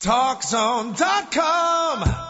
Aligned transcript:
TalkZone.com. 0.00 2.29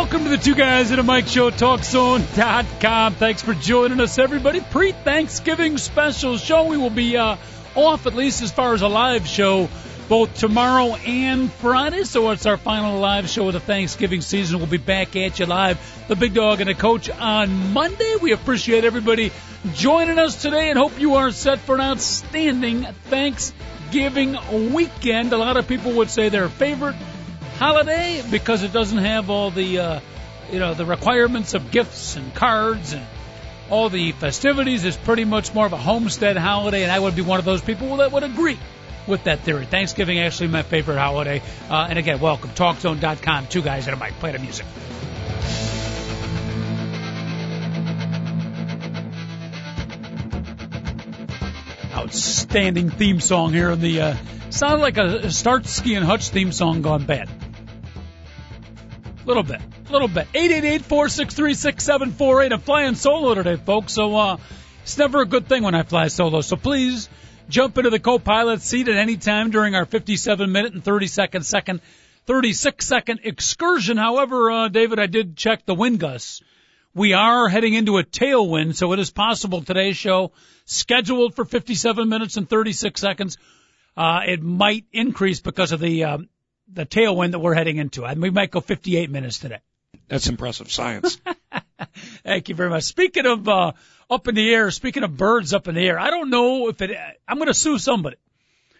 Welcome 0.00 0.24
to 0.24 0.30
the 0.30 0.38
Two 0.38 0.54
Guys 0.54 0.90
in 0.92 0.98
a 0.98 1.02
Mic 1.02 1.26
Show, 1.26 1.50
TalkZone.com. 1.50 3.14
Thanks 3.16 3.42
for 3.42 3.52
joining 3.52 4.00
us, 4.00 4.18
everybody. 4.18 4.62
Pre-Thanksgiving 4.62 5.76
special 5.76 6.38
show. 6.38 6.64
We 6.64 6.78
will 6.78 6.88
be 6.88 7.18
uh, 7.18 7.36
off, 7.74 8.06
at 8.06 8.14
least 8.14 8.40
as 8.40 8.50
far 8.50 8.72
as 8.72 8.80
a 8.80 8.88
live 8.88 9.28
show, 9.28 9.68
both 10.08 10.34
tomorrow 10.36 10.94
and 10.94 11.52
Friday. 11.52 12.04
So 12.04 12.30
it's 12.30 12.46
our 12.46 12.56
final 12.56 12.98
live 12.98 13.28
show 13.28 13.48
of 13.48 13.52
the 13.52 13.60
Thanksgiving 13.60 14.22
season. 14.22 14.58
We'll 14.58 14.68
be 14.68 14.78
back 14.78 15.16
at 15.16 15.38
you 15.38 15.44
live, 15.44 15.78
the 16.08 16.16
Big 16.16 16.32
Dog 16.32 16.62
and 16.62 16.70
the 16.70 16.74
Coach, 16.74 17.10
on 17.10 17.74
Monday. 17.74 18.16
We 18.22 18.32
appreciate 18.32 18.84
everybody 18.84 19.30
joining 19.74 20.18
us 20.18 20.40
today 20.40 20.70
and 20.70 20.78
hope 20.78 20.98
you 20.98 21.16
are 21.16 21.30
set 21.30 21.58
for 21.58 21.74
an 21.74 21.82
outstanding 21.82 22.84
Thanksgiving 22.84 24.38
weekend. 24.72 25.34
A 25.34 25.36
lot 25.36 25.58
of 25.58 25.68
people 25.68 25.92
would 25.92 26.08
say 26.08 26.30
their 26.30 26.48
favorite 26.48 26.96
holiday 27.60 28.22
because 28.30 28.62
it 28.62 28.72
doesn't 28.72 28.98
have 28.98 29.28
all 29.28 29.50
the 29.50 29.78
uh, 29.78 30.00
you 30.50 30.58
know 30.58 30.72
the 30.72 30.86
requirements 30.86 31.52
of 31.52 31.70
gifts 31.70 32.16
and 32.16 32.34
cards 32.34 32.94
and 32.94 33.06
all 33.68 33.90
the 33.90 34.12
festivities. 34.12 34.84
It's 34.84 34.96
pretty 34.96 35.26
much 35.26 35.54
more 35.54 35.66
of 35.66 35.72
a 35.74 35.76
homestead 35.76 36.38
holiday, 36.38 36.82
and 36.82 36.90
I 36.90 36.98
would 36.98 37.14
be 37.14 37.22
one 37.22 37.38
of 37.38 37.44
those 37.44 37.60
people 37.60 37.98
that 37.98 38.12
would 38.12 38.22
agree 38.22 38.58
with 39.06 39.24
that 39.24 39.40
theory. 39.40 39.66
Thanksgiving 39.66 40.18
actually 40.18 40.48
my 40.48 40.62
favorite 40.62 40.98
holiday. 40.98 41.42
Uh, 41.68 41.86
and 41.90 41.98
again, 41.98 42.18
welcome 42.18 42.50
TalkZone.com. 42.50 43.48
Two 43.48 43.62
guys 43.62 43.86
at 43.86 43.94
a 43.94 43.96
mic. 43.98 44.14
Play 44.14 44.32
the 44.32 44.38
music. 44.38 44.66
Outstanding 51.92 52.88
theme 52.88 53.20
song 53.20 53.52
here 53.52 53.70
in 53.70 53.80
the 53.80 54.00
uh, 54.00 54.16
sounded 54.48 54.80
like 54.80 54.96
a 54.96 55.30
Starsky 55.30 55.94
and 55.94 56.06
Hutch 56.06 56.30
theme 56.30 56.52
song 56.52 56.80
gone 56.80 57.04
bad. 57.04 57.28
Little 59.30 59.44
bit, 59.44 59.60
a 59.88 59.92
little 59.92 60.08
bit. 60.08 60.26
Eight 60.34 60.50
eight 60.50 60.64
eight 60.64 60.84
four 60.84 61.08
six 61.08 61.34
three 61.34 61.54
six 61.54 61.84
seven 61.84 62.10
four 62.10 62.42
eight. 62.42 62.52
I'm 62.52 62.58
flying 62.58 62.96
solo 62.96 63.32
today, 63.32 63.54
folks. 63.54 63.92
So 63.92 64.16
uh, 64.16 64.38
it's 64.82 64.98
never 64.98 65.20
a 65.20 65.24
good 65.24 65.46
thing 65.46 65.62
when 65.62 65.72
I 65.72 65.84
fly 65.84 66.08
solo. 66.08 66.40
So 66.40 66.56
please 66.56 67.08
jump 67.48 67.78
into 67.78 67.90
the 67.90 68.00
co-pilot 68.00 68.60
seat 68.60 68.88
at 68.88 68.96
any 68.96 69.16
time 69.16 69.52
during 69.52 69.76
our 69.76 69.84
57 69.84 70.50
minute 70.50 70.72
and 70.72 70.82
30 70.82 71.06
second 71.06 71.46
second 71.46 71.80
36 72.26 72.84
second 72.84 73.20
excursion. 73.22 73.96
However, 73.96 74.50
uh, 74.50 74.68
David, 74.68 74.98
I 74.98 75.06
did 75.06 75.36
check 75.36 75.64
the 75.64 75.76
wind 75.76 76.00
gusts. 76.00 76.42
We 76.92 77.12
are 77.12 77.48
heading 77.48 77.74
into 77.74 77.98
a 77.98 78.02
tailwind, 78.02 78.74
so 78.74 78.92
it 78.94 78.98
is 78.98 79.12
possible 79.12 79.62
today's 79.62 79.96
show 79.96 80.32
scheduled 80.64 81.36
for 81.36 81.44
57 81.44 82.08
minutes 82.08 82.36
and 82.36 82.50
36 82.50 83.00
seconds. 83.00 83.38
Uh, 83.96 84.22
it 84.26 84.42
might 84.42 84.86
increase 84.92 85.38
because 85.38 85.70
of 85.70 85.78
the 85.78 86.02
um, 86.02 86.28
the 86.72 86.86
tailwind 86.86 87.32
that 87.32 87.38
we're 87.38 87.54
heading 87.54 87.76
into. 87.76 88.04
And 88.04 88.20
we 88.20 88.30
might 88.30 88.50
go 88.50 88.60
58 88.60 89.10
minutes 89.10 89.38
today. 89.38 89.58
That's 90.08 90.28
impressive 90.28 90.70
science. 90.70 91.18
Thank 92.24 92.48
you 92.48 92.54
very 92.54 92.70
much. 92.70 92.84
Speaking 92.84 93.26
of 93.26 93.48
uh, 93.48 93.72
up 94.10 94.28
in 94.28 94.34
the 94.34 94.52
air, 94.52 94.70
speaking 94.70 95.02
of 95.02 95.16
birds 95.16 95.54
up 95.54 95.68
in 95.68 95.74
the 95.74 95.86
air, 95.86 95.98
I 95.98 96.10
don't 96.10 96.30
know 96.30 96.68
if 96.68 96.80
it. 96.82 96.96
I'm 97.28 97.36
going 97.36 97.48
to 97.48 97.54
sue 97.54 97.78
somebody. 97.78 98.16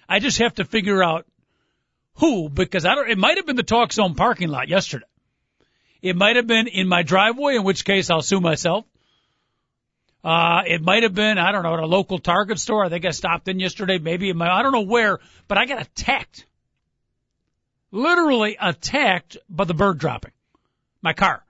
I 0.08 0.18
just 0.18 0.38
have 0.38 0.54
to 0.56 0.64
figure 0.64 1.02
out 1.02 1.26
who 2.14 2.48
because 2.48 2.84
I 2.84 2.94
don't. 2.94 3.08
It 3.08 3.18
might 3.18 3.36
have 3.36 3.46
been 3.46 3.56
the 3.56 3.62
Talk 3.62 3.92
Zone 3.92 4.14
parking 4.14 4.48
lot 4.48 4.68
yesterday. 4.68 5.06
It 6.02 6.16
might 6.16 6.36
have 6.36 6.46
been 6.46 6.66
in 6.66 6.88
my 6.88 7.02
driveway, 7.02 7.56
in 7.56 7.64
which 7.64 7.84
case 7.84 8.10
I'll 8.10 8.22
sue 8.22 8.40
myself. 8.40 8.84
Uh, 10.22 10.62
it 10.66 10.82
might 10.82 11.02
have 11.02 11.14
been, 11.14 11.38
I 11.38 11.52
don't 11.52 11.62
know, 11.62 11.74
at 11.74 11.80
a 11.80 11.86
local 11.86 12.18
Target 12.18 12.58
store. 12.58 12.84
I 12.84 12.88
think 12.88 13.04
I 13.04 13.10
stopped 13.10 13.48
in 13.48 13.58
yesterday, 13.58 13.98
maybe 13.98 14.28
in 14.28 14.36
my, 14.36 14.50
I 14.50 14.62
don't 14.62 14.72
know 14.72 14.82
where, 14.82 15.18
but 15.48 15.56
I 15.56 15.64
got 15.64 15.80
attacked. 15.80 16.46
Literally 17.92 18.56
attacked 18.60 19.36
by 19.48 19.64
the 19.64 19.74
bird 19.74 19.98
dropping. 19.98 20.32
My 21.02 21.12
car. 21.12 21.44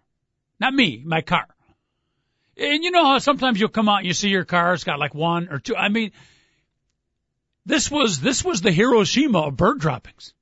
Not 0.59 0.75
me, 0.75 1.03
my 1.05 1.21
car. 1.21 1.47
And 2.57 2.85
you 2.85 2.91
know 2.91 3.07
how 3.07 3.19
sometimes 3.19 3.59
you'll 3.59 3.71
come 3.71 3.89
out 3.89 3.99
and 3.99 4.07
you 4.07 4.13
see 4.13 4.29
your 4.29 4.45
car, 4.45 4.75
it's 4.75 4.85
got 4.85 4.99
like 4.99 5.15
one 5.15 5.49
or 5.51 5.59
two. 5.59 5.77
I 5.77 5.89
mean, 5.89 6.13
this 7.65 7.91
was, 7.91 8.21
this 8.21 8.45
was 8.45 8.61
the 8.61 8.73
Hiroshima 8.73 9.39
of 9.39 9.57
bird 9.57 9.81
droppings. 9.81 10.35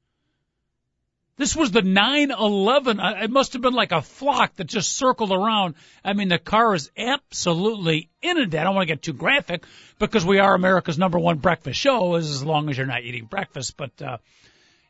This 1.39 1.55
was 1.55 1.71
the 1.71 1.83
9/11. 1.83 3.23
It 3.23 3.31
must 3.31 3.53
have 3.53 3.63
been 3.63 3.73
like 3.73 3.93
a 3.93 4.03
flock 4.03 4.57
that 4.57 4.65
just 4.65 4.97
circled 4.97 5.31
around. 5.31 5.77
I 6.05 6.13
mean, 6.13 6.29
the 6.29 6.39
car 6.39 6.75
is 6.75 6.91
absolutely 6.99 8.11
inundated. 8.21 8.57
I 8.57 8.65
don't 8.65 8.75
want 8.75 8.89
to 8.89 8.93
get 8.93 9.03
too 9.03 9.13
graphic 9.13 9.65
because 10.01 10.27
we 10.27 10.41
are 10.41 10.53
America's 10.53 10.99
number 10.99 11.17
one 11.17 11.39
breakfast 11.39 11.79
show, 11.79 12.17
as 12.17 12.45
long 12.45 12.69
as 12.69 12.77
you're 12.77 12.89
not 12.89 13.05
eating 13.05 13.27
breakfast. 13.27 13.77
But 13.77 14.03
uh, 14.03 14.19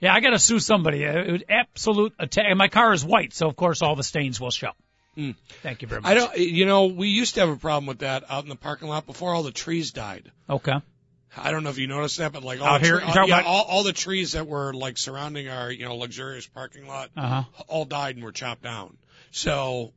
yeah, 0.01 0.15
I 0.15 0.21
got 0.21 0.31
to 0.31 0.39
sue 0.39 0.59
somebody. 0.61 1.03
It 1.05 1.31
was 1.33 1.43
absolute 1.49 2.15
attack. 2.19 2.47
And 2.49 2.59
my 2.59 2.69
car 2.69 2.93
is 2.93 3.05
white, 3.05 3.33
so 3.35 3.49
of 3.49 3.57
course 3.57 3.83
all 3.83 3.97
the 3.97 4.03
stains 4.05 4.41
will 4.41 4.51
show. 4.51 4.71
Mm. 5.17 5.35
Thank 5.63 5.83
you 5.83 5.89
very 5.89 6.01
much. 6.01 6.11
I 6.11 6.15
don't. 6.15 6.37
You 6.39 6.65
know, 6.67 6.87
we 6.87 7.09
used 7.09 7.35
to 7.35 7.41
have 7.41 7.49
a 7.49 7.57
problem 7.57 7.87
with 7.87 7.99
that 8.01 8.25
out 8.31 8.45
in 8.45 8.49
the 8.49 8.57
parking 8.57 8.89
lot 8.89 9.07
before 9.07 9.35
all 9.35 9.43
the 9.43 9.51
trees 9.51 9.91
died. 9.93 10.31
Okay. 10.49 10.75
I 11.37 11.51
don't 11.51 11.63
know 11.65 11.71
if 11.71 11.79
you 11.79 11.87
noticed 11.89 12.19
that, 12.19 12.33
but 12.33 12.43
like 12.43 12.61
all 12.61 12.67
Out 12.69 12.81
the 12.81 12.87
here? 12.87 12.99
tre- 13.01 13.07
talking 13.09 13.29
yeah, 13.29 13.43
all, 13.43 13.63
all 13.65 13.83
the 13.83 13.93
trees 13.93 14.33
that 14.33 14.47
were 14.47 14.73
like 14.73 14.97
surrounding 14.97 15.49
our 15.49 15.71
you 15.71 15.85
know 15.85 15.97
luxurious 15.97 16.47
parking 16.47 16.87
lot 16.87 17.11
Uh-huh. 17.17 17.43
all 17.69 17.85
died 17.85 18.15
and 18.17 18.25
were 18.25 18.33
chopped 18.33 18.63
down. 18.63 18.97
So 19.31 19.93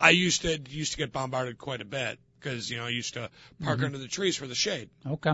I 0.00 0.10
used 0.10 0.42
to 0.42 0.60
used 0.68 0.92
to 0.92 0.98
get 0.98 1.12
bombarded 1.12 1.58
quite 1.58 1.80
a 1.80 1.84
bit 1.84 2.18
because 2.38 2.70
you 2.70 2.76
know 2.76 2.84
I 2.84 2.90
used 2.90 3.14
to 3.14 3.30
park 3.64 3.78
Mm-hmm. 3.78 3.84
under 3.86 3.98
the 3.98 4.08
trees 4.08 4.36
for 4.36 4.46
the 4.46 4.54
shade. 4.54 4.90
Okay. 5.06 5.32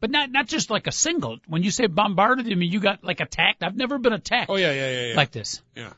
But 0.00 0.10
not 0.10 0.30
not 0.30 0.46
just 0.46 0.70
like 0.70 0.86
a 0.86 0.92
single. 0.92 1.38
When 1.46 1.62
you 1.62 1.70
say 1.70 1.86
bombarded, 1.86 2.46
I 2.46 2.54
mean 2.54 2.70
you 2.70 2.80
got 2.80 3.02
like 3.02 3.20
attacked. 3.20 3.62
I've 3.62 3.76
never 3.76 3.98
been 3.98 4.12
attacked 4.12 4.48
Oh 4.50 4.56
yeah, 4.56 4.72
yeah, 4.72 4.90
yeah, 4.90 5.06
yeah. 5.08 5.16
like 5.16 5.32
this. 5.32 5.60
yeah. 5.74 5.92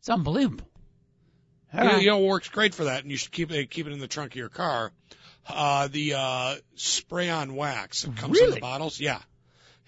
It's 0.00 0.08
unbelievable. 0.08 0.68
All 1.74 1.82
You- 1.84 1.90
right. 1.90 2.06
Know, 2.06 2.24
it 2.24 2.28
works 2.28 2.48
great 2.48 2.74
for 2.74 2.84
that, 2.84 3.02
and 3.02 3.10
you 3.10 3.16
should 3.16 3.32
keep 3.32 3.50
it 3.50 3.70
keep 3.70 3.86
it 3.86 3.92
in 3.92 3.98
the 3.98 4.08
trunk 4.08 4.32
of 4.32 4.36
your 4.36 4.48
car. 4.48 4.92
Uh, 5.46 5.88
the 5.88 6.14
uh, 6.14 6.56
spray 6.76 7.28
on 7.30 7.54
wax 7.54 8.02
that 8.02 8.16
comes 8.16 8.38
in 8.38 8.50
the 8.50 8.60
bottles, 8.60 9.00
yeah, 9.00 9.20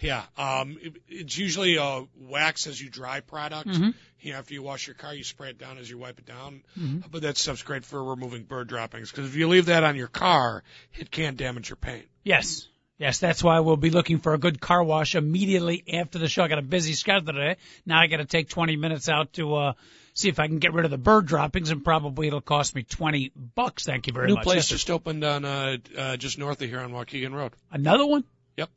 yeah. 0.00 0.24
Um, 0.38 0.78
it, 0.80 0.96
it's 1.06 1.36
usually 1.36 1.76
a 1.76 2.04
wax 2.18 2.66
as 2.66 2.80
you 2.80 2.88
dry 2.90 3.20
product. 3.20 3.68
Mhm. 3.68 3.94
You 4.20 4.32
know, 4.32 4.38
after 4.38 4.54
you 4.54 4.62
wash 4.62 4.86
your 4.86 4.94
car, 4.94 5.14
you 5.14 5.22
spray 5.24 5.50
it 5.50 5.58
down 5.58 5.76
as 5.78 5.88
you 5.88 5.98
wipe 5.98 6.18
it 6.18 6.26
down. 6.26 6.62
Mhm. 6.78 7.04
But 7.10 7.22
that 7.22 7.36
stuff's 7.38 7.62
great 7.62 7.84
for 7.84 8.02
removing 8.02 8.44
bird 8.44 8.68
droppings 8.68 9.10
because 9.10 9.26
if 9.28 9.36
you 9.36 9.48
leave 9.48 9.66
that 9.66 9.84
on 9.84 9.96
your 9.96 10.08
car, 10.08 10.62
it 10.98 11.10
can 11.10 11.36
damage 11.36 11.68
your 11.68 11.76
paint. 11.76 12.06
Yes. 12.24 12.66
Yes, 13.00 13.18
that's 13.18 13.42
why 13.42 13.60
we'll 13.60 13.78
be 13.78 13.88
looking 13.88 14.18
for 14.18 14.34
a 14.34 14.38
good 14.38 14.60
car 14.60 14.84
wash 14.84 15.14
immediately 15.14 15.82
after 15.90 16.18
the 16.18 16.28
show. 16.28 16.44
I 16.44 16.48
got 16.48 16.58
a 16.58 16.62
busy 16.62 16.92
schedule 16.92 17.32
today. 17.32 17.56
Now 17.86 17.98
I 17.98 18.08
got 18.08 18.18
to 18.18 18.26
take 18.26 18.50
20 18.50 18.76
minutes 18.76 19.08
out 19.08 19.32
to 19.32 19.54
uh 19.54 19.72
see 20.12 20.28
if 20.28 20.38
I 20.38 20.48
can 20.48 20.58
get 20.58 20.74
rid 20.74 20.84
of 20.84 20.90
the 20.90 20.98
bird 20.98 21.24
droppings, 21.24 21.70
and 21.70 21.82
probably 21.82 22.26
it'll 22.26 22.42
cost 22.42 22.74
me 22.74 22.82
20 22.82 23.32
bucks. 23.54 23.86
Thank 23.86 24.06
you 24.06 24.12
very 24.12 24.28
much. 24.28 24.36
New 24.36 24.42
place 24.42 24.56
Yes, 24.56 24.68
just 24.68 24.90
opened 24.90 25.24
on 25.24 25.46
uh, 25.46 25.76
uh, 25.96 26.16
just 26.18 26.38
north 26.38 26.60
of 26.60 26.68
here 26.68 26.80
on 26.80 26.92
Waukegan 26.92 27.32
Road. 27.32 27.52
Another 27.70 28.04
one? 28.04 28.24
Yep, 28.58 28.68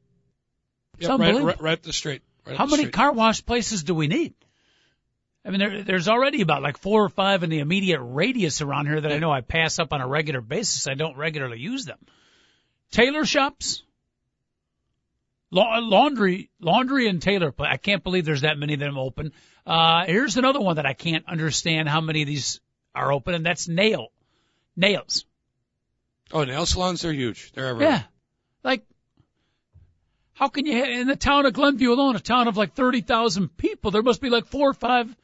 It's 1.00 1.10
right, 1.10 1.44
right, 1.44 1.62
right 1.62 1.74
up 1.74 1.82
the 1.82 1.92
street. 1.92 2.22
Right 2.46 2.56
How 2.56 2.66
the 2.66 2.72
many 2.72 2.84
street. 2.84 2.94
car 2.94 3.12
wash 3.12 3.46
places 3.46 3.84
do 3.84 3.94
we 3.94 4.08
need? 4.08 4.36
I 5.44 5.50
mean, 5.50 5.60
there, 5.60 5.84
there's 5.84 6.08
already 6.08 6.42
about 6.42 6.62
like 6.62 6.78
four 6.78 7.04
or 7.04 7.10
five 7.10 7.44
in 7.44 7.50
the 7.50 7.60
immediate 7.60 8.00
radius 8.02 8.62
around 8.62 8.86
here 8.86 9.02
that 9.02 9.12
I 9.12 9.18
know 9.18 9.32
I 9.32 9.42
pass 9.42 9.80
up 9.80 9.92
on 9.92 10.00
a 10.00 10.08
regular 10.08 10.40
basis. 10.40 10.88
I 10.88 10.94
don't 10.94 11.18
regularly 11.18 11.60
use 11.60 11.84
them. 11.84 11.98
Tailor 12.92 13.26
shops, 13.26 13.84
La- 15.54 15.78
laundry, 15.78 16.50
laundry 16.60 17.08
and 17.08 17.22
tailor. 17.22 17.52
pla- 17.52 17.68
I 17.70 17.78
can't 17.78 18.04
believe 18.04 18.26
there's 18.26 18.42
that 18.42 18.58
many 18.58 18.74
of 18.74 18.80
them 18.80 18.98
open. 18.98 19.34
Uh, 19.68 20.06
here's 20.06 20.36
another 20.36 20.60
one 20.60 20.78
that 20.78 20.88
I 20.88 20.94
can't 20.94 21.26
understand 21.28 21.88
how 21.88 22.02
many 22.02 22.24
of 22.24 22.28
these 22.28 22.60
are 22.96 23.14
open, 23.14 23.36
and 23.36 23.46
that's 23.46 23.68
nail, 23.68 24.08
nails. 24.76 25.26
Oh, 26.32 26.44
nail 26.44 26.66
salons, 26.66 27.02
they're 27.02 27.14
huge. 27.14 27.52
They're 27.52 27.68
everywhere. 27.68 27.94
Yeah. 27.94 28.04
Like, 28.64 28.84
how 30.34 30.48
can 30.48 30.66
you, 30.66 30.84
in 30.84 31.06
the 31.06 31.16
town 31.16 31.46
of 31.46 31.54
Glenview 31.54 31.92
alone, 31.94 32.16
a 32.16 32.20
town 32.20 32.48
of 32.48 32.58
like 32.58 32.74
30,000 32.74 33.56
people, 33.56 33.92
there 33.92 34.02
must 34.02 34.22
be 34.22 34.32
like 34.32 34.48
four 34.48 34.72
or 34.72 34.74
five 34.74 35.16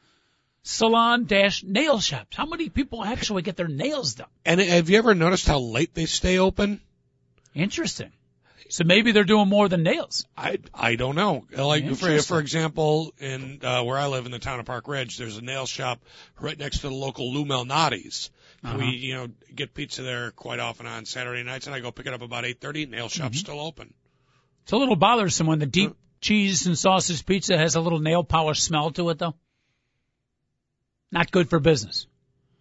salon 0.62 1.24
dash 1.24 1.64
nail 1.64 1.98
shops. 1.98 2.36
How 2.36 2.46
many 2.46 2.68
people 2.68 3.02
actually 3.02 3.42
get 3.42 3.56
their 3.56 3.66
nails 3.66 4.14
done? 4.14 4.28
And 4.44 4.60
have 4.60 4.90
you 4.90 4.98
ever 4.98 5.16
noticed 5.16 5.48
how 5.48 5.58
late 5.58 5.92
they 5.92 6.06
stay 6.06 6.38
open? 6.38 6.80
Interesting. 7.52 8.12
So 8.70 8.84
maybe 8.84 9.10
they're 9.12 9.24
doing 9.24 9.48
more 9.48 9.68
than 9.68 9.82
nails. 9.82 10.24
I 10.36 10.58
I 10.72 10.94
don't 10.94 11.16
know. 11.16 11.44
Like 11.56 11.92
for 11.96 12.22
for 12.22 12.38
example, 12.38 13.12
in 13.18 13.60
uh, 13.62 13.82
where 13.82 13.98
I 13.98 14.06
live 14.06 14.26
in 14.26 14.32
the 14.32 14.38
town 14.38 14.60
of 14.60 14.66
Park 14.66 14.86
Ridge, 14.86 15.18
there's 15.18 15.36
a 15.36 15.42
nail 15.42 15.66
shop 15.66 16.00
right 16.40 16.56
next 16.58 16.78
to 16.78 16.88
the 16.88 16.94
local 16.94 17.32
Lou 17.32 17.44
Malnati's. 17.44 18.30
Uh-huh. 18.62 18.78
We 18.78 18.86
you 18.90 19.14
know 19.14 19.28
get 19.54 19.74
pizza 19.74 20.02
there 20.02 20.30
quite 20.30 20.60
often 20.60 20.86
on 20.86 21.04
Saturday 21.04 21.42
nights, 21.42 21.66
and 21.66 21.74
I 21.74 21.80
go 21.80 21.90
pick 21.90 22.06
it 22.06 22.12
up 22.12 22.22
about 22.22 22.44
8:30. 22.44 22.88
Nail 22.88 23.08
shop's 23.08 23.36
Mm-hmm. 23.36 23.40
still 23.40 23.60
open. 23.60 23.92
It's 24.62 24.72
a 24.72 24.76
little 24.76 24.96
bothersome 24.96 25.46
when 25.48 25.58
the 25.58 25.66
deep 25.66 25.96
cheese 26.20 26.66
and 26.66 26.78
sausage 26.78 27.26
pizza 27.26 27.58
has 27.58 27.74
a 27.74 27.80
little 27.80 27.98
nail 27.98 28.22
polish 28.22 28.60
smell 28.62 28.90
to 28.92 29.08
it, 29.10 29.18
though. 29.18 29.34
Not 31.10 31.32
good 31.32 31.50
for 31.50 31.58
business. 31.58 32.06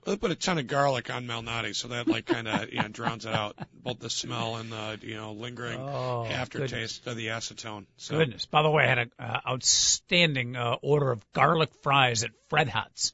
They 0.09 0.17
put 0.17 0.31
a 0.31 0.35
ton 0.35 0.57
of 0.57 0.65
garlic 0.65 1.13
on 1.13 1.27
Malnati, 1.27 1.75
so 1.75 1.89
that 1.89 2.07
like 2.07 2.25
kind 2.25 2.47
of 2.47 2.73
you 2.73 2.81
know 2.81 2.87
drowns 2.87 3.27
it 3.27 3.33
out, 3.33 3.55
both 3.83 3.99
the 3.99 4.09
smell 4.09 4.55
and 4.55 4.71
the 4.71 4.97
you 5.03 5.13
know 5.13 5.33
lingering 5.33 5.79
Oh, 5.79 6.25
aftertaste 6.25 7.05
of 7.05 7.15
the 7.15 7.27
acetone. 7.27 7.85
So 7.97 8.17
Goodness. 8.17 8.47
By 8.47 8.63
the 8.63 8.71
way, 8.71 8.85
I 8.85 8.87
had 8.87 8.97
an 8.97 9.11
uh, 9.19 9.39
outstanding 9.47 10.55
uh, 10.55 10.77
order 10.81 11.11
of 11.11 11.31
garlic 11.31 11.69
fries 11.83 12.23
at 12.23 12.31
Fred 12.49 12.69
Hut's 12.69 13.13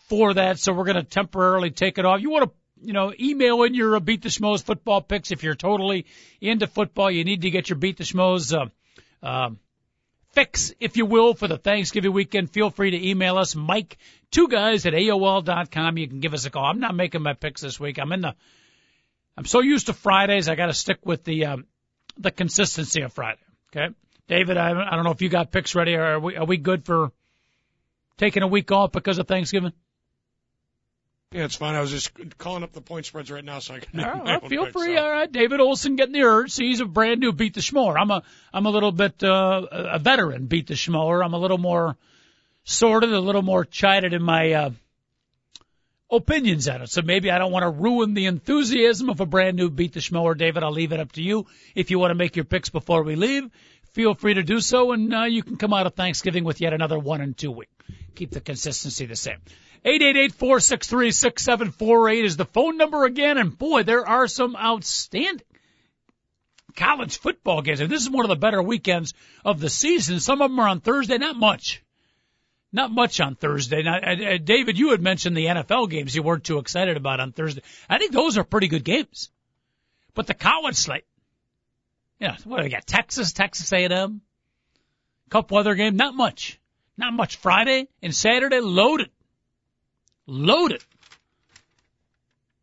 for 0.07 0.35
that, 0.35 0.59
so 0.59 0.73
we're 0.73 0.85
going 0.85 0.97
to 0.97 1.03
temporarily 1.03 1.71
take 1.71 1.97
it 1.97 2.05
off. 2.05 2.21
You 2.21 2.29
want 2.29 2.45
to, 2.45 2.85
you 2.85 2.93
know, 2.93 3.13
email 3.19 3.63
in 3.63 3.73
your 3.73 3.95
uh, 3.95 3.99
beat 3.99 4.21
the 4.21 4.29
schmoes 4.29 4.63
football 4.63 5.01
picks 5.01 5.31
if 5.31 5.43
you're 5.43 5.55
totally 5.55 6.05
into 6.39 6.67
football. 6.67 7.09
You 7.09 7.23
need 7.23 7.41
to 7.41 7.49
get 7.49 7.69
your 7.69 7.77
beat 7.77 7.97
the 7.97 8.03
schmoes 8.03 8.53
uh, 8.53 8.67
uh, 9.25 9.49
fix, 10.37 10.71
if 10.79 10.97
you 10.97 11.05
will, 11.07 11.33
for 11.33 11.47
the 11.47 11.57
Thanksgiving 11.57 12.13
weekend. 12.13 12.51
Feel 12.51 12.69
free 12.69 12.91
to 12.91 13.09
email 13.09 13.39
us, 13.39 13.55
Mike, 13.55 13.97
two 14.29 14.47
guys 14.47 14.85
at 14.85 14.93
AOL 14.93 15.43
dot 15.43 15.71
com. 15.71 15.97
You 15.97 16.07
can 16.07 16.19
give 16.19 16.35
us 16.35 16.45
a 16.45 16.51
call. 16.51 16.65
I'm 16.65 16.79
not 16.79 16.93
making 16.93 17.23
my 17.23 17.33
picks 17.33 17.61
this 17.61 17.79
week. 17.79 17.97
I'm 17.97 18.11
in 18.11 18.21
the, 18.21 18.35
I'm 19.35 19.45
so 19.45 19.61
used 19.61 19.87
to 19.87 19.93
Fridays. 19.93 20.47
I 20.47 20.53
got 20.53 20.67
to 20.67 20.75
stick 20.75 20.99
with 21.03 21.23
the, 21.23 21.47
um, 21.47 21.65
the 22.19 22.29
consistency 22.29 23.01
of 23.01 23.13
Friday. 23.13 23.41
Okay. 23.75 23.95
David, 24.27 24.57
I, 24.57 24.69
I 24.69 24.95
don't 24.95 25.05
know 25.05 25.11
if 25.11 25.23
you 25.23 25.29
got 25.29 25.51
picks 25.51 25.73
ready. 25.73 25.95
Are 25.95 26.19
we, 26.19 26.35
are 26.35 26.45
we 26.45 26.57
good 26.57 26.85
for 26.85 27.11
taking 28.17 28.43
a 28.43 28.47
week 28.47 28.71
off 28.71 28.91
because 28.91 29.17
of 29.17 29.27
Thanksgiving? 29.27 29.73
Yeah, 31.31 31.43
it's 31.43 31.57
fine. 31.57 31.75
I 31.75 31.81
was 31.81 31.91
just 31.91 32.11
calling 32.37 32.63
up 32.63 32.71
the 32.71 32.79
point 32.79 33.05
spreads 33.05 33.29
right 33.29 33.43
now 33.43 33.59
so 33.59 33.73
I 33.73 33.79
can 33.79 33.99
All 33.99 34.23
right, 34.23 34.43
feel 34.47 34.65
free. 34.67 34.95
so. 34.95 35.03
All 35.03 35.11
right, 35.11 35.29
David 35.29 35.59
Olson 35.59 35.97
getting 35.97 36.13
the 36.13 36.23
urge. 36.23 36.51
See, 36.51 36.67
he's 36.67 36.79
a 36.79 36.85
brand 36.85 37.19
new 37.19 37.33
beat 37.33 37.53
the 37.53 37.59
schmoer. 37.59 37.99
I'm 37.99 38.11
a 38.11 38.23
I'm 38.53 38.65
a 38.65 38.69
little 38.69 38.93
bit 38.93 39.21
uh, 39.21 39.67
a 39.69 39.99
veteran 39.99 40.45
beat 40.45 40.67
the 40.67 40.75
schmoer. 40.75 41.23
I'm 41.23 41.33
a 41.33 41.37
little 41.37 41.57
more 41.57 41.97
sorted, 42.63 43.11
a 43.11 43.19
little 43.19 43.41
more 43.41 43.65
chided 43.65 44.13
in 44.13 44.23
my 44.23 44.53
uh, 44.53 44.69
opinions 46.09 46.69
on 46.69 46.81
it. 46.81 46.89
So 46.89 47.01
maybe 47.01 47.29
I 47.29 47.39
don't 47.39 47.51
want 47.51 47.63
to 47.63 47.69
ruin 47.71 48.13
the 48.13 48.27
enthusiasm 48.27 49.09
of 49.09 49.19
a 49.19 49.25
brand 49.25 49.57
new 49.57 49.69
beat 49.69 49.93
the 49.93 49.99
schmoer. 49.99 50.37
David, 50.37 50.63
I'll 50.63 50.71
leave 50.71 50.93
it 50.93 51.01
up 51.01 51.11
to 51.13 51.21
you. 51.21 51.45
If 51.75 51.91
you 51.91 51.99
want 51.99 52.11
to 52.11 52.15
make 52.15 52.37
your 52.37 52.45
picks 52.45 52.69
before 52.69 53.03
we 53.03 53.17
leave, 53.17 53.49
feel 53.91 54.15
free 54.15 54.35
to 54.35 54.43
do 54.43 54.61
so, 54.61 54.93
and 54.93 55.13
uh, 55.13 55.23
you 55.23 55.43
can 55.43 55.57
come 55.57 55.73
out 55.73 55.87
of 55.87 55.93
Thanksgiving 55.93 56.45
with 56.45 56.61
yet 56.61 56.71
another 56.71 56.97
one 56.97 57.19
and 57.19 57.37
two 57.37 57.51
week. 57.51 57.69
Keep 58.15 58.31
the 58.31 58.39
consistency 58.41 59.05
the 59.05 59.15
same. 59.17 59.39
888-463-6748 59.85 62.23
is 62.23 62.37
the 62.37 62.45
phone 62.45 62.77
number 62.77 63.05
again, 63.05 63.37
and 63.37 63.57
boy, 63.57 63.83
there 63.83 64.07
are 64.07 64.27
some 64.27 64.55
outstanding 64.55 65.45
college 66.75 67.17
football 67.17 67.61
games. 67.61 67.79
This 67.79 68.03
is 68.03 68.09
one 68.09 68.25
of 68.25 68.29
the 68.29 68.35
better 68.35 68.61
weekends 68.61 69.13
of 69.43 69.59
the 69.59 69.69
season. 69.69 70.19
Some 70.19 70.41
of 70.41 70.49
them 70.49 70.59
are 70.59 70.67
on 70.67 70.79
Thursday, 70.79 71.17
not 71.17 71.35
much. 71.35 71.83
Not 72.71 72.91
much 72.91 73.19
on 73.19 73.35
Thursday. 73.35 73.81
Now, 73.81 73.95
uh, 73.95 74.35
uh, 74.35 74.37
David, 74.37 74.77
you 74.77 74.91
had 74.91 75.01
mentioned 75.01 75.35
the 75.35 75.45
NFL 75.45 75.89
games 75.89 76.15
you 76.15 76.21
weren't 76.21 76.43
too 76.43 76.59
excited 76.59 76.97
about 76.97 77.19
on 77.19 77.31
Thursday. 77.31 77.63
I 77.89 77.97
think 77.97 78.11
those 78.11 78.37
are 78.37 78.43
pretty 78.43 78.67
good 78.67 78.83
games. 78.83 79.31
But 80.13 80.27
the 80.27 80.33
college 80.33 80.75
slate, 80.75 81.05
you 82.19 82.27
know, 82.27 82.35
what 82.43 82.57
do 82.57 82.63
we 82.63 82.69
got? 82.69 82.85
Texas, 82.85 83.33
Texas 83.33 83.71
A&M, 83.71 84.21
couple 85.29 85.57
other 85.57 85.75
games, 85.75 85.95
not 85.95 86.15
much. 86.15 86.59
Not 86.97 87.13
much. 87.13 87.37
Friday 87.37 87.87
and 88.01 88.13
Saturday 88.13 88.59
loaded. 88.59 89.09
Loaded. 90.27 90.83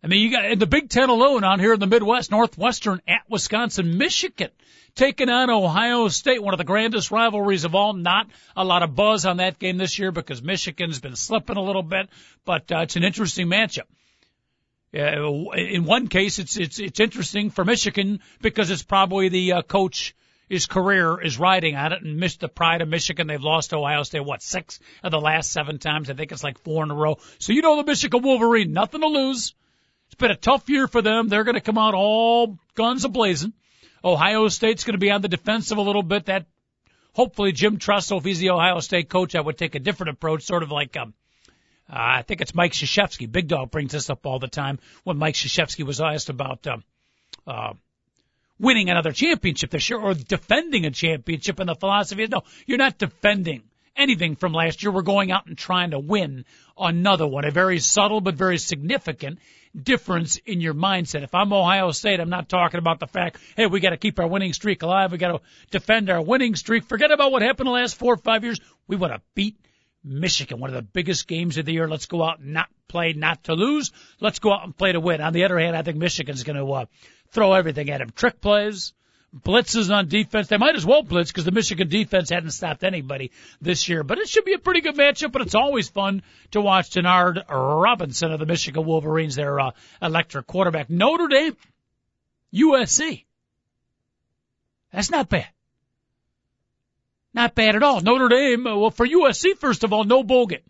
I 0.02 0.06
mean, 0.06 0.20
you 0.20 0.30
got 0.30 0.44
in 0.44 0.58
the 0.58 0.66
Big 0.66 0.90
Ten 0.90 1.08
alone 1.08 1.44
out 1.44 1.60
here 1.60 1.72
in 1.72 1.80
the 1.80 1.86
Midwest, 1.86 2.30
Northwestern 2.30 3.00
at 3.08 3.22
Wisconsin, 3.28 3.96
Michigan 3.96 4.50
taking 4.94 5.28
on 5.28 5.50
Ohio 5.50 6.08
State, 6.08 6.42
one 6.42 6.54
of 6.54 6.58
the 6.58 6.64
grandest 6.64 7.10
rivalries 7.10 7.64
of 7.64 7.74
all. 7.74 7.92
Not 7.92 8.28
a 8.56 8.64
lot 8.64 8.82
of 8.82 8.94
buzz 8.94 9.26
on 9.26 9.38
that 9.38 9.58
game 9.58 9.78
this 9.78 9.98
year 9.98 10.12
because 10.12 10.42
Michigan's 10.42 11.00
been 11.00 11.16
slipping 11.16 11.56
a 11.56 11.62
little 11.62 11.82
bit, 11.82 12.08
but 12.44 12.70
uh, 12.70 12.80
it's 12.80 12.96
an 12.96 13.04
interesting 13.04 13.48
matchup. 13.48 13.86
Uh, 14.94 15.50
in 15.56 15.84
one 15.84 16.06
case, 16.06 16.38
it's 16.38 16.56
it's 16.56 16.78
it's 16.78 17.00
interesting 17.00 17.50
for 17.50 17.64
Michigan 17.64 18.20
because 18.40 18.70
it's 18.70 18.84
probably 18.84 19.28
the 19.28 19.54
uh, 19.54 19.62
coach 19.62 20.14
his 20.48 20.66
career 20.66 21.20
is 21.20 21.38
riding 21.38 21.76
on 21.76 21.92
it 21.92 22.02
and 22.02 22.18
missed 22.18 22.40
the 22.40 22.48
pride 22.48 22.82
of 22.82 22.88
Michigan. 22.88 23.26
They've 23.26 23.40
lost 23.40 23.72
Ohio 23.72 24.02
State, 24.02 24.24
what, 24.24 24.42
six 24.42 24.80
of 25.02 25.10
the 25.10 25.20
last 25.20 25.52
seven 25.52 25.78
times? 25.78 26.10
I 26.10 26.14
think 26.14 26.32
it's 26.32 26.44
like 26.44 26.58
four 26.58 26.82
in 26.84 26.90
a 26.90 26.94
row. 26.94 27.18
So 27.38 27.52
you 27.52 27.62
know 27.62 27.76
the 27.76 27.84
Michigan 27.84 28.22
Wolverine, 28.22 28.72
nothing 28.72 29.00
to 29.00 29.08
lose. 29.08 29.54
It's 30.06 30.16
been 30.16 30.30
a 30.30 30.36
tough 30.36 30.68
year 30.68 30.86
for 30.86 31.02
them. 31.02 31.28
They're 31.28 31.44
going 31.44 31.54
to 31.54 31.60
come 31.60 31.78
out 31.78 31.94
all 31.94 32.58
guns 32.74 33.04
a-blazing. 33.04 33.52
Ohio 34.04 34.48
State's 34.48 34.84
going 34.84 34.92
to 34.92 34.98
be 34.98 35.10
on 35.10 35.22
the 35.22 35.28
defensive 35.28 35.78
a 35.78 35.82
little 35.82 36.02
bit. 36.02 36.26
That 36.26 36.46
hopefully 37.14 37.52
Jim 37.52 37.78
Tressel, 37.78 38.18
if 38.18 38.24
he's 38.24 38.38
the 38.38 38.50
Ohio 38.50 38.80
State 38.80 39.08
coach, 39.08 39.34
I 39.34 39.40
would 39.40 39.56
take 39.56 39.74
a 39.74 39.80
different 39.80 40.10
approach, 40.10 40.42
sort 40.42 40.62
of 40.62 40.70
like 40.70 40.96
um, 40.96 41.14
uh, 41.88 41.96
I 41.96 42.22
think 42.22 42.40
it's 42.40 42.54
Mike 42.54 42.72
Krzyzewski. 42.72 43.30
Big 43.30 43.48
Dog 43.48 43.70
brings 43.70 43.92
this 43.92 44.10
up 44.10 44.26
all 44.26 44.38
the 44.38 44.48
time 44.48 44.78
when 45.04 45.16
Mike 45.16 45.34
Krzyzewski 45.34 45.84
was 45.84 46.00
asked 46.00 46.28
about 46.28 46.66
um, 46.66 46.84
uh, 47.46 47.72
winning 48.58 48.90
another 48.90 49.12
championship 49.12 49.70
this 49.70 49.88
year 49.88 49.98
or 49.98 50.14
defending 50.14 50.86
a 50.86 50.90
championship. 50.90 51.60
And 51.60 51.68
the 51.68 51.74
philosophy 51.74 52.22
is 52.24 52.30
no, 52.30 52.42
you're 52.66 52.78
not 52.78 52.98
defending 52.98 53.62
anything 53.96 54.36
from 54.36 54.52
last 54.52 54.82
year. 54.82 54.92
We're 54.92 55.02
going 55.02 55.32
out 55.32 55.46
and 55.46 55.56
trying 55.56 55.90
to 55.90 55.98
win 55.98 56.44
another 56.76 57.26
one. 57.26 57.44
A 57.44 57.50
very 57.50 57.78
subtle 57.78 58.20
but 58.20 58.34
very 58.34 58.58
significant 58.58 59.38
difference 59.80 60.36
in 60.36 60.60
your 60.60 60.74
mindset. 60.74 61.22
If 61.22 61.34
I'm 61.34 61.52
Ohio 61.52 61.90
State, 61.90 62.20
I'm 62.20 62.30
not 62.30 62.48
talking 62.48 62.78
about 62.78 63.00
the 63.00 63.06
fact, 63.06 63.38
hey, 63.56 63.66
we 63.66 63.80
got 63.80 63.90
to 63.90 63.96
keep 63.96 64.18
our 64.18 64.26
winning 64.26 64.52
streak 64.52 64.82
alive. 64.82 65.12
We 65.12 65.18
got 65.18 65.32
to 65.32 65.40
defend 65.70 66.10
our 66.10 66.22
winning 66.22 66.54
streak. 66.54 66.84
Forget 66.84 67.10
about 67.10 67.32
what 67.32 67.42
happened 67.42 67.66
the 67.66 67.72
last 67.72 67.96
four 67.96 68.14
or 68.14 68.18
five 68.18 68.44
years. 68.44 68.60
We 68.86 68.96
want 68.96 69.12
to 69.12 69.20
beat 69.34 69.58
Michigan, 70.04 70.60
one 70.60 70.70
of 70.70 70.76
the 70.76 70.82
biggest 70.82 71.26
games 71.26 71.56
of 71.56 71.64
the 71.64 71.72
year. 71.72 71.88
Let's 71.88 72.06
go 72.06 72.22
out 72.22 72.38
and 72.38 72.52
not 72.52 72.68
play 72.88 73.14
not 73.14 73.44
to 73.44 73.54
lose. 73.54 73.90
Let's 74.20 74.38
go 74.38 74.52
out 74.52 74.64
and 74.64 74.76
play 74.76 74.92
to 74.92 75.00
win. 75.00 75.20
On 75.20 75.32
the 75.32 75.44
other 75.44 75.58
hand, 75.58 75.76
I 75.76 75.82
think 75.82 75.96
Michigan's 75.96 76.44
going 76.44 76.58
to 76.58 76.72
uh, 76.72 76.84
throw 77.34 77.52
everything 77.52 77.90
at 77.90 78.00
him. 78.00 78.10
Trick 78.14 78.40
plays, 78.40 78.92
blitzes 79.34 79.94
on 79.94 80.08
defense. 80.08 80.48
They 80.48 80.56
might 80.56 80.76
as 80.76 80.86
well 80.86 81.02
blitz 81.02 81.30
because 81.30 81.44
the 81.44 81.50
Michigan 81.50 81.88
defense 81.88 82.30
hadn't 82.30 82.52
stopped 82.52 82.84
anybody 82.84 83.32
this 83.60 83.88
year. 83.88 84.02
But 84.02 84.18
it 84.18 84.28
should 84.28 84.44
be 84.44 84.54
a 84.54 84.58
pretty 84.58 84.80
good 84.80 84.94
matchup. 84.94 85.32
But 85.32 85.42
it's 85.42 85.54
always 85.54 85.88
fun 85.88 86.22
to 86.52 86.60
watch 86.60 86.90
Denard 86.90 87.44
Robinson 87.48 88.32
of 88.32 88.40
the 88.40 88.46
Michigan 88.46 88.84
Wolverines, 88.84 89.34
their 89.34 89.58
uh, 89.58 89.70
electric 90.00 90.46
quarterback. 90.46 90.88
Notre 90.88 91.28
Dame, 91.28 91.56
USC. 92.54 93.24
That's 94.92 95.10
not 95.10 95.28
bad. 95.28 95.48
Not 97.34 97.56
bad 97.56 97.74
at 97.74 97.82
all. 97.82 98.00
Notre 98.00 98.28
Dame, 98.28 98.64
uh, 98.64 98.76
well, 98.76 98.90
for 98.92 99.06
USC, 99.06 99.58
first 99.58 99.82
of 99.82 99.92
all, 99.92 100.04
no 100.04 100.22
bowl 100.22 100.46
game 100.46 100.60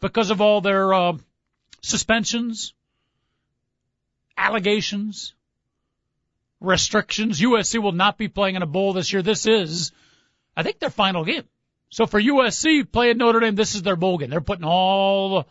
because 0.00 0.30
of 0.30 0.40
all 0.40 0.62
their 0.62 0.94
uh, 0.94 1.12
suspensions, 1.82 2.72
allegations, 4.38 5.34
restrictions. 6.60 7.40
USC 7.40 7.82
will 7.82 7.92
not 7.92 8.18
be 8.18 8.28
playing 8.28 8.56
in 8.56 8.62
a 8.62 8.66
bowl 8.66 8.92
this 8.92 9.12
year. 9.12 9.22
This 9.22 9.46
is, 9.46 9.92
I 10.56 10.62
think, 10.62 10.78
their 10.78 10.90
final 10.90 11.24
game. 11.24 11.44
So 11.90 12.06
for 12.06 12.20
USC 12.20 12.90
playing 12.90 13.18
Notre 13.18 13.40
Dame, 13.40 13.56
this 13.56 13.74
is 13.74 13.82
their 13.82 13.96
bowl 13.96 14.18
game. 14.18 14.30
They're 14.30 14.40
putting 14.40 14.64
all 14.64 15.48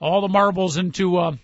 all 0.00 0.20
the 0.20 0.28
marbles 0.28 0.76
into 0.76 1.16
uh, 1.18 1.36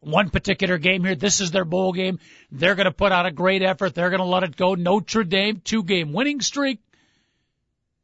one 0.00 0.30
particular 0.30 0.78
game 0.78 1.04
here. 1.04 1.14
This 1.14 1.40
is 1.40 1.50
their 1.50 1.64
bowl 1.64 1.92
game. 1.92 2.18
They're 2.50 2.74
going 2.74 2.86
to 2.86 2.92
put 2.92 3.12
out 3.12 3.26
a 3.26 3.30
great 3.30 3.62
effort. 3.62 3.94
They're 3.94 4.10
going 4.10 4.20
to 4.20 4.26
let 4.26 4.42
it 4.42 4.56
go. 4.56 4.74
Notre 4.74 5.24
Dame, 5.24 5.60
two 5.62 5.82
game 5.82 6.12
winning 6.12 6.40
streak 6.40 6.80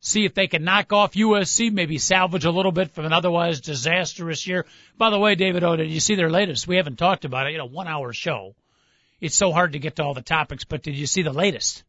see 0.01 0.25
if 0.25 0.35
they 0.35 0.49
can 0.49 0.65
knock 0.65 0.93
off 0.93 1.13
USC, 1.13 1.73
maybe 1.73 1.99
salvage 1.99 2.45
a 2.45 2.51
little 2.51 2.73
bit 2.73 2.91
from 2.91 3.05
an 3.05 3.13
otherwise 3.13 3.61
disastrous 3.61 4.47
year. 4.47 4.67
By 4.97 5.11
the 5.11 5.19
way, 5.19 5.35
David 5.35 5.63
O, 5.63 5.77
did 5.77 5.91
you 5.91 6.01
see 6.01 6.15
their 6.15 6.31
latest? 6.31 6.67
We 6.67 6.77
haven't 6.77 6.97
talked 6.97 7.25
about 7.25 7.47
it. 7.47 7.53
You 7.53 7.59
know, 7.59 7.67
one 7.67 7.87
hour 7.87 8.13
show. 8.13 8.55
It's 9.21 9.37
so 9.37 9.53
hard 9.53 9.73
to 9.73 9.79
get 9.79 9.97
to 9.97 10.05
all 10.05 10.15
the 10.15 10.23
topics, 10.23 10.65
but 10.65 10.83
did 10.83 10.97
you 10.97 11.07
see 11.07 11.23
the 11.23 11.33
latest 11.33 11.85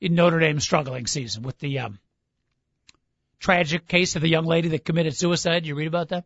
in 0.00 0.14
Notre 0.14 0.40
Dame's 0.40 0.64
struggling 0.64 1.06
season 1.06 1.42
with 1.42 1.58
the 1.58 1.78
um, 1.80 1.98
tragic 3.38 3.86
case 3.86 4.16
of 4.16 4.22
the 4.22 4.28
young 4.28 4.44
lady 4.44 4.68
that 4.70 4.84
committed 4.84 5.16
suicide? 5.16 5.66
You 5.66 5.74
read 5.74 5.86
about 5.86 6.08
that? 6.08 6.24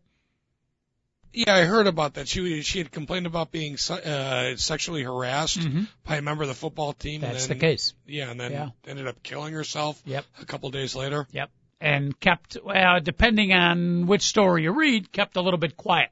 Yeah, 1.34 1.54
I 1.54 1.64
heard 1.64 1.86
about 1.86 2.14
that. 2.14 2.28
She 2.28 2.60
she 2.62 2.78
had 2.78 2.90
complained 2.90 3.26
about 3.26 3.50
being 3.50 3.76
uh, 3.88 4.56
sexually 4.56 5.02
harassed 5.02 5.60
mm-hmm. 5.60 5.84
by 6.06 6.16
a 6.16 6.22
member 6.22 6.42
of 6.42 6.48
the 6.48 6.54
football 6.54 6.92
team. 6.92 7.22
That's 7.22 7.46
then, 7.46 7.58
the 7.58 7.60
case. 7.60 7.94
Yeah, 8.06 8.30
and 8.30 8.38
then 8.38 8.52
yeah. 8.52 8.68
ended 8.86 9.06
up 9.06 9.22
killing 9.22 9.54
herself. 9.54 10.00
Yep. 10.04 10.26
A 10.40 10.44
couple 10.44 10.70
days 10.70 10.94
later. 10.94 11.26
Yep. 11.32 11.50
And 11.80 12.18
kept, 12.20 12.58
well, 12.62 13.00
depending 13.00 13.52
on 13.52 14.06
which 14.06 14.22
story 14.22 14.62
you 14.64 14.72
read, 14.72 15.10
kept 15.10 15.36
a 15.36 15.40
little 15.40 15.58
bit 15.58 15.76
quiet 15.76 16.10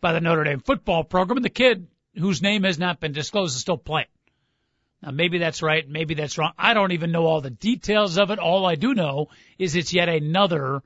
by 0.00 0.12
the 0.12 0.20
Notre 0.20 0.42
Dame 0.42 0.60
football 0.60 1.04
program. 1.04 1.36
And 1.36 1.44
the 1.44 1.50
kid, 1.50 1.86
whose 2.18 2.42
name 2.42 2.64
has 2.64 2.78
not 2.78 3.00
been 3.00 3.12
disclosed, 3.12 3.54
is 3.54 3.60
still 3.60 3.76
playing. 3.76 4.08
Now, 5.02 5.10
maybe 5.10 5.38
that's 5.38 5.62
right, 5.62 5.88
maybe 5.88 6.14
that's 6.14 6.38
wrong. 6.38 6.52
I 6.58 6.74
don't 6.74 6.92
even 6.92 7.12
know 7.12 7.26
all 7.26 7.40
the 7.40 7.50
details 7.50 8.18
of 8.18 8.30
it. 8.30 8.38
All 8.38 8.64
I 8.64 8.74
do 8.74 8.94
know 8.94 9.28
is 9.58 9.76
it's 9.76 9.92
yet 9.92 10.08
another 10.08 10.82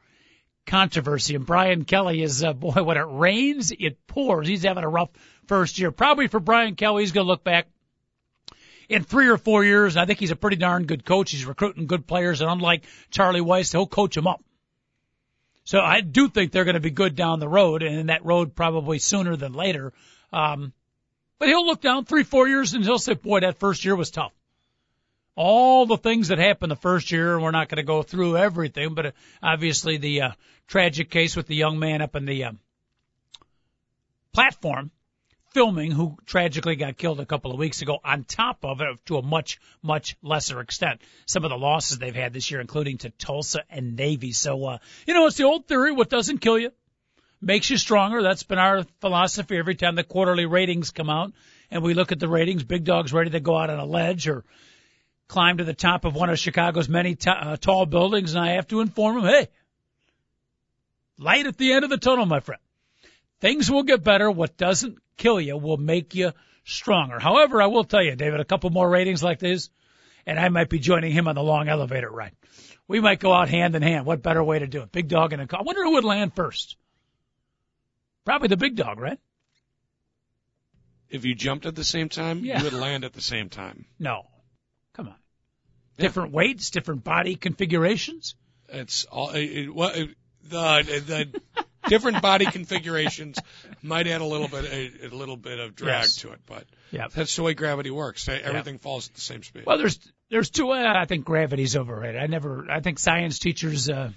controversy. 0.66 1.34
And 1.34 1.46
Brian 1.46 1.84
Kelly 1.84 2.22
is, 2.22 2.42
uh, 2.42 2.52
boy, 2.54 2.82
when 2.82 2.96
it 2.96 3.06
rains, 3.08 3.72
it 3.72 4.06
pours. 4.06 4.48
He's 4.48 4.64
having 4.64 4.84
a 4.84 4.88
rough 4.88 5.10
first 5.46 5.78
year. 5.78 5.90
Probably 5.90 6.26
for 6.26 6.40
Brian 6.40 6.74
Kelly, 6.74 7.02
he's 7.02 7.12
going 7.12 7.26
to 7.26 7.30
look 7.30 7.44
back 7.44 7.66
in 8.88 9.04
three 9.04 9.28
or 9.28 9.38
four 9.38 9.64
years. 9.64 9.94
And 9.94 10.02
I 10.02 10.06
think 10.06 10.18
he's 10.18 10.32
a 10.32 10.36
pretty 10.36 10.56
darn 10.56 10.86
good 10.86 11.04
coach. 11.04 11.30
He's 11.30 11.44
recruiting 11.46 11.86
good 11.86 12.06
players, 12.06 12.40
and 12.40 12.50
unlike 12.50 12.84
Charlie 13.10 13.40
Weis, 13.40 13.72
he'll 13.72 13.86
coach 13.86 14.14
them 14.14 14.26
up. 14.26 14.42
So 15.64 15.80
I 15.80 16.00
do 16.00 16.28
think 16.28 16.50
they're 16.50 16.64
going 16.64 16.74
to 16.74 16.80
be 16.80 16.90
good 16.90 17.14
down 17.14 17.38
the 17.38 17.48
road, 17.48 17.82
and 17.82 17.94
in 17.94 18.06
that 18.06 18.24
road 18.24 18.56
probably 18.56 18.98
sooner 18.98 19.36
than 19.36 19.52
later. 19.52 19.92
Um, 20.32 20.72
but 21.40 21.48
he'll 21.48 21.66
look 21.66 21.80
down 21.80 22.04
three, 22.04 22.22
four 22.22 22.46
years, 22.46 22.74
and 22.74 22.84
he'll 22.84 23.00
say, 23.00 23.14
"Boy, 23.14 23.40
that 23.40 23.58
first 23.58 23.84
year 23.84 23.96
was 23.96 24.12
tough." 24.12 24.32
all 25.36 25.86
the 25.86 25.96
things 25.96 26.28
that 26.28 26.38
happened 26.38 26.70
the 26.70 26.76
first 26.76 27.10
year. 27.10 27.40
We're 27.40 27.50
not 27.50 27.70
going 27.70 27.78
to 27.78 27.82
go 27.82 28.02
through 28.02 28.36
everything, 28.36 28.92
but 28.92 29.06
uh, 29.06 29.10
obviously 29.42 29.96
the 29.96 30.20
uh, 30.20 30.30
tragic 30.66 31.10
case 31.10 31.34
with 31.34 31.46
the 31.46 31.54
young 31.54 31.78
man 31.78 32.02
up 32.02 32.14
in 32.14 32.26
the 32.26 32.44
uh, 32.44 32.52
platform 34.34 34.90
filming 35.52 35.90
who 35.90 36.16
tragically 36.26 36.76
got 36.76 36.96
killed 36.96 37.20
a 37.20 37.26
couple 37.26 37.50
of 37.50 37.58
weeks 37.58 37.80
ago 37.82 37.98
on 38.04 38.24
top 38.24 38.64
of 38.64 38.80
it 38.82 38.86
to 39.06 39.16
a 39.16 39.22
much, 39.22 39.58
much 39.82 40.16
lesser 40.22 40.60
extent. 40.60 41.00
Some 41.26 41.44
of 41.44 41.50
the 41.50 41.56
losses 41.56 41.98
they've 41.98 42.14
had 42.14 42.32
this 42.32 42.50
year, 42.50 42.60
including 42.60 42.98
to 42.98 43.10
Tulsa 43.10 43.62
and 43.70 43.96
Navy. 43.96 44.32
So, 44.32 44.64
uh, 44.66 44.78
you 45.06 45.14
know, 45.14 45.26
it's 45.26 45.36
the 45.36 45.44
old 45.44 45.66
theory. 45.66 45.90
What 45.92 46.10
doesn't 46.10 46.38
kill 46.38 46.58
you 46.58 46.70
makes 47.40 47.70
you 47.70 47.76
stronger. 47.76 48.22
That's 48.22 48.42
been 48.42 48.58
our 48.58 48.84
philosophy 49.00 49.56
every 49.56 49.74
time 49.74 49.94
the 49.94 50.04
quarterly 50.04 50.46
ratings 50.46 50.90
come 50.90 51.10
out 51.10 51.32
and 51.70 51.82
we 51.82 51.94
look 51.94 52.12
at 52.12 52.20
the 52.20 52.28
ratings. 52.28 52.64
Big 52.64 52.84
Dog's 52.84 53.12
ready 53.12 53.30
to 53.30 53.40
go 53.40 53.56
out 53.56 53.70
on 53.70 53.78
a 53.78 53.84
ledge 53.84 54.28
or 54.28 54.44
climb 55.28 55.58
to 55.58 55.64
the 55.64 55.74
top 55.74 56.04
of 56.04 56.14
one 56.14 56.30
of 56.30 56.38
Chicago's 56.38 56.88
many 56.88 57.14
t- 57.14 57.30
uh, 57.30 57.56
tall 57.56 57.86
buildings 57.86 58.34
and 58.34 58.44
I 58.44 58.52
have 58.52 58.68
to 58.68 58.80
inform 58.80 59.18
him, 59.18 59.24
hey, 59.24 59.48
light 61.18 61.46
at 61.46 61.56
the 61.56 61.72
end 61.72 61.84
of 61.84 61.90
the 61.90 61.98
tunnel, 61.98 62.26
my 62.26 62.40
friend. 62.40 62.60
Things 63.40 63.70
will 63.70 63.84
get 63.84 64.04
better. 64.04 64.30
What 64.30 64.56
doesn't 64.56 64.98
kill 65.16 65.40
you 65.40 65.56
will 65.56 65.78
make 65.78 66.14
you 66.14 66.32
stronger. 66.64 67.18
However, 67.18 67.62
I 67.62 67.66
will 67.66 67.84
tell 67.84 68.02
you, 68.02 68.16
David, 68.16 68.40
a 68.40 68.44
couple 68.44 68.70
more 68.70 68.88
ratings 68.88 69.22
like 69.22 69.38
this, 69.38 69.70
and 70.26 70.38
I 70.38 70.48
might 70.50 70.68
be 70.68 70.78
joining 70.78 71.12
him 71.12 71.26
on 71.26 71.34
the 71.34 71.42
long 71.42 71.68
elevator 71.68 72.10
ride. 72.10 72.32
We 72.86 73.00
might 73.00 73.20
go 73.20 73.32
out 73.32 73.48
hand 73.48 73.74
in 73.76 73.82
hand. 73.82 74.04
What 74.04 74.22
better 74.22 74.42
way 74.42 74.58
to 74.58 74.66
do 74.66 74.82
it? 74.82 74.92
Big 74.92 75.08
dog 75.08 75.32
and 75.32 75.40
a 75.40 75.46
car. 75.46 75.60
I 75.60 75.62
wonder 75.62 75.84
who 75.84 75.92
would 75.92 76.04
land 76.04 76.34
first. 76.34 76.76
Probably 78.24 78.48
the 78.48 78.56
big 78.56 78.76
dog, 78.76 78.98
right? 79.00 79.18
If 81.08 81.24
you 81.24 81.34
jumped 81.34 81.66
at 81.66 81.74
the 81.74 81.84
same 81.84 82.08
time, 82.08 82.44
Yeah. 82.44 82.58
you 82.58 82.64
would 82.64 82.72
land 82.72 83.04
at 83.04 83.12
the 83.12 83.20
same 83.20 83.48
time. 83.48 83.84
No. 83.98 84.26
Come 84.94 85.08
on. 85.08 85.14
Yeah. 85.96 86.02
Different 86.06 86.32
weights, 86.32 86.70
different 86.70 87.04
body 87.04 87.34
configurations. 87.36 88.34
It's 88.68 89.04
all 89.04 89.30
it, 89.30 89.42
it, 89.44 89.74
what 89.74 89.96
it, 89.96 90.10
the 90.44 90.82
the 91.06 91.64
different 91.88 92.22
body 92.22 92.46
configurations 92.46 93.38
might 93.82 94.06
add 94.06 94.20
a 94.20 94.24
little 94.24 94.48
bit 94.48 94.64
a, 94.64 95.06
a 95.06 95.08
little 95.08 95.36
bit 95.36 95.58
of 95.58 95.74
drag 95.74 96.02
Yes. 96.02 96.16
to 96.16 96.30
it, 96.32 96.40
but 96.46 96.64
Yeah. 96.92 97.08
that's 97.12 97.34
the 97.36 97.42
way 97.42 97.54
gravity 97.54 97.90
works. 97.90 98.28
Everything 98.28 98.78
falls 98.78 99.08
at 99.08 99.14
the 99.14 99.20
same 99.20 99.42
speed. 99.42 99.64
Well, 99.66 99.78
there's 99.78 99.98
there's 100.30 100.50
two. 100.50 100.70
Uh, 100.70 100.92
I 100.96 101.04
think 101.06 101.24
gravity's 101.24 101.76
overrated. 101.76 102.20
I 102.22 102.26
never. 102.26 102.66
I 102.70 102.80
think 102.80 102.98
science 103.00 103.38
teachers. 103.40 103.88
Uh, 103.88 104.10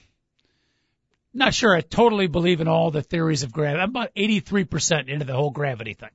not 1.33 1.53
sure. 1.53 1.75
I 1.75 1.81
totally 1.81 2.27
believe 2.27 2.61
in 2.61 2.67
all 2.67 2.91
the 2.91 3.01
theories 3.01 3.43
of 3.43 3.51
gravity. 3.51 3.81
I'm 3.81 3.89
about 3.89 4.11
83 4.15 4.65
percent 4.65 5.09
into 5.09 5.25
the 5.25 5.33
whole 5.33 5.51
gravity 5.51 5.93
thing. 5.93 6.09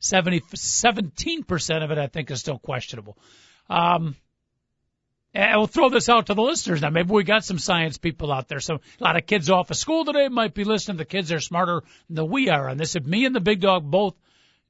70, 0.00 0.42
17 0.54 1.44
percent 1.44 1.84
of 1.84 1.90
it, 1.90 1.98
I 1.98 2.06
think, 2.06 2.30
is 2.30 2.40
still 2.40 2.58
questionable. 2.58 3.16
Um, 3.70 4.16
and 5.36 5.58
we'll 5.58 5.66
throw 5.66 5.90
this 5.90 6.08
out 6.08 6.26
to 6.26 6.34
the 6.34 6.42
listeners 6.42 6.80
now. 6.80 6.88
Maybe 6.88 7.10
we 7.10 7.22
got 7.22 7.44
some 7.44 7.58
science 7.58 7.98
people 7.98 8.32
out 8.32 8.48
there. 8.48 8.60
So 8.60 8.76
a 8.76 9.04
lot 9.04 9.16
of 9.16 9.26
kids 9.26 9.50
off 9.50 9.70
of 9.70 9.76
school 9.76 10.06
today 10.06 10.28
might 10.28 10.54
be 10.54 10.64
listening. 10.64 10.96
The 10.96 11.04
kids 11.04 11.30
are 11.30 11.40
smarter 11.40 11.82
than 12.08 12.30
we 12.30 12.48
are 12.48 12.70
on 12.70 12.78
this. 12.78 12.96
If 12.96 13.04
me 13.04 13.26
and 13.26 13.34
the 13.34 13.40
big 13.40 13.60
dog 13.60 13.90
both 13.90 14.14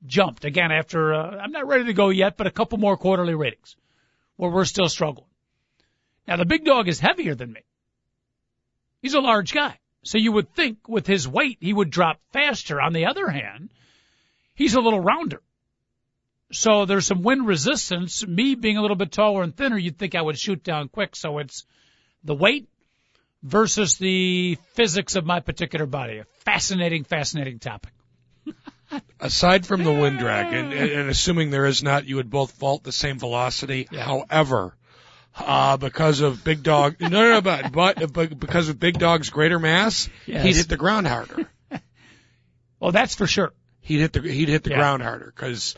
jumped 0.05 0.45
again 0.45 0.73
after, 0.73 1.15
uh, 1.15 1.39
I'm 1.39 1.53
not 1.53 1.69
ready 1.69 1.85
to 1.85 1.93
go 1.93 2.09
yet, 2.09 2.37
but 2.37 2.49
a 2.49 2.51
couple 2.51 2.79
more 2.79 2.97
quarterly 2.97 3.35
ratings 3.35 3.77
where 4.35 4.51
we're 4.51 4.65
still 4.65 4.89
struggling. 4.89 5.29
Now 6.27 6.37
the 6.37 6.45
big 6.45 6.65
dog 6.65 6.89
is 6.89 6.99
heavier 6.99 7.37
than 7.37 7.53
me. 7.53 7.61
He's 9.03 9.15
a 9.15 9.21
large 9.21 9.53
guy. 9.53 9.79
So 10.07 10.19
you 10.19 10.31
would 10.31 10.55
think 10.55 10.89
with 10.89 11.07
his 11.07 11.27
weight 11.27 11.59
he 11.61 11.73
would 11.73 11.91
drop 11.91 12.21
faster. 12.33 12.81
On 12.81 12.93
the 12.93 13.07
other 13.07 13.29
hand, 13.29 13.71
he's 14.55 14.75
a 14.75 14.81
little 14.81 15.01
rounder. 15.01 15.43
So 16.53 16.85
there's 16.85 17.07
some 17.07 17.23
wind 17.23 17.45
resistance. 17.45 18.25
Me 18.25 18.55
being 18.55 18.77
a 18.77 18.83
little 18.83 18.97
bit 18.97 19.11
taller 19.11 19.43
and 19.43 19.55
thinner, 19.55 19.77
you'd 19.77 19.99
think 19.99 20.15
I 20.15 20.23
would 20.23 20.39
shoot 20.39 20.63
down 20.63 20.89
quick. 20.89 21.17
So 21.17 21.39
it's 21.39 21.67
the 22.23 22.37
weight 22.37 22.69
versus 23.43 23.97
the 23.97 24.57
physics 24.75 25.17
of 25.17 25.27
my 25.27 25.41
particular 25.41 25.87
body. 25.87 26.19
A 26.19 26.25
fascinating, 26.45 27.03
fascinating 27.03 27.59
topic. 27.59 27.93
Aside 29.21 29.67
from 29.67 29.83
the 29.83 29.93
wind 29.93 30.19
drag, 30.21 30.55
and, 30.55 30.73
and, 30.73 30.89
and 30.89 31.11
assuming 31.11 31.51
there 31.51 31.67
is 31.67 31.83
not, 31.83 32.07
you 32.07 32.15
would 32.17 32.31
both 32.31 32.53
vault 32.59 32.85
the 32.85 32.93
same 32.93 33.19
velocity. 33.19 33.89
Yeah. 33.91 34.05
However, 34.05 34.76
uh, 35.39 35.77
because 35.77 36.21
of 36.21 36.43
Big 36.45 36.63
Dog, 36.63 36.97
no, 37.01 37.09
no, 37.09 37.31
no, 37.35 37.41
but, 37.41 37.73
but, 37.73 38.13
but 38.13 38.39
because 38.39 38.69
of 38.69 38.79
Big 38.81 38.99
Dog's 38.99 39.31
greater 39.31 39.59
mass, 39.59 40.09
Yes. 40.27 40.45
he'd 40.45 40.57
hit 40.57 40.69
the 40.69 40.77
ground 40.77 41.07
harder. 41.07 41.49
Well, 42.79 42.93
that's 42.93 43.15
for 43.15 43.27
sure. 43.27 43.55
He'd 43.81 44.01
hit 44.01 44.13
the 44.13 44.21
he'd 44.21 44.49
hit 44.51 44.63
the 44.63 44.71
Yeah. 44.71 44.77
ground 44.77 45.03
harder 45.03 45.33
because 45.35 45.77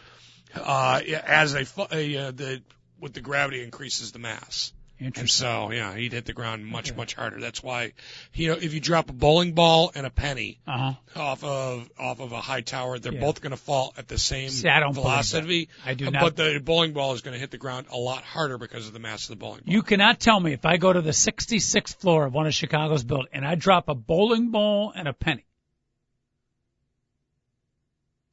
uh, 0.54 1.00
as 1.24 1.54
a 1.54 1.60
uh, 1.60 2.30
the 2.32 2.60
with 2.98 3.12
the 3.12 3.20
gravity 3.20 3.62
increases 3.62 4.10
the 4.10 4.18
mass. 4.18 4.72
And 5.00 5.30
so, 5.30 5.70
yeah, 5.70 5.94
he'd 5.94 6.12
hit 6.12 6.24
the 6.24 6.32
ground 6.32 6.66
much, 6.66 6.92
much 6.96 7.14
harder. 7.14 7.38
That's 7.40 7.62
why, 7.62 7.92
you 8.34 8.48
know, 8.48 8.54
if 8.60 8.74
you 8.74 8.80
drop 8.80 9.08
a 9.10 9.12
bowling 9.12 9.52
ball 9.52 9.92
and 9.94 10.04
a 10.04 10.10
penny 10.10 10.58
Uh 10.66 10.92
huh. 11.14 11.20
off 11.20 11.44
of 11.44 11.88
off 12.00 12.18
of 12.18 12.32
a 12.32 12.40
high 12.40 12.62
tower, 12.62 12.98
they're 12.98 13.12
Yeah. 13.14 13.20
both 13.20 13.40
going 13.40 13.52
to 13.52 13.56
fall 13.56 13.94
at 13.96 14.08
the 14.08 14.18
same 14.18 14.50
See, 14.50 14.68
I 14.68 14.90
velocity. 14.90 15.68
I 15.86 15.94
do 15.94 16.08
uh, 16.08 16.10
not- 16.10 16.22
But 16.22 16.36
the 16.36 16.58
bowling 16.58 16.94
ball 16.94 17.12
is 17.12 17.20
going 17.20 17.34
to 17.34 17.38
hit 17.38 17.52
the 17.52 17.58
ground 17.58 17.86
a 17.92 17.96
lot 17.96 18.24
harder 18.24 18.58
because 18.58 18.88
of 18.88 18.92
the 18.92 18.98
mass 18.98 19.22
of 19.24 19.28
the 19.28 19.36
bowling 19.36 19.60
ball. 19.64 19.72
You 19.72 19.82
cannot 19.82 20.18
tell 20.18 20.40
me 20.40 20.52
if 20.52 20.66
I 20.66 20.78
go 20.78 20.92
to 20.92 21.00
the 21.00 21.12
66th 21.12 21.94
floor 22.00 22.24
of 22.26 22.34
one 22.34 22.48
of 22.48 22.54
Chicago's 22.54 23.04
buildings 23.04 23.30
and 23.32 23.46
I 23.46 23.54
drop 23.54 23.88
a 23.88 23.94
bowling 23.94 24.50
ball 24.50 24.92
and 24.96 25.06
a 25.06 25.12
penny 25.12 25.44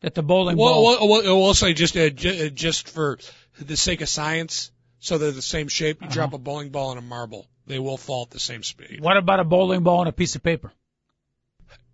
that 0.02 0.14
the 0.16 0.24
bowling 0.24 0.58
well, 0.58 0.74
ball. 0.74 0.84
well, 1.10 1.24
well, 1.24 1.42
we'll 1.42 1.54
say 1.54 1.74
just 1.74 1.96
uh, 1.96 2.10
j- 2.10 2.48
uh, 2.48 2.50
just 2.50 2.90
for 2.90 3.18
the 3.60 3.78
sake 3.78 4.02
of 4.02 4.10
science, 4.10 4.72
so 5.06 5.18
they're 5.18 5.32
the 5.32 5.42
same 5.42 5.68
shape. 5.68 6.02
You 6.02 6.10
drop 6.10 6.30
Uh-huh. 6.30 6.38
a 6.38 6.40
bowling 6.40 6.70
ball 6.70 6.90
and 6.92 7.00
a 7.00 7.02
marble, 7.02 7.48
they 7.68 7.80
will 7.80 7.98
fall 7.98 8.24
at 8.24 8.32
the 8.32 8.40
same 8.40 8.64
speed. 8.64 9.00
What 9.02 9.18
about 9.18 9.40
a 9.40 9.44
bowling 9.44 9.84
ball 9.84 10.02
and 10.02 10.10
a 10.10 10.14
piece 10.14 10.36
of 10.36 10.44
paper? 10.44 10.72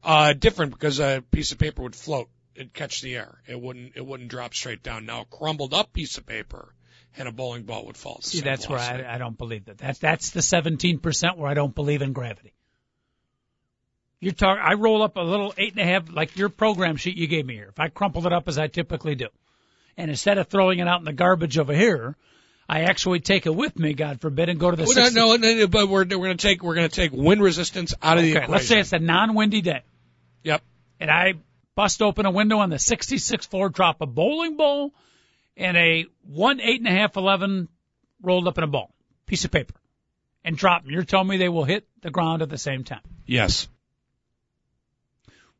Uh, 0.04 0.34
different 0.34 0.72
because 0.72 1.00
a 1.00 1.24
piece 1.32 1.52
of 1.52 1.58
paper 1.60 1.84
would 1.84 1.96
float. 1.96 2.30
It'd 2.56 2.74
catch 2.74 3.02
the 3.02 3.16
air. 3.16 3.40
It 3.48 3.60
wouldn't. 3.60 3.94
It 3.96 4.06
wouldn't 4.06 4.30
drop 4.30 4.54
straight 4.54 4.82
down. 4.84 5.06
Now, 5.06 5.22
a 5.22 5.26
crumbled 5.26 5.74
up 5.74 5.94
piece 5.94 6.18
of 6.18 6.26
paper 6.26 6.74
and 7.18 7.28
a 7.28 7.32
bowling 7.32 7.64
ball 7.64 7.86
would 7.86 7.98
fall. 7.98 8.20
See, 8.22 8.42
that's 8.42 8.68
where. 8.68 8.80
I, 8.80 9.16
I 9.16 9.18
don't 9.18 9.38
believe 9.38 9.66
that. 9.66 9.78
That's 9.78 10.00
that's 10.00 10.30
the 10.32 10.40
17% 10.42 11.38
where 11.38 11.50
I 11.50 11.54
don't 11.54 11.74
believe 11.76 12.02
in 12.02 12.14
gravity. 12.14 12.54
You're 14.20 14.34
talking. 14.34 14.62
I 14.64 14.74
roll 14.74 15.02
up 15.02 15.16
a 15.18 15.22
little 15.22 15.54
eight 15.58 15.72
and 15.74 15.82
a 15.82 15.86
half, 15.86 16.12
like 16.12 16.38
your 16.38 16.50
program 16.50 16.96
sheet 16.96 17.18
you 17.18 17.28
gave 17.28 17.46
me 17.46 17.56
here. 17.56 17.70
If 17.70 17.80
I 17.80 17.90
crumpled 17.90 18.26
it 18.26 18.34
up 18.34 18.48
as 18.48 18.58
I 18.60 18.68
typically 18.68 19.16
do, 19.16 19.28
and 19.98 20.10
instead 20.12 20.38
of 20.38 20.48
throwing 20.48 20.80
it 20.80 20.88
out 20.88 21.00
in 21.00 21.06
the 21.06 21.14
garbage 21.14 21.58
over 21.58 21.74
here, 21.74 22.16
I 22.72 22.84
actually 22.84 23.20
take 23.20 23.46
it 23.48 23.54
with 23.54 23.78
me, 23.78 23.94
God 23.94 24.22
forbid, 24.22 24.48
and 24.48 24.58
go 24.58 24.72
to 24.72 24.78
the. 24.78 24.84
Well, 24.84 24.94
60 24.94 25.14
no, 25.14 25.36
no, 25.36 25.54
no, 25.56 25.68
but 25.68 25.90
we're 25.90 26.06
we're 26.06 26.28
gonna 26.28 26.36
take 26.36 26.64
we're 26.64 26.76
gonna 26.76 26.88
take 26.88 27.12
wind 27.12 27.44
resistance 27.44 27.94
out 28.02 28.18
of 28.18 28.24
the 28.24 28.32
equation. 28.32 28.52
let's 28.52 28.68
say 28.68 28.80
it's 28.80 28.94
a 28.94 29.00
non-windy 29.00 29.60
day, 29.60 29.82
Yep. 30.44 30.62
and 31.02 31.12
I 31.12 31.34
bust 31.76 32.02
open 32.02 32.26
a 32.26 32.32
window 32.32 32.60
on 32.60 32.70
the 32.70 32.78
66th 32.78 33.50
floor, 33.50 33.68
drop 33.68 34.00
a 34.00 34.06
bowling 34.06 34.56
ball, 34.56 34.94
and 35.58 35.76
a 35.76 36.06
one 36.24 36.62
eight 36.62 36.80
and 36.80 36.88
a 36.88 36.92
half 36.92 37.18
eleven 37.18 37.68
rolled 38.22 38.48
up 38.48 38.58
in 38.58 38.64
a 38.64 38.68
ball, 38.68 38.94
piece 39.26 39.44
of 39.44 39.52
paper, 39.52 39.76
and 40.46 40.56
drop 40.56 40.84
them. 40.84 40.94
You're 40.94 41.04
telling 41.04 41.28
me 41.28 41.36
they 41.36 41.50
will 41.50 41.66
hit 41.66 41.86
the 42.02 42.10
ground 42.10 42.42
at 42.42 42.50
the 42.50 42.58
same 42.58 42.86
time. 42.86 43.02
Yes. 43.26 43.68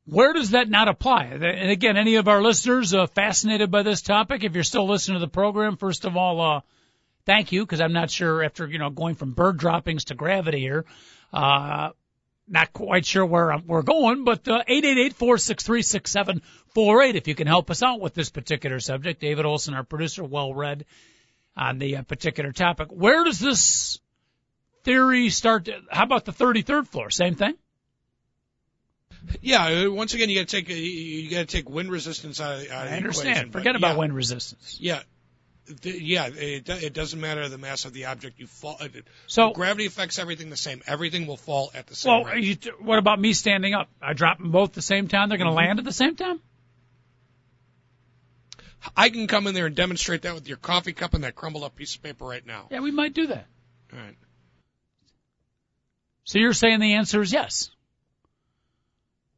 Where 0.06 0.32
does 0.32 0.52
that 0.52 0.70
not 0.70 0.88
apply? 0.88 1.26
And 1.26 1.70
again, 1.70 1.98
any 1.98 2.16
of 2.16 2.30
our 2.30 2.42
listeners 2.42 2.94
uh, 2.94 3.08
fascinated 3.08 3.70
by 3.70 3.84
this 3.84 4.02
topic, 4.02 4.46
if 4.46 4.56
you're 4.56 4.64
still 4.64 4.88
listening 4.88 5.16
to 5.20 5.26
the 5.26 5.30
program, 5.32 5.76
first 5.76 6.06
of 6.06 6.16
all, 6.16 6.40
uh, 6.42 6.62
thank 7.26 7.52
you, 7.52 7.66
because 7.66 7.82
I'm 7.82 7.94
not 7.94 8.10
sure 8.12 8.44
after, 8.44 8.68
you 8.68 8.78
know, 8.80 8.90
going 8.90 9.16
from 9.16 9.32
bird 9.34 9.58
droppings 9.58 10.06
to 10.06 10.16
gravity 10.16 10.60
here, 10.60 10.86
uh, 11.34 11.90
not 12.48 12.74
quite 12.74 13.06
sure 13.06 13.26
where 13.26 13.52
I'm, 13.54 13.66
we're 13.68 13.82
going, 13.84 14.24
but, 14.26 14.48
uh, 14.48 14.64
888-463-6748 14.70 17.16
if 17.16 17.28
you 17.28 17.36
can 17.36 17.48
help 17.48 17.70
us 17.72 17.82
out 17.84 18.00
with 18.02 18.14
this 18.14 18.30
particular 18.30 18.80
subject. 18.80 19.22
David 19.22 19.46
Olson, 19.46 19.74
our 19.74 19.84
producer, 19.84 20.24
well 20.24 20.54
read 20.54 20.86
on 21.56 21.80
the 21.80 21.98
uh, 21.98 22.02
particular 22.04 22.52
topic. 22.52 22.90
Where 22.92 23.24
does 23.24 23.40
this 23.40 24.00
theory 24.84 25.30
start? 25.30 25.66
To, 25.66 25.80
how 25.90 26.04
about 26.04 26.26
the 26.26 26.32
33rd 26.34 26.88
floor? 26.88 27.10
Same 27.10 27.36
thing? 27.36 27.54
Yeah. 29.42 29.86
uh, 29.86 29.92
Once 29.92 30.14
again, 30.14 30.30
you 30.30 30.40
got 30.40 30.48
to 30.48 30.62
take 30.62 30.70
you- 30.70 30.76
you 30.76 31.30
got 31.30 31.40
to 31.40 31.46
take 31.46 31.70
wind 31.70 31.92
resistance 31.92 32.40
out 32.42 32.62
of, 32.62 32.72
out 32.72 32.88
I 32.88 32.92
the 32.92 32.96
understand. 32.98 33.30
equation, 33.30 33.52
but 33.52 33.60
Forget 33.60 33.76
about 33.76 33.92
yeah. 33.94 33.98
wind 34.00 34.16
resistance. 34.16 34.78
Yeah. 34.80 35.02
Yeah, 35.84 36.28
it, 36.28 36.70
it 36.70 36.94
doesn't 36.94 37.20
matter 37.20 37.48
the 37.50 37.58
mass 37.58 37.86
of 37.86 37.94
the 37.94 38.06
object. 38.06 38.40
You 38.40 38.48
fall. 38.48 38.80
So- 39.28 39.52
gravity 39.52 39.86
affects 39.86 40.20
everything 40.20 40.50
the 40.50 40.58
same. 40.58 40.82
Everything 40.88 41.28
will 41.28 41.38
fall 41.38 41.72
at 41.74 41.88
the 41.88 41.96
same 41.96 42.12
Well, 42.12 42.24
rate. 42.26 42.44
you, 42.44 42.74
what 42.80 43.00
about 43.00 43.20
me 43.20 43.34
standing 43.34 43.74
up? 43.74 43.90
I 44.02 44.14
drop 44.14 44.38
them 44.38 44.52
both 44.52 44.70
at 44.70 44.76
the 44.76 44.82
same 44.82 45.08
time. 45.08 45.30
They're 45.30 45.38
going 45.38 45.50
to 45.50 45.58
mm-hmm. 45.58 45.68
land 45.68 45.80
at 45.80 45.86
the 45.86 45.92
same 45.92 46.16
time. 46.16 46.40
I 48.96 49.10
can 49.10 49.28
come 49.28 49.48
in 49.48 49.54
there 49.54 49.68
and 49.68 49.76
demonstrate 49.76 50.24
that 50.24 50.34
with 50.34 50.48
your 50.48 50.58
coffee 50.58 50.94
cup 50.94 51.14
and 51.14 51.24
that 51.24 51.36
crumbled 51.36 51.64
up 51.64 51.76
piece 51.76 51.96
of 51.96 52.02
paper 52.02 52.26
right 52.26 52.46
now. 52.46 52.68
Yeah, 52.72 52.80
we 52.80 52.92
might 52.92 53.14
do 53.14 53.28
that. 53.28 53.46
All 53.94 54.00
right. 54.00 54.18
So 56.24 56.40
you're 56.40 56.54
saying 56.54 56.80
the 56.80 56.96
answer 56.96 57.22
is 57.22 57.32
yes. 57.32 57.70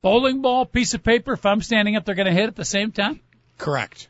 Bowling 0.02 0.42
ball, 0.42 0.66
piece 0.66 0.94
of 0.94 1.04
paper. 1.04 1.34
If 1.34 1.46
I'm 1.46 1.62
standing 1.62 1.96
up, 1.96 2.06
they're 2.06 2.16
going 2.16 2.28
to 2.28 2.34
hit 2.34 2.48
at 2.48 2.56
the 2.56 2.66
same 2.66 2.92
time. 2.92 3.22
Correct. 3.58 4.10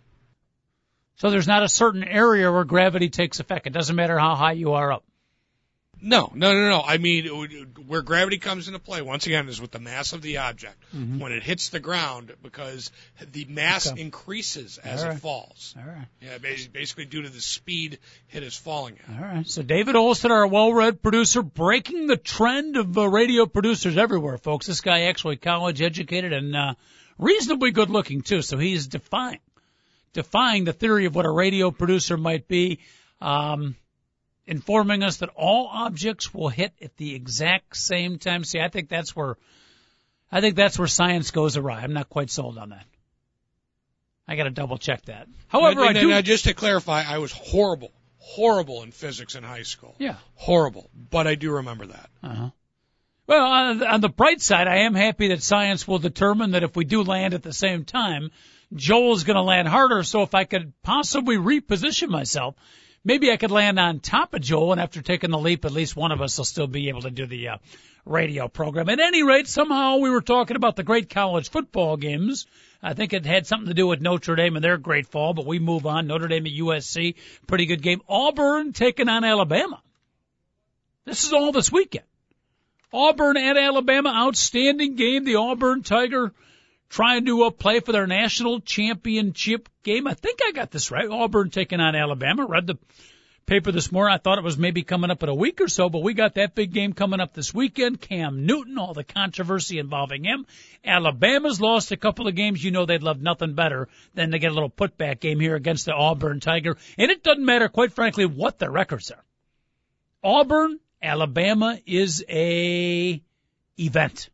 So 1.24 1.30
there's 1.32 1.48
not 1.48 1.64
a 1.64 1.70
certain 1.70 2.04
area 2.04 2.52
where 2.52 2.66
gravity 2.66 3.08
takes 3.10 3.40
effect. 3.40 3.66
It 3.66 3.72
doesn't 3.72 3.96
matter 3.96 4.20
how 4.20 4.36
high 4.36 4.52
you 4.52 4.74
are 4.74 4.92
up. 4.92 5.06
No, 6.02 6.30
no, 6.36 6.52
no, 6.54 6.68
no. 6.68 6.82
I 6.86 6.98
mean, 6.98 7.28
where 7.88 8.02
gravity 8.02 8.38
comes 8.38 8.68
into 8.68 8.78
play 8.80 9.02
once 9.02 9.26
again 9.26 9.48
is 9.48 9.62
with 9.62 9.72
the 9.72 9.80
mass 9.80 10.12
of 10.12 10.22
the 10.22 10.40
object 10.40 10.76
when 10.92 11.32
it 11.32 11.44
hits 11.44 11.70
the 11.70 11.80
ground 11.80 12.34
because 12.44 12.92
the 13.32 13.46
mass 13.46 13.86
Mm-hmm. 13.86 13.94
Okay. 13.94 14.02
increases 14.02 14.78
as 14.80 15.04
it 15.04 15.14
falls. 15.20 15.74
All 15.78 15.86
right. 15.90 16.08
Yeah, 16.22 16.40
bas- 16.40 16.68
basically 16.68 17.06
due 17.06 17.22
to 17.22 17.30
the 17.30 17.40
speed 17.40 18.00
it 18.34 18.44
is 18.44 18.54
falling 18.58 18.98
at. 19.08 19.16
All 19.16 19.24
right. 19.36 19.48
So 19.48 19.64
David 19.64 19.96
Olson, 19.96 20.30
our 20.30 20.46
well-read 20.46 21.02
producer, 21.02 21.42
breaking 21.42 22.08
the 22.08 22.18
trend 22.18 22.76
of 22.76 22.98
uh, 22.98 23.08
radio 23.08 23.46
producers 23.46 23.96
everywhere, 23.98 24.38
folks. 24.38 24.68
This 24.68 24.82
guy 24.82 25.04
actually 25.04 25.38
college 25.38 25.82
educated 25.82 26.34
and 26.34 26.54
uh, 26.54 26.74
reasonably 27.18 27.72
good 27.72 27.90
looking 27.90 28.24
too. 28.24 28.42
So 28.42 28.58
he's 28.58 28.88
defying, 28.88 29.40
defying 30.14 30.64
the 30.64 30.74
theory 30.74 31.06
of 31.06 31.16
what 31.16 31.26
a 31.26 31.32
radio 31.32 31.72
producer 31.72 32.18
might 32.18 32.48
be, 32.48 32.80
um, 33.22 33.76
informing 34.46 35.04
us 35.04 35.18
that 35.18 35.30
all 35.36 35.68
objects 35.72 36.34
will 36.34 36.50
hit 36.50 36.74
at 36.82 36.96
the 36.98 37.16
exact 37.16 37.76
same 37.78 38.18
time. 38.20 38.44
See, 38.44 38.60
I 38.60 38.68
think 38.70 38.90
that's 38.90 39.16
where, 39.16 39.38
I 40.32 40.42
think 40.42 40.56
that's 40.56 40.78
where 40.78 40.88
science 40.88 41.32
goes 41.32 41.58
awry. 41.58 41.82
I'm 41.82 41.94
not 41.94 42.10
quite 42.10 42.30
sold 42.30 42.58
on 42.58 42.70
that. 42.70 42.86
I 44.28 44.36
got 44.36 44.44
to 44.44 44.52
double 44.52 44.78
check 44.78 45.04
that. 45.06 45.28
However, 45.48 45.82
Now- 45.82 45.88
I 45.90 45.94
do. 45.94 46.08
now, 46.10 46.22
just 46.22 46.46
to 46.46 46.54
clarify, 46.54 47.04
I 47.04 47.18
was 47.18 47.32
horrible, 47.32 47.92
horrible 48.18 48.84
in 48.84 48.92
physics 48.92 49.36
in 49.36 49.44
high 49.44 49.64
school. 49.64 49.96
yeah. 50.00 50.16
Horrible, 50.36 50.90
but 50.94 51.28
I 51.28 51.36
do 51.36 51.52
remember 51.52 51.88
that. 51.88 52.10
Uh-huh. 52.22 52.50
Well, 53.26 53.46
on 53.86 54.02
the 54.02 54.10
bright 54.10 54.42
side, 54.42 54.68
I 54.68 54.80
am 54.80 54.96
happy 54.96 55.30
that 55.30 55.42
science 55.42 55.88
will 55.88 56.00
determine 56.00 56.52
that 56.52 56.64
if 56.64 56.76
we 56.76 56.84
do 56.84 57.04
land 57.04 57.34
at 57.34 57.42
the 57.44 57.54
same 57.54 57.86
time, 57.86 58.32
Joel 58.76 59.14
is 59.14 59.24
going 59.24 59.36
to 59.36 59.42
land 59.42 59.68
harder. 59.68 60.04
So 60.04 60.22
if 60.24 60.34
I 60.34 60.46
could 60.46 60.74
possibly 60.82 61.38
reposition 61.38 62.10
myself, 62.10 62.56
maybe 63.04 63.32
I 63.32 63.38
could 63.38 63.52
land 63.52 63.80
on 63.80 64.00
top 64.00 64.34
of 64.34 64.42
Joel, 64.42 64.74
and 64.74 64.82
after 64.82 65.02
taking 65.02 65.32
the 65.32 65.38
leap, 65.38 65.66
at 65.66 65.72
least 65.72 65.96
one 65.96 66.12
of 66.12 66.22
us 66.22 66.38
will 66.38 66.46
still 66.46 66.68
be 66.68 66.90
able 66.90 67.02
to 67.02 67.12
do 67.12 67.26
the 67.26 67.50
uh, 67.50 67.58
radio 68.06 68.48
program. 68.48 68.90
At 68.90 69.00
any 69.00 69.24
rate, 69.24 69.48
somehow 69.48 69.98
we 69.98 70.10
were 70.10 70.22
talking 70.22 70.56
about 70.56 70.76
the 70.76 70.84
great 70.84 71.10
college 71.10 71.50
football 71.50 71.98
games. 71.98 72.46
I 72.82 72.94
think 72.94 73.14
it 73.14 73.26
had 73.26 73.48
something 73.48 73.70
to 73.70 73.74
do 73.74 73.88
with 73.88 74.02
Notre 74.02 74.36
Dame 74.36 74.56
and 74.56 74.64
their 74.64 74.78
great 74.78 75.08
fall, 75.08 75.34
but 75.34 75.46
we 75.46 75.60
move 75.60 75.86
on. 75.86 76.08
Notre 76.08 76.28
Dame 76.28 76.46
at 76.46 76.52
USC, 76.52 77.16
pretty 77.48 77.66
good 77.66 77.82
game. 77.82 78.02
Auburn 78.10 78.74
taking 78.74 79.08
on 79.08 79.24
Alabama. 79.24 79.82
This 81.06 81.26
is 81.26 81.34
all 81.34 81.52
this 81.52 81.72
weekend. 81.72 82.06
Auburn 82.92 83.38
at 83.38 83.58
Alabama, 83.58 84.10
outstanding 84.10 84.96
game. 84.96 85.24
The 85.24 85.36
Auburn 85.36 85.82
Tiger 85.82 86.34
trying 86.90 87.26
to 87.26 87.44
uh, 87.44 87.50
play 87.50 87.80
for 87.80 87.92
their 87.92 88.08
national 88.08 88.60
championship 88.62 89.70
game. 89.84 90.08
I 90.08 90.14
think 90.14 90.40
I 90.46 90.52
got 90.52 90.72
this 90.72 90.92
right. 90.92 91.10
Auburn 91.10 91.50
taking 91.50 91.80
on 91.80 91.96
Alabama. 91.96 92.46
Read 92.46 92.68
the 92.68 92.78
paper 93.46 93.72
this 93.72 93.92
morning. 93.92 94.14
I 94.14 94.18
thought 94.18 94.38
it 94.38 94.44
was 94.44 94.58
maybe 94.58 94.84
coming 94.84 95.12
up 95.12 95.24
in 95.24 95.30
a 95.30 95.36
week 95.36 95.60
or 95.60 95.68
so, 95.68 95.90
but 95.90 96.04
we 96.04 96.14
got 96.14 96.36
that 96.36 96.56
big 96.56 96.74
game 96.74 96.94
coming 96.94 97.20
up 97.20 97.34
this 97.34 97.54
weekend. 97.54 98.00
Cam 98.00 98.46
Newton, 98.46 98.78
all 98.78 98.94
the 98.94 99.04
controversy 99.04 99.80
involving 99.80 100.24
him. 100.24 100.46
Alabama's 100.84 101.60
lost 101.60 101.92
a 101.92 101.98
couple 101.98 102.28
of 102.28 102.36
games. 102.36 102.64
You 102.64 102.72
know 102.72 102.86
they'd 102.86 103.04
love 103.04 103.22
nothing 103.22 103.54
better 103.54 103.90
than 104.14 104.32
to 104.32 104.40
get 104.40 104.52
a 104.52 104.54
little 104.54 104.70
putback 104.70 105.20
game 105.20 105.40
here 105.40 105.56
against 105.56 105.86
the 105.86 105.94
Auburn 105.94 106.40
Tiger. 106.40 106.78
And 106.98 107.12
it 107.12 107.24
doesn't 107.24 107.46
matter, 107.46 107.70
quite 107.70 107.94
frankly, 107.94 108.26
what 108.26 108.60
their 108.60 108.72
records 108.72 109.12
are. 109.12 109.24
Auburn, 110.24 110.80
Alabama 111.02 111.78
is 111.86 112.24
a 112.30 113.22
event. 113.78 114.30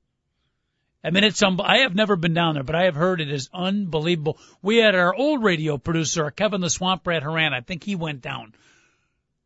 I 1.03 1.11
mean, 1.11 1.23
it's 1.23 1.41
um, 1.41 1.61
I 1.63 1.79
have 1.79 1.95
never 1.95 2.17
been 2.17 2.33
down 2.33 2.55
there, 2.55 2.63
but 2.63 2.75
I 2.75 2.83
have 2.83 2.95
heard 2.95 3.21
it 3.21 3.31
is 3.31 3.49
unbelievable. 3.53 4.37
We 4.61 4.77
had 4.77 4.95
our 4.95 5.15
old 5.15 5.43
radio 5.43 5.77
producer, 5.77 6.29
Kevin 6.29 6.59
the 6.59 6.69
Swamp 6.69 7.07
Rat 7.07 7.23
Haran. 7.23 7.53
I 7.53 7.61
think 7.61 7.83
he 7.83 7.95
went 7.95 8.21
down 8.21 8.53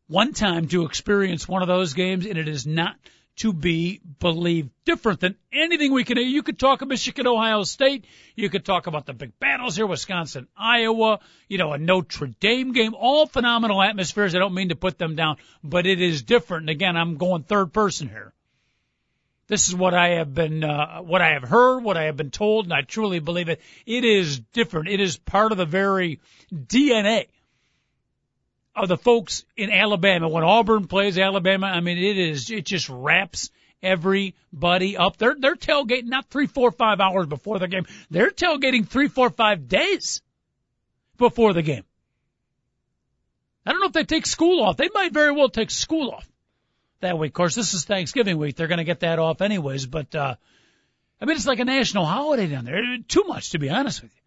one 0.08 0.32
time 0.32 0.66
to 0.68 0.84
experience 0.84 1.46
one 1.46 1.62
of 1.62 1.68
those 1.68 1.94
games, 1.94 2.26
and 2.26 2.36
it 2.36 2.48
is 2.48 2.66
not 2.66 2.96
to 3.36 3.52
be 3.52 4.00
believed. 4.18 4.70
Different 4.84 5.20
than 5.20 5.36
anything 5.50 5.92
we 5.92 6.04
can. 6.04 6.18
You 6.18 6.42
could 6.42 6.58
talk 6.58 6.82
of 6.82 6.88
Michigan, 6.88 7.26
Ohio 7.26 7.62
State. 7.62 8.04
You 8.34 8.50
could 8.50 8.66
talk 8.66 8.86
about 8.86 9.06
the 9.06 9.14
big 9.14 9.38
battles 9.38 9.76
here, 9.76 9.86
Wisconsin, 9.86 10.46
Iowa. 10.56 11.20
You 11.48 11.56
know, 11.58 11.72
a 11.72 11.78
Notre 11.78 12.26
Dame 12.26 12.72
game. 12.72 12.94
All 12.94 13.26
phenomenal 13.26 13.80
atmospheres. 13.80 14.34
I 14.34 14.40
don't 14.40 14.54
mean 14.54 14.68
to 14.68 14.76
put 14.76 14.98
them 14.98 15.14
down, 15.14 15.36
but 15.62 15.86
it 15.86 16.02
is 16.02 16.22
different. 16.22 16.64
And 16.64 16.70
again, 16.70 16.96
I'm 16.96 17.16
going 17.16 17.44
third 17.44 17.72
person 17.72 18.08
here. 18.08 18.33
This 19.46 19.68
is 19.68 19.74
what 19.74 19.92
I 19.92 20.16
have 20.16 20.32
been, 20.32 20.64
uh, 20.64 21.00
what 21.00 21.20
I 21.20 21.32
have 21.32 21.42
heard, 21.42 21.84
what 21.84 21.96
I 21.96 22.04
have 22.04 22.16
been 22.16 22.30
told, 22.30 22.64
and 22.64 22.72
I 22.72 22.80
truly 22.80 23.18
believe 23.18 23.48
it. 23.48 23.60
It 23.84 24.04
is 24.04 24.38
different. 24.38 24.88
It 24.88 25.00
is 25.00 25.18
part 25.18 25.52
of 25.52 25.58
the 25.58 25.66
very 25.66 26.20
DNA 26.52 27.26
of 28.74 28.88
the 28.88 28.96
folks 28.96 29.44
in 29.56 29.70
Alabama 29.70 30.28
when 30.28 30.44
Auburn 30.44 30.86
plays 30.86 31.18
Alabama. 31.18 31.66
I 31.66 31.80
mean, 31.80 31.98
it 31.98 32.16
is 32.16 32.50
it 32.50 32.64
just 32.64 32.88
wraps 32.88 33.50
everybody 33.82 34.96
up. 34.96 35.18
They're 35.18 35.36
they're 35.38 35.56
tailgating 35.56 36.06
not 36.06 36.30
three, 36.30 36.46
four, 36.46 36.70
five 36.70 37.00
hours 37.00 37.26
before 37.26 37.58
the 37.58 37.68
game. 37.68 37.84
They're 38.10 38.30
tailgating 38.30 38.88
three, 38.88 39.08
four, 39.08 39.28
five 39.28 39.68
days 39.68 40.22
before 41.18 41.52
the 41.52 41.62
game. 41.62 41.84
I 43.66 43.72
don't 43.72 43.80
know 43.80 43.86
if 43.86 43.92
they 43.92 44.04
take 44.04 44.26
school 44.26 44.62
off. 44.64 44.78
They 44.78 44.88
might 44.92 45.12
very 45.12 45.32
well 45.32 45.48
take 45.50 45.70
school 45.70 46.10
off 46.10 46.28
that 47.04 47.18
week. 47.18 47.30
Of 47.30 47.34
course, 47.34 47.54
this 47.54 47.72
is 47.72 47.84
Thanksgiving 47.84 48.36
week. 48.36 48.56
They're 48.56 48.66
going 48.68 48.78
to 48.78 48.84
get 48.84 49.00
that 49.00 49.18
off 49.18 49.40
anyways. 49.40 49.86
But 49.86 50.14
uh, 50.14 50.34
I 51.20 51.24
mean, 51.24 51.36
it's 51.36 51.46
like 51.46 51.60
a 51.60 51.64
national 51.64 52.04
holiday 52.04 52.46
down 52.46 52.64
there. 52.64 52.82
Too 53.06 53.24
much, 53.26 53.50
to 53.50 53.58
be 53.58 53.70
honest 53.70 54.02
with 54.02 54.14
you. 54.14 54.20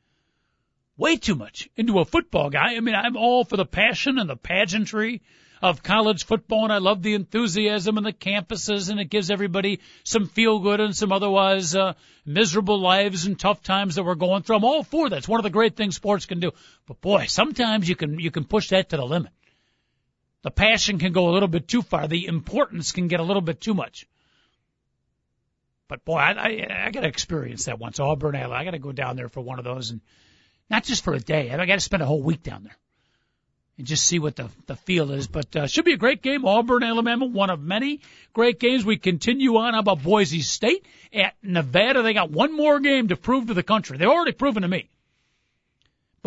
Way 0.98 1.18
too 1.18 1.36
much 1.36 1.70
into 1.76 2.00
a 2.00 2.06
football 2.06 2.50
guy. 2.50 2.76
I 2.76 2.80
mean, 2.80 2.96
I'm 2.96 3.18
all 3.18 3.44
for 3.46 3.58
the 3.58 3.66
passion 3.66 4.18
and 4.18 4.30
the 4.30 4.36
pageantry 4.36 5.22
of 5.62 5.84
college 5.84 6.26
football, 6.26 6.64
and 6.64 6.74
I 6.74 6.78
love 6.78 7.02
the 7.02 7.14
enthusiasm 7.14 7.98
and 7.98 8.06
the 8.06 8.14
campuses, 8.14 8.90
and 8.90 9.00
it 9.00 9.06
gives 9.10 9.32
everybody 9.32 9.80
some 10.04 10.28
feel 10.28 10.60
good 10.60 10.80
and 10.80 10.96
some 10.96 11.12
otherwise 11.12 11.76
uh, 11.76 11.94
miserable 12.26 12.80
lives 12.80 13.26
and 13.26 13.40
tough 13.40 13.64
times 13.64 13.96
that 13.96 14.04
we're 14.04 14.16
going 14.16 14.44
through. 14.44 14.58
I'm 14.58 14.64
all 14.64 14.84
for 14.84 15.10
that. 15.10 15.18
It's 15.18 15.28
one 15.28 15.40
of 15.40 15.44
the 15.44 15.50
great 15.50 15.76
things 15.76 15.96
sports 15.96 16.26
can 16.26 16.40
do. 16.40 16.52
But 16.88 17.02
boy, 17.02 17.26
sometimes 17.28 17.90
you 17.90 17.96
can 17.96 18.20
you 18.20 18.32
can 18.32 18.44
push 18.44 18.70
that 18.70 18.90
to 18.90 18.98
the 18.98 19.06
limit. 19.06 19.32
The 20.48 20.52
passion 20.52 20.98
can 20.98 21.12
go 21.12 21.28
a 21.28 21.34
little 21.34 21.50
bit 21.50 21.68
too 21.68 21.82
far. 21.82 22.08
The 22.08 22.26
importance 22.26 22.94
can 22.94 23.10
get 23.10 23.20
a 23.20 23.24
little 23.24 23.42
bit 23.42 23.60
too 23.60 23.74
much. 23.74 24.08
But 25.90 26.06
boy, 26.06 26.16
I, 26.16 26.32
I, 26.32 26.86
I 26.86 26.92
got 26.92 27.02
to 27.02 27.08
experience 27.10 27.66
that 27.66 27.80
once. 27.80 28.00
Auburn, 28.00 28.34
Alabama, 28.34 28.56
I 28.56 28.64
got 28.64 28.72
to 28.72 28.80
go 28.80 28.94
down 28.94 29.18
there 29.18 29.28
for 29.28 29.42
one 29.42 29.60
of 29.60 29.66
those, 29.66 29.90
and 29.92 30.00
not 30.70 30.86
just 30.86 31.04
for 31.04 31.14
a 31.14 31.20
day. 31.20 31.52
I 31.52 31.66
got 31.66 31.74
to 31.74 31.82
spend 31.82 32.02
a 32.02 32.06
whole 32.06 32.24
week 32.24 32.44
down 32.44 32.64
there 32.64 32.78
and 33.78 33.86
just 33.86 34.06
see 34.06 34.20
what 34.20 34.38
the 34.38 34.48
the 34.68 34.78
feel 34.78 35.12
is. 35.12 35.28
But 35.28 35.54
uh, 35.54 35.68
should 35.68 35.84
be 35.84 35.92
a 35.92 35.98
great 35.98 36.22
game. 36.22 36.46
Auburn, 36.46 36.82
Alabama, 36.82 37.26
one 37.26 37.50
of 37.50 37.60
many 37.60 38.00
great 38.32 38.58
games. 38.58 38.86
We 38.86 38.96
continue 38.96 39.58
on. 39.58 39.74
How 39.74 39.82
about 39.82 40.02
Boise 40.02 40.40
State 40.40 40.86
at 41.12 41.34
Nevada? 41.44 42.04
They 42.04 42.14
got 42.14 42.32
one 42.32 42.56
more 42.56 42.80
game 42.80 43.10
to 43.10 43.18
prove 43.18 43.48
to 43.48 43.54
the 43.54 43.64
country. 43.64 43.98
They've 43.98 44.08
already 44.08 44.32
proven 44.32 44.62
to 44.62 44.70
me. 44.70 44.90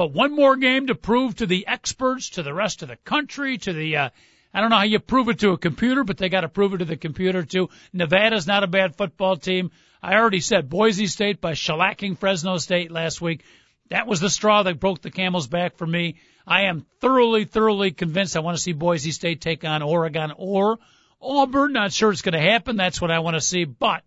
But 0.01 0.13
one 0.13 0.35
more 0.35 0.57
game 0.57 0.87
to 0.87 0.95
prove 0.95 1.37
to 1.37 1.47
the 1.47 1.67
experts, 1.67 2.31
to 2.31 2.43
the 2.43 2.55
rest 2.55 2.81
of 2.81 2.89
the 2.89 2.97
country, 2.97 3.59
to 3.59 3.75
the 3.75 3.97
uh, 3.99 4.09
I 4.55 4.61
don't 4.63 4.71
know 4.71 4.79
how 4.79 4.85
you 4.85 4.99
prove 4.99 5.29
it 5.29 5.41
to 5.41 5.51
a 5.51 5.59
computer, 5.59 6.05
but 6.05 6.17
they 6.17 6.31
got 6.31 6.41
to 6.41 6.49
prove 6.49 6.73
it 6.73 6.79
to 6.79 6.87
the 6.87 6.97
computer 6.97 7.43
too. 7.43 7.69
Nevada's 7.93 8.47
not 8.47 8.65
a 8.65 8.67
bad 8.67 8.97
football 8.97 9.37
team. 9.37 9.73
I 10.03 10.15
already 10.15 10.41
said 10.41 10.71
Boise 10.71 11.07
State 11.07 11.43
by 11.43 11.53
shellacking 11.53 12.17
Fresno 12.17 12.57
State 12.57 12.91
last 12.91 13.21
week. 13.21 13.45
That 13.91 14.07
was 14.07 14.21
the 14.21 14.31
straw 14.31 14.63
that 14.63 14.81
broke 14.81 15.03
the 15.03 15.11
camel's 15.11 15.49
back 15.49 15.77
for 15.77 15.87
me. 15.87 16.17
I 16.47 16.63
am 16.63 16.87
thoroughly, 17.01 17.45
thoroughly 17.45 17.91
convinced 17.91 18.39
I 18.39 18.41
want 18.41 18.57
to 18.57 18.63
see 18.63 18.73
Boise 18.73 19.11
State 19.11 19.43
take 19.43 19.67
on 19.67 19.83
Oregon 19.83 20.33
or 20.35 20.79
Auburn. 21.21 21.75
Not 21.75 21.93
sure 21.93 22.11
it's 22.11 22.23
going 22.23 22.43
to 22.43 22.51
happen. 22.51 22.77
That's 22.77 23.03
what 23.03 23.11
I 23.11 23.19
want 23.19 23.35
to 23.35 23.43
see. 23.43 23.65
But 23.65 24.03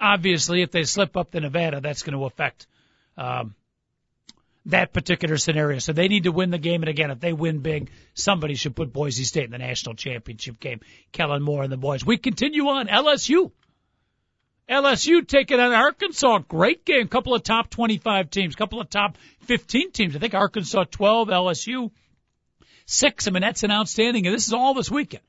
obviously, 0.00 0.62
if 0.62 0.70
they 0.70 0.84
slip 0.84 1.14
up 1.14 1.32
to 1.32 1.40
Nevada, 1.40 1.82
that's 1.82 2.04
going 2.04 2.18
to 2.18 2.24
affect 2.24 2.66
um, 3.18 3.54
that 4.66 4.92
particular 4.92 5.36
scenario. 5.38 5.78
So 5.78 5.92
they 5.92 6.08
need 6.08 6.24
to 6.24 6.32
win 6.32 6.50
the 6.50 6.58
game. 6.58 6.82
And 6.82 6.88
again, 6.88 7.10
if 7.10 7.20
they 7.20 7.32
win 7.32 7.60
big, 7.60 7.90
somebody 8.14 8.54
should 8.54 8.76
put 8.76 8.92
Boise 8.92 9.24
State 9.24 9.44
in 9.44 9.50
the 9.50 9.58
national 9.58 9.94
championship 9.94 10.60
game. 10.60 10.80
Kellen 11.12 11.42
Moore 11.42 11.62
and 11.62 11.72
the 11.72 11.76
boys. 11.76 12.04
We 12.04 12.18
continue 12.18 12.66
on 12.68 12.86
LSU. 12.86 13.52
LSU 14.68 15.26
taking 15.26 15.58
on 15.58 15.72
Arkansas. 15.72 16.38
Great 16.40 16.84
game. 16.84 17.08
Couple 17.08 17.34
of 17.34 17.42
top 17.42 17.70
25 17.70 18.30
teams, 18.30 18.54
couple 18.54 18.80
of 18.80 18.88
top 18.88 19.18
15 19.42 19.90
teams. 19.90 20.14
I 20.14 20.20
think 20.20 20.34
Arkansas 20.34 20.84
12, 20.90 21.28
LSU 21.28 21.90
6. 22.86 23.26
I 23.26 23.30
mean, 23.30 23.40
that's 23.40 23.64
an 23.64 23.72
outstanding. 23.72 24.26
And 24.26 24.34
this 24.34 24.46
is 24.46 24.52
all 24.52 24.74
this 24.74 24.90
weekend. 24.90 25.24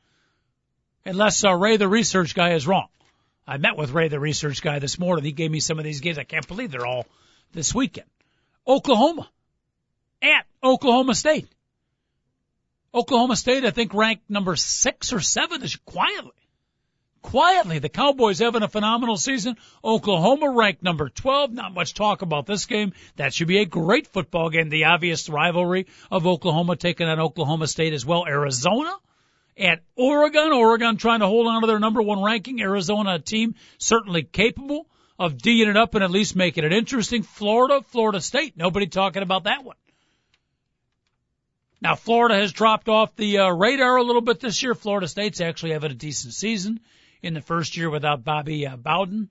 Unless 1.05 1.43
uh, 1.43 1.55
Ray, 1.55 1.77
the 1.77 1.87
research 1.87 2.35
guy, 2.35 2.53
is 2.53 2.67
wrong. 2.67 2.87
I 3.47 3.57
met 3.57 3.75
with 3.75 3.91
Ray, 3.91 4.09
the 4.09 4.19
research 4.19 4.61
guy, 4.61 4.77
this 4.77 4.99
morning. 4.99 5.25
He 5.25 5.31
gave 5.31 5.49
me 5.49 5.59
some 5.59 5.79
of 5.79 5.85
these 5.85 6.01
games. 6.01 6.19
I 6.19 6.23
can't 6.23 6.47
believe 6.47 6.69
they're 6.69 6.85
all 6.85 7.07
this 7.51 7.73
weekend. 7.73 8.07
Oklahoma 8.67 9.29
at 10.21 10.45
Oklahoma 10.63 11.15
State. 11.15 11.47
Oklahoma 12.93 13.35
State, 13.35 13.65
I 13.65 13.71
think, 13.71 13.93
ranked 13.93 14.29
number 14.29 14.55
six 14.55 15.13
or 15.13 15.21
seven, 15.21 15.63
is 15.63 15.75
quietly 15.77 16.33
quietly. 17.21 17.79
The 17.79 17.89
Cowboys 17.89 18.39
having 18.39 18.63
a 18.63 18.67
phenomenal 18.67 19.17
season. 19.17 19.57
Oklahoma 19.83 20.49
ranked 20.49 20.83
number 20.83 21.09
12. 21.09 21.51
Not 21.53 21.73
much 21.73 21.93
talk 21.93 22.21
about 22.21 22.45
this 22.45 22.65
game. 22.65 22.93
That 23.15 23.33
should 23.33 23.47
be 23.47 23.59
a 23.59 23.65
great 23.65 24.07
football 24.07 24.49
game. 24.49 24.69
The 24.69 24.85
obvious 24.85 25.29
rivalry 25.29 25.87
of 26.09 26.27
Oklahoma 26.27 26.75
taking 26.75 27.07
on 27.07 27.19
Oklahoma 27.19 27.67
State 27.67 27.93
as 27.93 28.05
well. 28.05 28.25
Arizona 28.27 28.93
at 29.57 29.81
Oregon. 29.95 30.51
Oregon 30.51 30.97
trying 30.97 31.19
to 31.19 31.27
hold 31.27 31.47
on 31.47 31.61
to 31.61 31.67
their 31.67 31.79
number 31.79 32.01
one 32.01 32.21
ranking. 32.21 32.61
Arizona 32.61 33.19
team 33.19 33.55
certainly 33.77 34.23
capable 34.23 34.87
of 35.21 35.37
D'ing 35.37 35.67
it 35.67 35.77
up 35.77 35.93
and 35.93 36.03
at 36.03 36.09
least 36.09 36.35
making 36.35 36.63
it 36.63 36.73
interesting. 36.73 37.21
Florida, 37.21 37.81
Florida 37.89 38.19
State. 38.19 38.57
Nobody 38.57 38.87
talking 38.87 39.21
about 39.21 39.43
that 39.43 39.63
one. 39.63 39.75
Now, 41.79 41.93
Florida 41.93 42.35
has 42.35 42.51
dropped 42.51 42.89
off 42.89 43.15
the 43.15 43.37
uh, 43.37 43.49
radar 43.49 43.97
a 43.97 44.03
little 44.03 44.23
bit 44.23 44.39
this 44.39 44.63
year. 44.63 44.73
Florida 44.73 45.07
State's 45.07 45.39
actually 45.39 45.73
having 45.73 45.91
a 45.91 45.95
decent 45.95 46.33
season 46.33 46.79
in 47.21 47.35
the 47.35 47.41
first 47.41 47.77
year 47.77 47.91
without 47.91 48.23
Bobby 48.23 48.65
uh, 48.65 48.75
Bowden. 48.77 49.29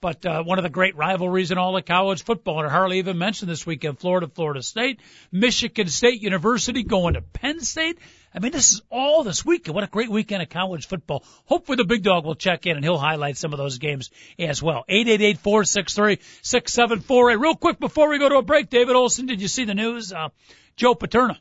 But 0.00 0.24
uh, 0.24 0.42
one 0.42 0.58
of 0.58 0.62
the 0.62 0.70
great 0.70 0.96
rivalries 0.96 1.50
in 1.50 1.58
all 1.58 1.76
of 1.76 1.84
college 1.84 2.24
football, 2.24 2.60
and 2.60 2.70
hardly 2.70 2.98
even 2.98 3.18
mentioned 3.18 3.50
this 3.50 3.66
weekend, 3.66 3.98
Florida, 3.98 4.28
Florida 4.28 4.62
State, 4.62 5.00
Michigan 5.30 5.88
State 5.88 6.22
University 6.22 6.82
going 6.82 7.12
to 7.14 7.20
Penn 7.20 7.60
State. 7.60 7.98
I 8.34 8.38
mean, 8.38 8.52
this 8.52 8.72
is 8.72 8.80
all 8.90 9.24
this 9.24 9.44
weekend. 9.44 9.74
What 9.74 9.84
a 9.84 9.88
great 9.88 10.08
weekend 10.08 10.42
of 10.42 10.48
college 10.48 10.86
football. 10.86 11.22
Hopefully 11.44 11.76
the 11.76 11.84
big 11.84 12.02
dog 12.02 12.24
will 12.24 12.34
check 12.34 12.64
in 12.64 12.76
and 12.76 12.84
he'll 12.84 12.96
highlight 12.96 13.36
some 13.36 13.52
of 13.52 13.58
those 13.58 13.76
games 13.76 14.10
as 14.38 14.62
well. 14.62 14.86
888-463-6748. 14.88 17.40
Real 17.40 17.56
quick 17.56 17.78
before 17.78 18.08
we 18.08 18.18
go 18.18 18.30
to 18.30 18.36
a 18.36 18.42
break, 18.42 18.70
David 18.70 18.96
Olson, 18.96 19.26
did 19.26 19.42
you 19.42 19.48
see 19.48 19.64
the 19.64 19.74
news? 19.74 20.14
Uh, 20.14 20.30
Joe 20.76 20.94
Paterno 20.94 21.36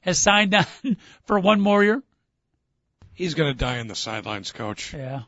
has 0.00 0.20
signed 0.20 0.54
on 0.84 0.96
for 1.24 1.40
one 1.40 1.60
more 1.60 1.82
year. 1.82 2.00
He's 3.14 3.34
going 3.34 3.52
to 3.52 3.58
die 3.58 3.78
in 3.78 3.88
the 3.88 3.96
sidelines, 3.96 4.52
coach. 4.52 4.92
Yeah. 4.92 5.22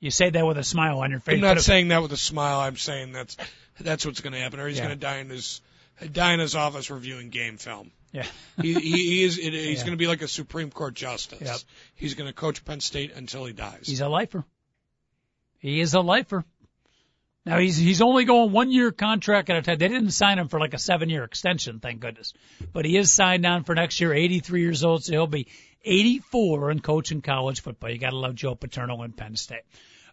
You 0.00 0.10
say 0.10 0.30
that 0.30 0.46
with 0.46 0.58
a 0.58 0.64
smile 0.64 1.00
on 1.00 1.10
your 1.10 1.20
face. 1.20 1.34
I'm 1.34 1.40
not 1.40 1.60
saying 1.60 1.88
that 1.88 2.02
with 2.02 2.12
a 2.12 2.16
smile. 2.16 2.60
I'm 2.60 2.76
saying 2.76 3.12
that's 3.12 3.36
that's 3.80 4.06
what's 4.06 4.20
going 4.20 4.32
to 4.32 4.38
happen. 4.38 4.60
Or 4.60 4.68
he's 4.68 4.78
yeah. 4.78 4.84
going 4.84 4.98
to 4.98 5.00
die 5.00 5.18
in 5.18 5.30
his 5.30 5.60
die 6.12 6.34
in 6.34 6.40
his 6.40 6.54
office 6.54 6.90
reviewing 6.90 7.30
game 7.30 7.56
film. 7.56 7.90
Yeah. 8.12 8.26
he, 8.62 8.74
he, 8.74 8.80
he 8.80 9.24
is. 9.24 9.38
It, 9.38 9.52
he's 9.52 9.78
yeah. 9.78 9.84
going 9.84 9.92
to 9.92 9.96
be 9.96 10.06
like 10.06 10.22
a 10.22 10.28
Supreme 10.28 10.70
Court 10.70 10.94
justice. 10.94 11.40
Yep. 11.40 11.58
He's 11.96 12.14
going 12.14 12.28
to 12.28 12.34
coach 12.34 12.64
Penn 12.64 12.80
State 12.80 13.12
until 13.14 13.44
he 13.44 13.52
dies. 13.52 13.84
He's 13.86 14.00
a 14.00 14.08
lifer. 14.08 14.44
He 15.58 15.80
is 15.80 15.94
a 15.94 16.00
lifer. 16.00 16.44
Now 17.44 17.58
he's 17.58 17.78
he's 17.78 18.02
only 18.02 18.24
going 18.24 18.52
one 18.52 18.70
year 18.70 18.92
contract 18.92 19.48
at 19.48 19.56
a 19.56 19.62
time. 19.62 19.78
They 19.78 19.88
didn't 19.88 20.10
sign 20.10 20.38
him 20.38 20.48
for 20.48 20.60
like 20.60 20.74
a 20.74 20.78
seven 20.78 21.08
year 21.08 21.24
extension, 21.24 21.80
thank 21.80 22.00
goodness. 22.00 22.34
But 22.72 22.84
he 22.84 22.96
is 22.96 23.10
signed 23.10 23.46
on 23.46 23.64
for 23.64 23.74
next 23.74 24.00
year, 24.00 24.12
83 24.12 24.60
years 24.60 24.84
old, 24.84 25.02
so 25.02 25.12
he'll 25.12 25.26
be 25.26 25.48
84 25.84 26.70
and 26.70 26.82
coaching 26.82 27.22
college 27.22 27.62
football. 27.62 27.90
You 27.90 27.98
got 27.98 28.10
to 28.10 28.16
love 28.16 28.34
Joe 28.34 28.54
Paterno 28.54 29.02
in 29.02 29.12
Penn 29.12 29.36
State. 29.36 29.62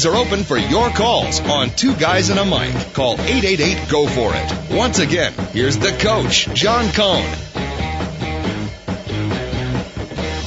lines 0.00 0.06
are 0.06 0.16
open 0.16 0.44
for 0.44 0.56
your 0.56 0.88
calls 0.90 1.40
on 1.40 1.68
Two 1.70 1.94
Guys 1.94 2.30
and 2.30 2.38
a 2.38 2.44
Mic. 2.44 2.94
Call 2.94 3.20
888 3.20 3.88
Go 3.90 4.06
For 4.06 4.32
It. 4.34 4.74
Once 4.74 4.98
again, 4.98 5.32
here's 5.52 5.76
the 5.78 5.90
coach, 5.92 6.48
John 6.54 6.90
Cohn. 6.92 7.24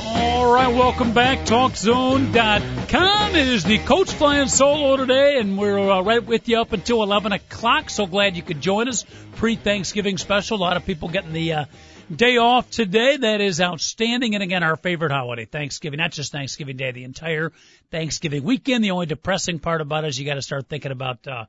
All 0.07 0.51
right, 0.51 0.73
welcome 0.73 1.13
back. 1.13 1.45
TalkZone.com. 1.45 3.35
It 3.35 3.47
is 3.47 3.63
the 3.63 3.77
coach 3.79 4.11
flying 4.11 4.47
solo 4.47 4.97
today, 4.97 5.37
and 5.37 5.57
we're 5.57 5.77
uh, 5.77 6.01
right 6.01 6.25
with 6.25 6.49
you 6.49 6.59
up 6.59 6.73
until 6.73 7.03
11 7.03 7.33
o'clock. 7.33 7.91
So 7.91 8.07
glad 8.07 8.35
you 8.35 8.41
could 8.41 8.61
join 8.61 8.87
us. 8.87 9.05
Pre 9.35 9.55
Thanksgiving 9.55 10.17
special. 10.17 10.57
A 10.57 10.61
lot 10.61 10.77
of 10.77 10.85
people 10.85 11.09
getting 11.09 11.33
the 11.33 11.53
uh, 11.53 11.65
day 12.13 12.37
off 12.37 12.69
today. 12.69 13.17
That 13.17 13.41
is 13.41 13.61
outstanding. 13.61 14.35
And 14.35 14.43
again, 14.43 14.63
our 14.63 14.75
favorite 14.75 15.11
holiday, 15.11 15.45
Thanksgiving. 15.45 15.97
Not 15.97 16.11
just 16.11 16.31
Thanksgiving 16.31 16.77
Day, 16.77 16.91
the 16.91 17.03
entire 17.03 17.51
Thanksgiving 17.91 18.43
weekend. 18.43 18.83
The 18.83 18.91
only 18.91 19.05
depressing 19.05 19.59
part 19.59 19.81
about 19.81 20.05
it 20.05 20.09
is 20.09 20.19
you 20.19 20.25
got 20.25 20.35
to 20.35 20.41
start 20.41 20.67
thinking 20.67 20.91
about 20.91 21.27
uh, 21.27 21.45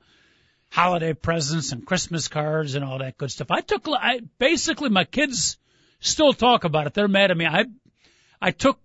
holiday 0.71 1.13
presents 1.13 1.73
and 1.73 1.87
Christmas 1.87 2.29
cards 2.29 2.75
and 2.75 2.85
all 2.85 2.99
that 2.99 3.17
good 3.17 3.31
stuff. 3.31 3.51
I 3.51 3.61
took, 3.61 3.87
I 3.89 4.21
basically, 4.39 4.91
my 4.91 5.05
kids 5.05 5.57
still 6.01 6.33
talk 6.33 6.65
about 6.65 6.87
it. 6.87 6.95
They're 6.95 7.09
mad 7.09 7.31
at 7.31 7.37
me. 7.37 7.47
I, 7.47 7.67
I 8.41 8.51
took 8.51 8.79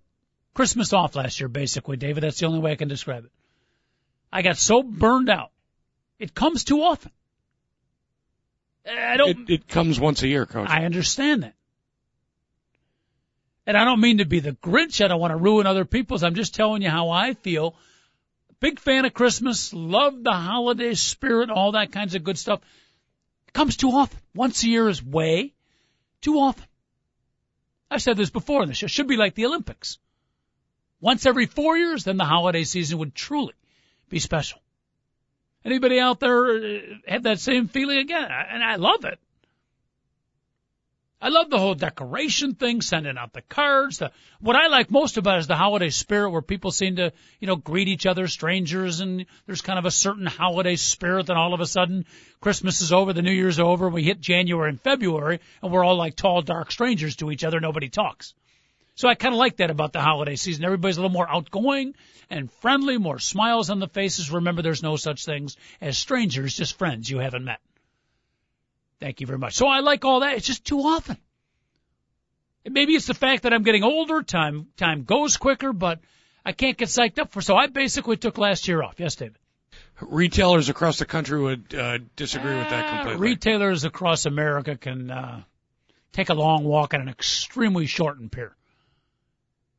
Christmas 0.53 0.93
off 0.93 1.15
last 1.15 1.39
year, 1.39 1.49
basically, 1.49 1.97
David. 1.97 2.23
That's 2.23 2.39
the 2.39 2.45
only 2.45 2.59
way 2.59 2.71
I 2.71 2.75
can 2.75 2.87
describe 2.87 3.25
it. 3.25 3.31
I 4.31 4.41
got 4.41 4.57
so 4.57 4.83
burned 4.83 5.29
out. 5.29 5.51
It 6.19 6.35
comes 6.35 6.63
too 6.63 6.81
often. 6.83 7.11
I 8.85 9.17
don't. 9.17 9.49
It, 9.49 9.53
it 9.53 9.67
comes 9.67 9.99
once 9.99 10.23
a 10.23 10.27
year, 10.27 10.45
coach. 10.45 10.69
I 10.69 10.85
understand 10.85 11.43
that. 11.43 11.55
And 13.69 13.77
I 13.77 13.85
don't 13.85 14.01
mean 14.01 14.17
to 14.17 14.25
be 14.25 14.39
the 14.39 14.53
Grinch. 14.53 15.05
I 15.05 15.07
don't 15.07 15.19
want 15.19 15.29
to 15.29 15.37
ruin 15.37 15.67
other 15.67 15.85
people's. 15.85 16.23
I'm 16.23 16.33
just 16.33 16.55
telling 16.55 16.81
you 16.81 16.89
how 16.89 17.11
I 17.11 17.35
feel. 17.35 17.75
Big 18.59 18.79
fan 18.79 19.05
of 19.05 19.13
Christmas. 19.13 19.71
Love 19.71 20.23
the 20.23 20.31
holiday 20.31 20.95
spirit, 20.95 21.51
all 21.51 21.73
that 21.73 21.91
kinds 21.91 22.15
of 22.15 22.23
good 22.23 22.39
stuff. 22.39 22.61
It 23.47 23.53
comes 23.53 23.77
too 23.77 23.91
often. 23.91 24.17
Once 24.33 24.63
a 24.63 24.67
year 24.67 24.89
is 24.89 25.03
way 25.03 25.53
too 26.19 26.39
often. 26.39 26.65
I've 27.91 28.01
said 28.01 28.17
this 28.17 28.31
before 28.31 28.63
in 28.63 28.69
the 28.69 28.73
show. 28.73 28.87
Should 28.87 29.07
be 29.07 29.17
like 29.17 29.35
the 29.35 29.45
Olympics. 29.45 29.99
Once 30.99 31.27
every 31.27 31.45
four 31.45 31.77
years, 31.77 32.05
then 32.05 32.17
the 32.17 32.25
holiday 32.25 32.63
season 32.63 32.97
would 32.97 33.13
truly 33.13 33.53
be 34.09 34.17
special. 34.17 34.59
Anybody 35.63 35.99
out 35.99 36.19
there 36.19 36.55
uh, 36.55 36.79
have 37.07 37.21
that 37.21 37.39
same 37.39 37.67
feeling 37.67 37.99
again? 37.99 38.31
And 38.31 38.63
I 38.63 38.77
love 38.77 39.05
it. 39.05 39.19
I 41.21 41.29
love 41.29 41.49
the 41.49 41.59
whole 41.59 41.75
decoration 41.75 42.55
thing, 42.55 42.81
sending 42.81 43.17
out 43.17 43.33
the 43.33 43.41
cards. 43.41 43.97
The, 43.97 44.11
what 44.39 44.55
I 44.55 44.67
like 44.67 44.89
most 44.89 45.17
about 45.17 45.35
it 45.35 45.39
is 45.39 45.47
the 45.47 45.55
holiday 45.55 45.89
spirit 45.89 46.29
where 46.29 46.41
people 46.41 46.71
seem 46.71 46.95
to, 46.95 47.11
you 47.41 47.47
know, 47.47 47.57
greet 47.57 47.89
each 47.89 48.05
other, 48.05 48.27
strangers, 48.27 49.01
and 49.01 49.25
there's 49.45 49.61
kind 49.61 49.77
of 49.77 49.83
a 49.83 49.91
certain 49.91 50.25
holiday 50.25 50.77
spirit. 50.77 51.25
Then 51.25 51.35
all 51.35 51.53
of 51.53 51.59
a 51.59 51.65
sudden, 51.65 52.05
Christmas 52.39 52.79
is 52.79 52.93
over, 52.93 53.11
the 53.11 53.21
New 53.21 53.33
Year's 53.33 53.59
over, 53.59 53.89
we 53.89 54.03
hit 54.03 54.21
January 54.21 54.69
and 54.69 54.79
February, 54.79 55.41
and 55.61 55.73
we're 55.73 55.83
all 55.83 55.97
like 55.97 56.15
tall, 56.15 56.41
dark 56.41 56.71
strangers 56.71 57.17
to 57.17 57.31
each 57.31 57.43
other. 57.43 57.59
Nobody 57.59 57.89
talks. 57.89 58.33
So 58.95 59.09
I 59.09 59.15
kind 59.15 59.33
of 59.33 59.39
like 59.39 59.57
that 59.57 59.71
about 59.71 59.91
the 59.91 60.01
holiday 60.01 60.37
season. 60.37 60.63
Everybody's 60.63 60.97
a 60.97 61.01
little 61.01 61.13
more 61.13 61.29
outgoing 61.29 61.95
and 62.29 62.49
friendly, 62.49 62.97
more 62.97 63.19
smiles 63.19 63.69
on 63.69 63.79
the 63.79 63.87
faces. 63.89 64.31
Remember, 64.31 64.61
there's 64.61 64.83
no 64.83 64.95
such 64.95 65.25
things 65.25 65.57
as 65.81 65.97
strangers, 65.97 66.55
just 66.55 66.77
friends 66.77 67.09
you 67.09 67.19
haven't 67.19 67.43
met. 67.43 67.59
Thank 68.99 69.21
you 69.21 69.27
very 69.27 69.39
much. 69.39 69.55
So 69.55 69.67
I 69.67 69.79
like 69.79 70.03
all 70.05 70.21
that. 70.21 70.35
It's 70.35 70.45
just 70.45 70.65
too 70.65 70.79
often. 70.79 71.17
Maybe 72.65 72.93
it's 72.93 73.07
the 73.07 73.13
fact 73.13 73.43
that 73.43 73.53
I'm 73.53 73.63
getting 73.63 73.83
older, 73.83 74.21
time 74.21 74.67
time 74.75 75.03
goes 75.03 75.37
quicker, 75.37 75.71
but 75.71 75.99
I 76.45 76.51
can't 76.51 76.77
get 76.77 76.89
psyched 76.89 77.17
up 77.17 77.31
for. 77.31 77.41
So 77.41 77.55
I 77.55 77.67
basically 77.67 78.17
took 78.17 78.37
last 78.37 78.67
year 78.67 78.83
off. 78.83 78.99
Yes, 78.99 79.15
David. 79.15 79.37
Retailers 80.01 80.69
across 80.69 80.99
the 80.99 81.05
country 81.05 81.41
would 81.41 81.75
uh, 81.75 81.99
disagree 82.15 82.55
with 82.55 82.69
that 82.69 82.89
completely. 82.89 83.15
Uh, 83.15 83.31
retailers 83.31 83.83
across 83.85 84.25
America 84.25 84.75
can 84.77 85.11
uh, 85.11 85.41
take 86.11 86.29
a 86.29 86.33
long 86.33 86.63
walk 86.63 86.93
on 86.93 87.01
an 87.01 87.09
extremely 87.09 87.85
shortened 87.85 88.31
pier. 88.31 88.55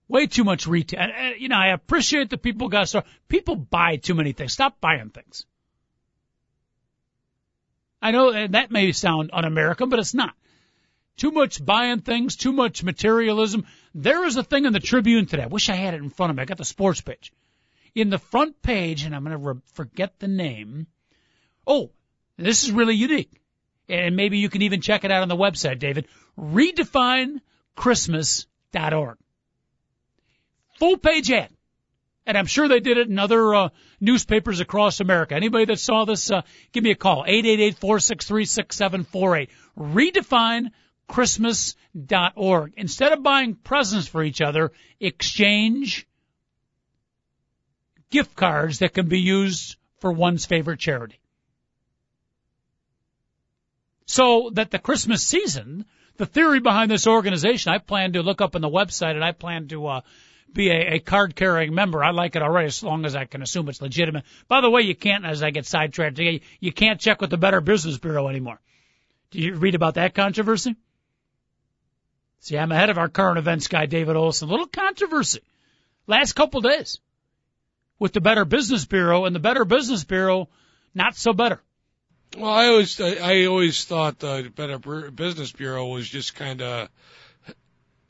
Way 0.09 0.27
too 0.27 0.45
much 0.45 0.67
retail. 0.67 1.09
You 1.39 1.49
know, 1.49 1.57
I 1.57 1.69
appreciate 1.69 2.31
that 2.31 2.43
people 2.43 2.69
got 2.69 2.89
so 2.89 3.05
people 3.29 3.57
buy 3.57 3.97
too 3.97 4.15
many 4.15 4.33
things. 4.33 4.53
Stop 4.53 4.81
buying 4.81 5.11
things. 5.11 5.47
I 8.03 8.13
know 8.13 8.49
that 8.49 8.71
may 8.71 8.93
sound 8.93 9.31
un-American, 9.33 9.89
but 9.89 9.99
it's 9.99 10.15
not. 10.15 10.35
Too 11.17 11.31
much 11.31 11.65
buying 11.65 12.01
things, 12.01 12.37
too 12.37 12.53
much 12.53 12.83
materialism. 12.83 13.67
There 13.95 14.25
is 14.25 14.37
a 14.37 14.43
thing 14.43 14.65
in 14.65 14.73
the 14.73 14.81
Tribune 14.81 15.27
today. 15.27 15.43
I 15.43 15.49
wish 15.49 15.69
I 15.69 15.75
had 15.75 15.95
it 15.95 16.03
in 16.03 16.11
front 16.11 16.31
of 16.31 16.37
me. 16.37 16.43
I 16.43 16.47
got 16.47 16.59
the 16.59 16.65
sports 16.65 17.01
page. 17.01 17.33
In 17.95 18.09
the 18.09 18.19
front 18.19 18.63
page, 18.63 19.05
and 19.05 19.15
I'm 19.15 19.25
going 19.25 19.39
to 19.39 19.39
re- 19.39 19.61
forget 19.75 20.19
the 20.19 20.29
name. 20.29 20.87
Oh, 21.67 21.91
this 22.39 22.65
is 22.65 22.73
really 22.73 22.95
unique. 22.95 23.33
And 23.89 24.17
maybe 24.17 24.39
you 24.39 24.49
can 24.49 24.63
even 24.63 24.81
check 24.81 25.05
it 25.05 25.11
out 25.11 25.23
on 25.23 25.29
the 25.29 25.37
website, 25.37 25.79
David. 25.79 26.09
RedefineChristmas.org 26.39 29.19
full 30.81 30.97
page 30.97 31.31
ad. 31.31 31.51
And 32.31 32.39
I'm 32.39 32.47
sure 32.47 32.69
they 32.69 32.79
did 32.79 32.97
it 32.97 33.09
in 33.09 33.19
other 33.19 33.53
uh, 33.53 33.71
newspapers 34.01 34.61
across 34.61 35.01
America. 35.01 35.35
Anybody 35.35 35.65
that 35.65 35.81
saw 35.81 36.05
this, 36.05 36.31
uh, 36.31 36.43
give 36.71 36.85
me 36.85 36.93
a 36.93 36.95
call. 36.95 37.25
888-463-6748. 37.25 39.49
Redefine 39.77 40.71
Christmas.org. 41.09 42.75
Instead 42.77 43.11
of 43.11 43.25
buying 43.25 43.57
presents 43.57 44.07
for 44.07 44.23
each 44.23 44.41
other, 44.41 44.71
exchange 45.01 46.07
gift 48.11 48.37
cards 48.37 48.79
that 48.79 48.95
can 48.95 49.09
be 49.09 49.19
used 49.19 49.75
for 49.99 50.13
one's 50.13 50.47
favorite 50.47 50.79
charity. 50.79 51.19
So 54.07 54.53
that 54.55 54.71
the 54.71 54.79
Christmas 54.79 55.25
season, 55.25 55.85
the 56.17 56.27
theory 56.27 56.61
behind 56.61 56.93
this 56.93 57.09
organization, 57.09 57.73
I 57.73 57.79
plan 57.79 58.13
to 58.13 58.23
look 58.23 58.41
up 58.41 58.55
on 58.55 58.61
the 58.61 58.71
website 58.71 59.17
and 59.17 59.25
I 59.25 59.33
plan 59.33 59.67
to 59.67 59.89
uh, 59.89 60.03
be 60.53 60.71
a, 60.71 60.95
a 60.95 60.99
card 60.99 61.37
carrying 61.37 61.75
member. 61.75 62.03
I 62.03 62.11
like 62.11 62.37
it 62.37 62.43
already 62.43 62.67
as 62.67 62.83
long 62.83 63.05
as 63.05 63.15
I 63.15 63.25
can 63.25 63.43
assume 63.43 63.69
it's 63.69 63.81
legitimate. 63.81 64.25
By 64.49 64.61
the 64.61 64.71
way, 64.71 64.83
you 64.83 64.95
can't, 64.95 65.25
as 65.25 65.43
I 65.43 65.51
get 65.51 65.67
sidetracked, 65.67 66.19
you 66.19 66.73
can't 66.73 67.01
check 67.01 67.21
with 67.21 67.31
the 67.31 67.37
Better 67.37 67.61
Business 67.61 67.99
Bureau 67.99 68.29
anymore. 68.29 68.61
Do 69.31 69.39
you 69.39 69.55
read 69.55 69.75
about 69.75 69.95
that 69.95 70.15
controversy? 70.15 70.77
See, 72.41 72.59
I'm 72.59 72.73
ahead 72.73 72.91
of 72.91 72.99
our 72.99 73.09
current 73.09 73.39
events 73.39 73.69
guy, 73.69 73.87
David 73.87 74.17
Olson. 74.17 74.49
A 74.49 74.51
little 74.51 74.67
controversy. 74.67 75.41
Last 76.07 76.33
couple 76.33 76.61
days 76.63 76.99
with 77.99 78.13
the 78.13 78.21
Better 78.21 78.45
Business 78.45 78.85
Bureau 78.87 79.27
and 79.27 79.37
the 79.37 79.41
Better 79.41 79.65
Business 79.65 80.03
Bureau, 80.05 80.49
not 80.95 81.17
so 81.17 81.33
better. 81.33 81.61
Well, 82.37 82.51
I 82.51 82.69
always, 82.69 83.01
I 83.01 83.45
always 83.45 83.85
thought 83.85 84.21
the 84.21 84.51
Better 84.55 84.79
Business 85.11 85.53
Bureau 85.53 85.89
was 85.89 86.09
just 86.09 86.35
kind 86.35 86.63
of 86.63 86.89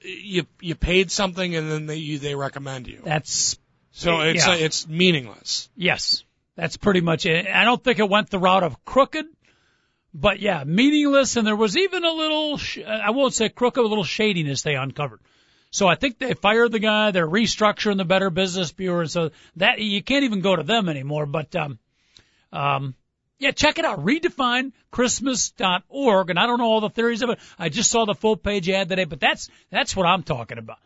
you 0.02 0.46
you 0.60 0.74
paid 0.74 1.10
something 1.10 1.54
and 1.54 1.70
then 1.70 1.86
they 1.86 1.96
you, 1.96 2.18
they 2.18 2.34
recommend 2.34 2.86
you. 2.86 3.02
That's 3.04 3.58
so 3.92 4.20
it's 4.20 4.46
yeah. 4.46 4.52
uh, 4.52 4.56
it's 4.56 4.88
meaningless. 4.88 5.68
Yes, 5.76 6.24
that's 6.56 6.76
pretty 6.76 7.00
much 7.00 7.26
it. 7.26 7.46
I 7.46 7.64
don't 7.64 7.82
think 7.82 7.98
it 7.98 8.08
went 8.08 8.30
the 8.30 8.38
route 8.38 8.62
of 8.62 8.84
crooked, 8.84 9.26
but 10.14 10.40
yeah, 10.40 10.64
meaningless. 10.64 11.36
And 11.36 11.46
there 11.46 11.56
was 11.56 11.76
even 11.76 12.04
a 12.04 12.12
little 12.12 12.56
sh- 12.56 12.78
I 12.86 13.10
won't 13.10 13.34
say 13.34 13.48
crooked, 13.48 13.82
a 13.82 13.86
little 13.86 14.04
shadiness 14.04 14.62
they 14.62 14.74
uncovered. 14.74 15.20
So 15.72 15.86
I 15.86 15.94
think 15.94 16.18
they 16.18 16.34
fired 16.34 16.72
the 16.72 16.80
guy. 16.80 17.12
They're 17.12 17.28
restructuring 17.28 17.96
the 17.96 18.04
Better 18.04 18.30
Business 18.30 18.72
Bureau, 18.72 19.06
so 19.06 19.30
that 19.56 19.78
you 19.78 20.02
can't 20.02 20.24
even 20.24 20.40
go 20.40 20.56
to 20.56 20.64
them 20.64 20.88
anymore. 20.88 21.26
But 21.26 21.54
um, 21.54 21.78
um, 22.52 22.94
yeah, 23.40 23.50
check 23.53 23.79
it 23.79 23.87
out. 23.87 24.05
RedefineChristmas.org. 24.05 26.31
And 26.31 26.38
I 26.38 26.46
don't 26.46 26.59
know 26.59 26.66
all 26.66 26.83
the 26.83 26.90
theories 26.90 27.22
of 27.22 27.31
it. 27.31 27.38
I 27.59 27.70
just 27.70 27.90
saw 27.90 28.05
the 28.05 28.14
full 28.14 28.37
page 28.37 28.68
ad 28.68 28.90
today, 28.90 29.07
but 29.07 29.18
that's, 29.18 29.48
that's 29.70 29.96
what 29.96 30.05
I'm 30.07 30.22
talking 30.22 30.59
about. 30.59 30.76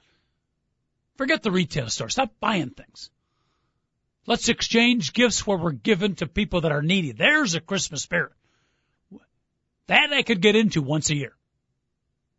Forget 1.17 1.43
the 1.43 1.51
retail 1.51 1.91
store. 1.91 2.09
Stop 2.09 2.31
buying 2.39 2.71
things. 2.71 3.11
Let's 4.27 4.49
exchange 4.49 5.13
gifts 5.13 5.45
where 5.47 5.59
we're 5.59 5.73
given 5.73 6.15
to 6.17 6.27
people 6.29 6.63
that 6.63 6.73
are 6.73 6.81
needy. 6.81 7.11
There's 7.11 7.57
a 7.57 7.61
Christmas 7.61 8.03
spirit. 8.03 8.33
That 9.89 10.13
I 10.13 10.23
could 10.23 10.41
get 10.41 10.57
into 10.57 10.81
once 10.81 11.11
a 11.11 11.17
year. 11.17 11.35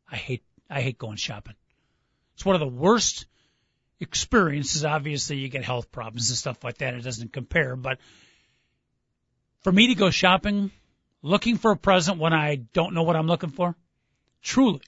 I 0.09 0.15
hate, 0.15 0.43
I 0.69 0.81
hate 0.81 0.97
going 0.97 1.17
shopping. 1.17 1.55
It's 2.35 2.45
one 2.45 2.55
of 2.55 2.61
the 2.61 2.67
worst 2.67 3.25
experiences. 3.99 4.85
Obviously, 4.85 5.35
you 5.37 5.49
get 5.49 5.65
health 5.65 5.91
problems 5.91 6.29
and 6.29 6.37
stuff 6.37 6.63
like 6.63 6.77
that. 6.77 6.93
It 6.93 7.03
doesn't 7.03 7.33
compare, 7.33 7.75
but 7.75 7.97
for 9.65 9.71
me 9.71 9.87
to 9.87 9.95
go 9.95 10.11
shopping 10.11 10.69
looking 11.23 11.57
for 11.57 11.71
a 11.71 11.75
present 11.75 12.19
when 12.19 12.33
I 12.33 12.57
don't 12.57 12.93
know 12.93 13.01
what 13.01 13.15
I'm 13.15 13.25
looking 13.25 13.49
for, 13.49 13.75
truly 14.43 14.81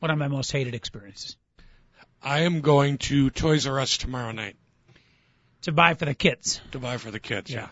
one 0.00 0.10
of 0.10 0.18
my 0.18 0.28
most 0.28 0.52
hated 0.52 0.74
experiences. 0.74 1.38
I 2.22 2.40
am 2.40 2.60
going 2.60 2.98
to 2.98 3.30
Toys 3.30 3.66
R 3.66 3.80
Us 3.80 3.96
tomorrow 3.96 4.32
night. 4.32 4.56
To 5.62 5.72
buy 5.72 5.94
for 5.94 6.04
the 6.04 6.14
kids. 6.14 6.60
To 6.72 6.78
buy 6.78 6.98
for 6.98 7.10
the 7.10 7.18
kids, 7.18 7.50
yeah. 7.50 7.68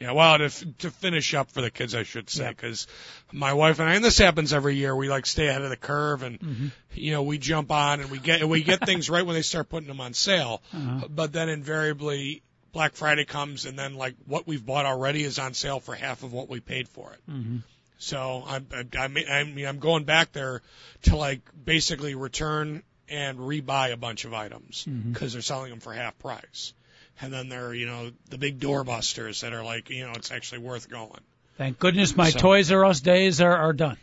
Yeah, 0.00 0.06
yeah 0.06 0.12
well, 0.12 0.38
to 0.38 0.48
to 0.78 0.90
finish 0.90 1.34
up 1.34 1.50
for 1.50 1.60
the 1.60 1.70
kids, 1.70 1.94
I 1.94 2.04
should 2.04 2.30
say, 2.30 2.48
because 2.48 2.86
yep. 3.26 3.40
my 3.40 3.52
wife 3.52 3.78
and 3.78 3.90
I, 3.90 3.94
and 3.94 4.02
this 4.02 4.16
happens 4.16 4.54
every 4.54 4.76
year, 4.76 4.96
we 4.96 5.10
like 5.10 5.26
stay 5.26 5.48
ahead 5.48 5.60
of 5.60 5.68
the 5.68 5.76
curve, 5.76 6.22
and 6.22 6.40
mm-hmm. 6.40 6.68
you 6.94 7.12
know 7.12 7.22
we 7.22 7.36
jump 7.36 7.70
on 7.70 8.00
and 8.00 8.10
we 8.10 8.18
get 8.18 8.48
we 8.48 8.62
get 8.62 8.86
things 8.86 9.10
right 9.10 9.26
when 9.26 9.34
they 9.34 9.42
start 9.42 9.68
putting 9.68 9.88
them 9.88 10.00
on 10.00 10.14
sale, 10.14 10.62
uh-huh. 10.72 11.08
but 11.10 11.34
then 11.34 11.50
invariably 11.50 12.42
Black 12.72 12.94
Friday 12.94 13.24
comes 13.24 13.66
and 13.66 13.78
then 13.78 13.94
like 13.94 14.14
what 14.26 14.46
we've 14.46 14.64
bought 14.64 14.86
already 14.86 15.22
is 15.24 15.38
on 15.38 15.54
sale 15.54 15.78
for 15.80 15.94
half 15.94 16.22
of 16.22 16.32
what 16.32 16.48
we 16.48 16.60
paid 16.60 16.88
for 16.88 17.12
it. 17.12 17.20
Mm-hmm. 17.30 17.58
So 17.98 18.42
I'm, 18.46 18.66
I 18.98 19.08
mean, 19.08 19.26
I 19.30 19.44
mean, 19.44 19.66
I'm 19.66 19.78
going 19.78 20.04
back 20.04 20.32
there 20.32 20.62
to 21.02 21.16
like 21.16 21.40
basically 21.64 22.14
return 22.14 22.82
and 23.08 23.38
rebuy 23.38 23.92
a 23.92 23.96
bunch 23.96 24.24
of 24.24 24.32
items 24.34 24.84
because 24.84 25.30
Mhm. 25.30 25.32
they're 25.34 25.42
selling 25.42 25.70
them 25.70 25.80
for 25.80 25.92
half 25.92 26.18
price. 26.18 26.72
And 27.20 27.32
then 27.32 27.48
there 27.50 27.66
are, 27.66 27.74
you 27.74 27.86
know, 27.86 28.10
the 28.30 28.38
big 28.38 28.58
doorbusters 28.58 29.42
that 29.42 29.52
are 29.52 29.62
like, 29.62 29.90
you 29.90 30.04
know, 30.06 30.12
it's 30.16 30.32
actually 30.32 30.58
worth 30.62 30.88
going. 30.88 31.20
Thank 31.58 31.78
goodness 31.78 32.16
my 32.16 32.30
So- 32.30 32.38
Toys 32.38 32.72
R 32.72 32.84
Us 32.86 33.00
days 33.00 33.40
are, 33.42 33.54
are 33.56 33.72
done. 33.74 33.98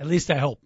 At 0.00 0.06
least 0.08 0.30
I 0.30 0.36
hope. 0.38 0.60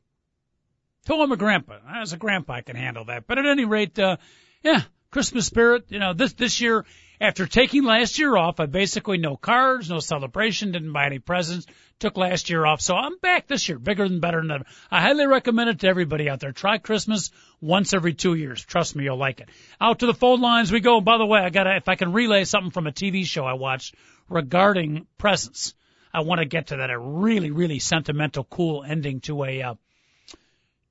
Till 1.05 1.21
I'm 1.23 1.31
a 1.33 1.37
grandpa. 1.37 1.79
As 1.87 2.13
a 2.13 2.17
grandpa, 2.17 2.55
I 2.55 2.61
can 2.63 2.77
handle 2.77 3.05
that. 3.07 3.27
But 3.27 3.39
at 3.39 3.47
any 3.47 3.65
rate, 3.67 3.99
uh, 3.99 4.17
yeah, 4.63 4.83
Christmas 5.13 5.47
spirit. 5.47 5.85
You 5.91 6.01
know, 6.01 6.15
this 6.15 6.33
this 6.33 6.61
year, 6.61 6.85
after 7.21 7.47
taking 7.47 7.85
last 7.85 8.19
year 8.19 8.37
off, 8.37 8.59
I 8.59 8.67
basically 8.67 9.19
no 9.19 9.37
cards, 9.37 9.89
no 9.89 10.01
celebration, 10.01 10.73
didn't 10.73 10.93
buy 10.93 11.07
any 11.07 11.21
presents. 11.21 11.67
Took 12.01 12.17
last 12.17 12.51
year 12.51 12.67
off, 12.67 12.81
so 12.81 12.97
I'm 12.97 13.17
back 13.19 13.47
this 13.47 13.69
year, 13.69 13.79
bigger 13.79 14.09
than 14.09 14.19
better 14.19 14.41
than 14.41 14.51
ever. 14.51 14.65
I 14.91 15.01
highly 15.01 15.27
recommend 15.27 15.71
it 15.71 15.81
to 15.81 15.87
everybody 15.87 16.29
out 16.29 16.41
there. 16.41 16.51
Try 16.51 16.79
Christmas 16.79 17.31
once 17.61 17.93
every 17.93 18.15
two 18.15 18.35
years. 18.35 18.65
Trust 18.65 18.97
me, 18.97 19.05
you'll 19.05 19.19
like 19.19 19.39
it. 19.39 19.51
Out 19.81 20.01
to 20.01 20.07
the 20.07 20.15
phone 20.15 20.41
lines 20.41 20.73
we 20.73 20.81
go. 20.81 21.01
By 21.01 21.19
the 21.19 21.27
way, 21.27 21.39
I 21.39 21.51
gotta 21.51 21.77
if 21.77 21.89
I 21.89 21.95
can 21.95 22.13
relay 22.13 22.43
something 22.43 22.73
from 22.73 22.89
a 22.89 22.93
TV 22.93 23.25
show 23.25 23.45
I 23.45 23.53
watched 23.53 23.95
regarding 24.29 25.07
presents. 25.19 25.75
I 26.13 26.23
want 26.23 26.41
to 26.41 26.45
get 26.45 26.69
to 26.69 26.79
that. 26.79 26.91
A 26.91 26.99
really, 26.99 27.51
really 27.51 27.79
sentimental, 27.79 28.45
cool 28.45 28.83
ending 28.83 29.21
to 29.21 29.45
a 29.45 29.63
uh, 29.63 29.75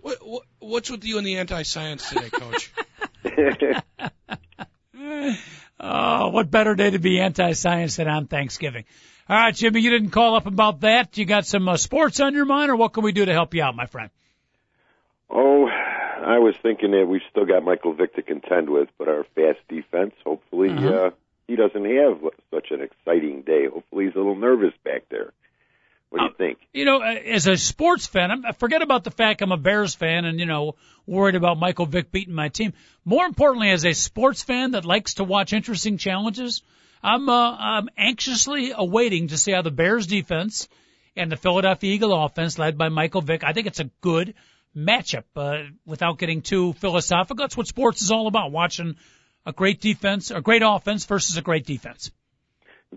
What, 0.00 0.18
what 0.24 0.42
what's 0.60 0.90
with 0.90 1.04
you 1.04 1.18
and 1.18 1.26
the 1.26 1.38
anti-science 1.38 2.08
today, 2.08 2.30
Coach? 2.30 2.72
Oh, 5.84 6.28
what 6.28 6.48
better 6.50 6.76
day 6.76 6.90
to 6.90 6.98
be 7.00 7.18
anti-science 7.20 7.96
than 7.96 8.06
on 8.06 8.26
Thanksgiving? 8.28 8.84
All 9.28 9.36
right, 9.36 9.54
Jimmy, 9.54 9.80
you 9.80 9.90
didn't 9.90 10.10
call 10.10 10.36
up 10.36 10.46
about 10.46 10.80
that. 10.82 11.18
You 11.18 11.24
got 11.24 11.44
some 11.44 11.68
uh, 11.68 11.76
sports 11.76 12.20
on 12.20 12.34
your 12.34 12.44
mind, 12.44 12.70
or 12.70 12.76
what 12.76 12.92
can 12.92 13.02
we 13.02 13.10
do 13.12 13.24
to 13.24 13.32
help 13.32 13.52
you 13.54 13.62
out, 13.62 13.74
my 13.74 13.86
friend? 13.86 14.10
oh, 15.28 15.66
I 15.66 16.38
was 16.38 16.54
thinking 16.62 16.92
that 16.92 17.06
we've 17.08 17.22
still 17.30 17.46
got 17.46 17.64
Michael 17.64 17.94
Vick 17.94 18.14
to 18.14 18.22
contend 18.22 18.68
with, 18.70 18.90
but 18.96 19.08
our 19.08 19.24
fast 19.34 19.58
defense, 19.68 20.12
hopefully, 20.24 20.70
Uh-huh. 20.70 20.88
uh, 21.06 21.10
he 21.48 21.56
doesn't 21.56 21.84
have 21.84 22.20
such 22.52 22.70
an 22.70 22.80
exciting 22.82 23.42
day. 23.42 23.66
Hopefully 23.66 24.04
he's 24.04 24.14
a 24.14 24.18
little 24.18 24.36
nervous 24.36 24.74
back 24.84 25.02
there. 25.10 25.32
What 26.12 26.18
do 26.18 26.24
you 26.24 26.30
Uh, 26.30 26.34
think? 26.36 26.58
You 26.74 26.84
know, 26.84 27.00
uh, 27.00 27.14
as 27.14 27.46
a 27.46 27.56
sports 27.56 28.06
fan, 28.06 28.30
I'm, 28.30 28.44
I 28.44 28.52
forget 28.52 28.82
about 28.82 29.02
the 29.02 29.10
fact 29.10 29.40
I'm 29.40 29.50
a 29.50 29.56
Bears 29.56 29.94
fan 29.94 30.26
and, 30.26 30.38
you 30.38 30.44
know, 30.44 30.74
worried 31.06 31.36
about 31.36 31.58
Michael 31.58 31.86
Vick 31.86 32.12
beating 32.12 32.34
my 32.34 32.48
team. 32.48 32.74
More 33.02 33.24
importantly, 33.24 33.70
as 33.70 33.86
a 33.86 33.94
sports 33.94 34.42
fan 34.42 34.72
that 34.72 34.84
likes 34.84 35.14
to 35.14 35.24
watch 35.24 35.54
interesting 35.54 35.96
challenges, 35.96 36.62
I'm, 37.02 37.30
uh, 37.30 37.56
I'm 37.56 37.88
anxiously 37.96 38.72
awaiting 38.76 39.28
to 39.28 39.38
see 39.38 39.52
how 39.52 39.62
the 39.62 39.70
Bears 39.70 40.06
defense 40.06 40.68
and 41.16 41.32
the 41.32 41.36
Philadelphia 41.36 41.94
Eagle 41.94 42.24
offense 42.24 42.58
led 42.58 42.76
by 42.76 42.90
Michael 42.90 43.22
Vick. 43.22 43.42
I 43.42 43.54
think 43.54 43.66
it's 43.66 43.80
a 43.80 43.90
good 44.02 44.34
matchup, 44.76 45.24
uh, 45.34 45.70
without 45.86 46.18
getting 46.18 46.42
too 46.42 46.74
philosophical. 46.74 47.36
That's 47.36 47.56
what 47.56 47.68
sports 47.68 48.02
is 48.02 48.10
all 48.10 48.26
about, 48.26 48.52
watching 48.52 48.96
a 49.46 49.52
great 49.52 49.80
defense, 49.80 50.30
a 50.30 50.42
great 50.42 50.62
offense 50.62 51.06
versus 51.06 51.38
a 51.38 51.42
great 51.42 51.64
defense. 51.64 52.10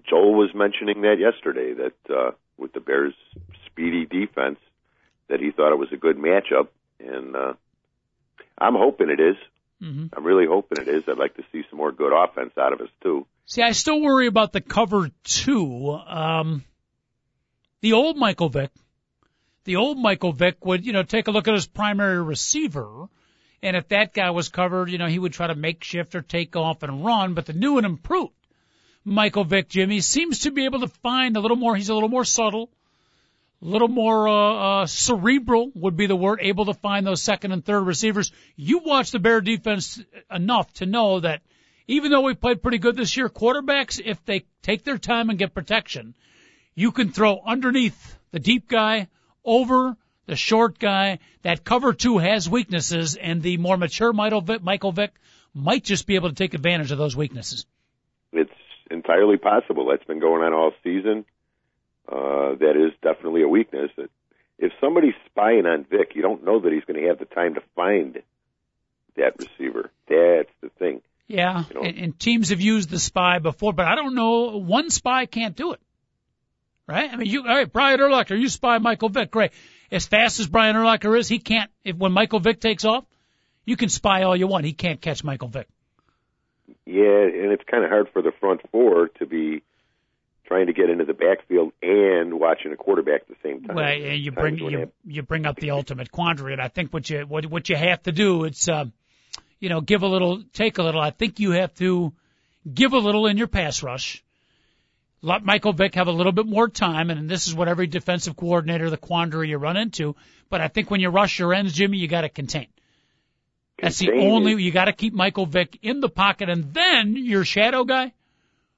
Joel 0.09 0.33
was 0.33 0.49
mentioning 0.53 1.01
that 1.03 1.15
yesterday 1.17 1.73
that 1.73 2.13
uh, 2.13 2.31
with 2.57 2.73
the 2.73 2.79
Bears' 2.79 3.13
speedy 3.65 4.05
defense, 4.05 4.59
that 5.29 5.39
he 5.39 5.51
thought 5.51 5.71
it 5.71 5.79
was 5.79 5.91
a 5.91 5.97
good 5.97 6.17
matchup, 6.17 6.67
and 6.99 7.35
uh, 7.35 7.53
I'm 8.57 8.75
hoping 8.75 9.09
it 9.09 9.19
is. 9.19 9.35
hmm 9.81 10.07
I'm 10.13 10.23
really 10.23 10.45
hoping 10.45 10.81
it 10.81 10.87
is. 10.87 11.03
I'd 11.07 11.17
like 11.17 11.35
to 11.35 11.43
see 11.51 11.63
some 11.69 11.77
more 11.77 11.91
good 11.91 12.13
offense 12.13 12.53
out 12.57 12.73
of 12.73 12.81
us 12.81 12.89
too. 13.01 13.25
See, 13.45 13.61
I 13.61 13.71
still 13.73 14.01
worry 14.01 14.27
about 14.27 14.53
the 14.53 14.61
cover 14.61 15.09
two. 15.23 15.91
Um, 15.91 16.63
the 17.81 17.93
old 17.93 18.17
Michael 18.17 18.49
Vick, 18.49 18.71
the 19.65 19.75
old 19.75 19.99
Michael 19.99 20.31
Vick 20.31 20.65
would, 20.65 20.85
you 20.85 20.93
know, 20.93 21.03
take 21.03 21.27
a 21.27 21.31
look 21.31 21.47
at 21.47 21.53
his 21.53 21.67
primary 21.67 22.21
receiver, 22.21 23.07
and 23.61 23.75
if 23.75 23.89
that 23.89 24.13
guy 24.13 24.29
was 24.31 24.49
covered, 24.49 24.89
you 24.89 24.97
know, 24.97 25.07
he 25.07 25.19
would 25.19 25.33
try 25.33 25.47
to 25.47 25.55
makeshift 25.55 26.15
or 26.15 26.21
take 26.21 26.55
off 26.55 26.83
and 26.83 27.03
run. 27.03 27.33
But 27.33 27.45
the 27.45 27.53
new 27.53 27.77
and 27.77 27.85
improved 27.85 28.31
Michael 29.05 29.43
Vick, 29.43 29.69
Jimmy, 29.69 30.01
seems 30.01 30.39
to 30.39 30.51
be 30.51 30.65
able 30.65 30.79
to 30.79 30.87
find 30.87 31.37
a 31.37 31.39
little 31.39 31.57
more. 31.57 31.75
He's 31.75 31.89
a 31.89 31.93
little 31.93 32.09
more 32.09 32.25
subtle, 32.25 32.71
a 33.61 33.65
little 33.65 33.87
more 33.87 34.27
uh, 34.27 34.81
uh, 34.81 34.85
cerebral 34.87 35.71
would 35.75 35.95
be 35.95 36.07
the 36.07 36.15
word. 36.15 36.39
Able 36.41 36.65
to 36.65 36.73
find 36.73 37.05
those 37.05 37.21
second 37.21 37.51
and 37.51 37.63
third 37.63 37.81
receivers. 37.81 38.31
You 38.55 38.79
watch 38.79 39.11
the 39.11 39.19
Bear 39.19 39.41
defense 39.41 40.03
enough 40.31 40.73
to 40.73 40.87
know 40.87 41.19
that 41.19 41.41
even 41.87 42.11
though 42.11 42.21
we 42.21 42.33
played 42.33 42.63
pretty 42.63 42.79
good 42.79 42.95
this 42.95 43.15
year, 43.15 43.29
quarterbacks, 43.29 44.01
if 44.03 44.23
they 44.25 44.45
take 44.63 44.83
their 44.83 44.97
time 44.97 45.29
and 45.29 45.37
get 45.37 45.53
protection, 45.53 46.15
you 46.73 46.91
can 46.91 47.11
throw 47.11 47.39
underneath 47.45 48.17
the 48.31 48.39
deep 48.39 48.67
guy, 48.67 49.07
over 49.43 49.95
the 50.25 50.35
short 50.35 50.79
guy. 50.79 51.19
That 51.43 51.63
cover 51.63 51.93
two 51.93 52.17
has 52.17 52.49
weaknesses, 52.49 53.15
and 53.15 53.41
the 53.41 53.57
more 53.57 53.77
mature 53.77 54.11
Michael 54.11 54.41
Vick, 54.41 54.63
Michael 54.63 54.91
Vick 54.91 55.13
might 55.53 55.83
just 55.83 56.07
be 56.07 56.15
able 56.15 56.29
to 56.29 56.35
take 56.35 56.55
advantage 56.55 56.91
of 56.91 56.97
those 56.97 57.15
weaknesses. 57.15 57.65
It's 58.33 58.51
entirely 58.91 59.37
possible. 59.37 59.87
That's 59.87 60.03
been 60.05 60.19
going 60.19 60.43
on 60.43 60.53
all 60.53 60.71
season. 60.83 61.25
Uh, 62.07 62.55
that 62.55 62.73
is 62.75 62.93
definitely 63.01 63.41
a 63.41 63.47
weakness. 63.47 63.91
That 63.97 64.09
if 64.59 64.71
somebody's 64.79 65.15
spying 65.25 65.65
on 65.65 65.85
Vick, 65.89 66.15
you 66.15 66.21
don't 66.21 66.45
know 66.45 66.59
that 66.59 66.71
he's 66.71 66.83
going 66.85 67.01
to 67.01 67.07
have 67.07 67.19
the 67.19 67.25
time 67.25 67.55
to 67.55 67.61
find 67.75 68.21
that 69.17 69.33
receiver. 69.39 69.91
That's 70.07 70.51
the 70.61 70.69
thing. 70.77 71.01
Yeah, 71.27 71.63
You 71.69 71.75
know- 71.75 71.81
and, 71.87 71.97
and 71.97 72.19
teams 72.19 72.49
have 72.49 72.61
used 72.61 72.89
the 72.89 72.99
spy 72.99 73.39
before, 73.39 73.73
but 73.73 73.87
I 73.87 73.95
don't 73.95 74.13
know. 74.13 74.59
One 74.59 74.91
spy 74.91 75.25
can't 75.25 75.55
do 75.55 75.73
it, 75.73 75.79
right? 76.87 77.11
I 77.11 77.15
mean, 77.15 77.27
you, 77.27 77.41
all 77.41 77.47
right, 77.47 77.71
Brian 77.71 77.99
Urlacher, 77.99 78.39
you 78.39 78.47
spy 78.49 78.77
Michael 78.77 79.09
Vick, 79.09 79.31
great. 79.31 79.51
As 79.91 80.05
fast 80.05 80.39
as 80.39 80.45
Brian 80.47 80.75
Urlacher 80.75 81.17
is, 81.17 81.27
he 81.27 81.39
can't. 81.39 81.71
If 81.83 81.95
when 81.95 82.11
Michael 82.11 82.39
Vick 82.39 82.59
takes 82.59 82.85
off, 82.85 83.05
you 83.65 83.75
can 83.75 83.89
spy 83.89 84.21
all 84.23 84.35
you 84.35 84.45
want. 84.45 84.65
He 84.65 84.73
can't 84.73 85.01
catch 85.01 85.23
Michael 85.23 85.47
Vick. 85.47 85.67
Yeah, 86.85 87.03
and 87.23 87.51
it's 87.51 87.63
kind 87.69 87.83
of 87.83 87.89
hard 87.89 88.09
for 88.13 88.21
the 88.21 88.31
front 88.39 88.61
four 88.71 89.07
to 89.19 89.25
be 89.25 89.63
trying 90.45 90.67
to 90.67 90.73
get 90.73 90.89
into 90.89 91.05
the 91.05 91.13
backfield 91.13 91.73
and 91.81 92.39
watching 92.39 92.71
a 92.71 92.75
quarterback 92.75 93.21
at 93.21 93.27
the 93.27 93.35
same 93.41 93.63
time. 93.63 93.75
Well, 93.75 93.85
and 93.85 94.19
you 94.19 94.31
bring 94.31 94.57
you, 94.59 94.77
they- 94.77 94.91
you 95.05 95.21
bring 95.23 95.45
up 95.47 95.55
the 95.57 95.71
ultimate 95.71 96.11
quandary, 96.11 96.53
and 96.53 96.61
I 96.61 96.67
think 96.67 96.93
what 96.93 97.09
you 97.09 97.21
what 97.21 97.45
what 97.47 97.69
you 97.69 97.75
have 97.75 98.03
to 98.03 98.11
do 98.11 98.43
it's 98.43 98.69
uh, 98.69 98.85
you 99.59 99.69
know 99.69 99.81
give 99.81 100.03
a 100.03 100.07
little, 100.07 100.43
take 100.53 100.77
a 100.77 100.83
little. 100.83 101.01
I 101.01 101.09
think 101.09 101.39
you 101.39 101.51
have 101.51 101.73
to 101.75 102.13
give 102.71 102.93
a 102.93 102.99
little 102.99 103.25
in 103.25 103.37
your 103.37 103.47
pass 103.47 103.81
rush. 103.81 104.23
Let 105.21 105.43
Michael 105.43 105.73
Vick 105.73 105.95
have 105.95 106.07
a 106.07 106.11
little 106.11 106.33
bit 106.33 106.45
more 106.45 106.69
time, 106.69 107.09
and 107.09 107.27
this 107.27 107.47
is 107.47 107.55
what 107.55 107.67
every 107.67 107.87
defensive 107.87 108.35
coordinator 108.35 108.91
the 108.91 108.97
quandary 108.97 109.49
you 109.49 109.57
run 109.57 109.75
into. 109.75 110.15
But 110.49 110.61
I 110.61 110.67
think 110.67 110.91
when 110.91 111.01
you 111.01 111.09
rush 111.09 111.39
your 111.39 111.51
ends, 111.51 111.73
Jimmy, 111.73 111.97
you 111.97 112.07
got 112.07 112.21
to 112.21 112.29
contain. 112.29 112.67
That's 113.85 113.99
the 113.99 114.11
only 114.11 114.61
you 114.61 114.71
got 114.71 114.85
to 114.85 114.93
keep 114.93 115.13
Michael 115.13 115.45
Vick 115.45 115.79
in 115.81 115.99
the 115.99 116.09
pocket, 116.09 116.49
and 116.49 116.73
then 116.73 117.15
your 117.15 117.45
shadow 117.45 117.83
guy, 117.83 118.13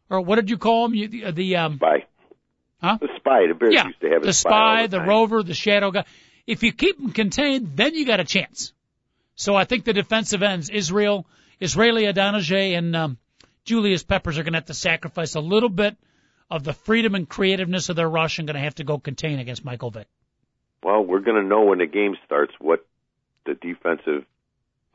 or 0.09 0.21
what 0.21 0.35
did 0.35 0.49
you 0.49 0.57
call 0.57 0.85
him? 0.85 0.95
You, 0.95 1.07
the, 1.07 1.31
the 1.31 1.55
um, 1.57 1.75
spy. 1.77 2.05
Huh? 2.81 2.97
The 2.99 3.09
spy. 3.17 3.47
The 3.47 3.53
Bears 3.53 3.73
yeah, 3.73 3.87
used 3.87 4.01
to 4.01 4.09
have 4.09 4.23
a 4.23 4.25
the 4.25 4.33
spy, 4.33 4.49
spy, 4.49 4.87
the, 4.87 4.99
the 4.99 5.05
rover, 5.05 5.43
the 5.43 5.53
shadow 5.53 5.91
guy. 5.91 6.05
If 6.45 6.63
you 6.63 6.71
keep 6.71 6.97
them 6.97 7.11
contained, 7.11 7.71
then 7.75 7.95
you 7.95 8.05
got 8.05 8.19
a 8.19 8.25
chance. 8.25 8.73
So 9.35 9.55
I 9.55 9.65
think 9.65 9.85
the 9.85 9.93
defensive 9.93 10.43
ends, 10.43 10.69
Israel, 10.69 11.25
Israeli 11.59 12.03
Idonije, 12.03 12.77
and 12.77 12.95
um, 12.95 13.17
Julius 13.65 14.03
Peppers 14.03 14.37
are 14.37 14.43
going 14.43 14.53
to 14.53 14.57
have 14.59 14.65
to 14.65 14.73
sacrifice 14.73 15.35
a 15.35 15.39
little 15.39 15.69
bit 15.69 15.95
of 16.49 16.63
the 16.63 16.73
freedom 16.73 17.15
and 17.15 17.27
creativeness 17.27 17.89
of 17.89 17.95
their 17.95 18.09
rush 18.09 18.39
and 18.39 18.47
going 18.47 18.55
to 18.55 18.61
have 18.61 18.75
to 18.75 18.83
go 18.83 18.97
contain 18.97 19.39
against 19.39 19.65
Michael 19.65 19.91
Vick. 19.91 20.07
Well, 20.83 21.03
we're 21.03 21.19
going 21.19 21.41
to 21.41 21.47
know 21.47 21.65
when 21.65 21.79
the 21.79 21.85
game 21.85 22.15
starts 22.25 22.53
what 22.59 22.85
the 23.45 23.55
defensive 23.55 24.25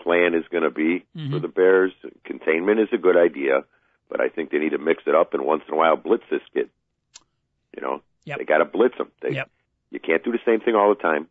plan 0.01 0.35
is 0.35 0.45
going 0.51 0.65
to 0.65 0.71
be 0.71 1.05
Mhm. 1.17 1.31
for 1.31 1.39
the 1.39 1.49
Bears. 1.49 1.93
Containment 2.25 2.81
is 2.81 2.89
a 2.93 2.99
good 2.99 3.17
idea, 3.17 3.65
but 4.09 4.21
I 4.21 4.29
think 4.29 4.51
they 4.51 4.59
need 4.59 4.71
to 4.71 4.79
mix 4.79 5.03
it 5.07 5.15
up 5.15 5.35
and 5.35 5.45
once 5.45 5.63
in 5.69 5.75
a 5.75 5.77
while 5.77 5.97
blitz 5.97 6.25
this 6.31 6.43
kid. 6.53 6.71
You 7.77 7.83
know, 7.83 8.03
Yep. 8.25 8.39
they 8.39 8.45
got 8.45 8.59
to 8.59 8.65
blitz 8.65 8.97
him. 8.97 9.11
They, 9.21 9.31
Yep. 9.35 9.51
You 9.91 10.01
can't 10.01 10.25
do 10.25 10.33
the 10.33 10.41
same 10.47 10.61
thing 10.61 10.75
all 10.75 10.89
the 10.89 11.01
time. 11.03 11.29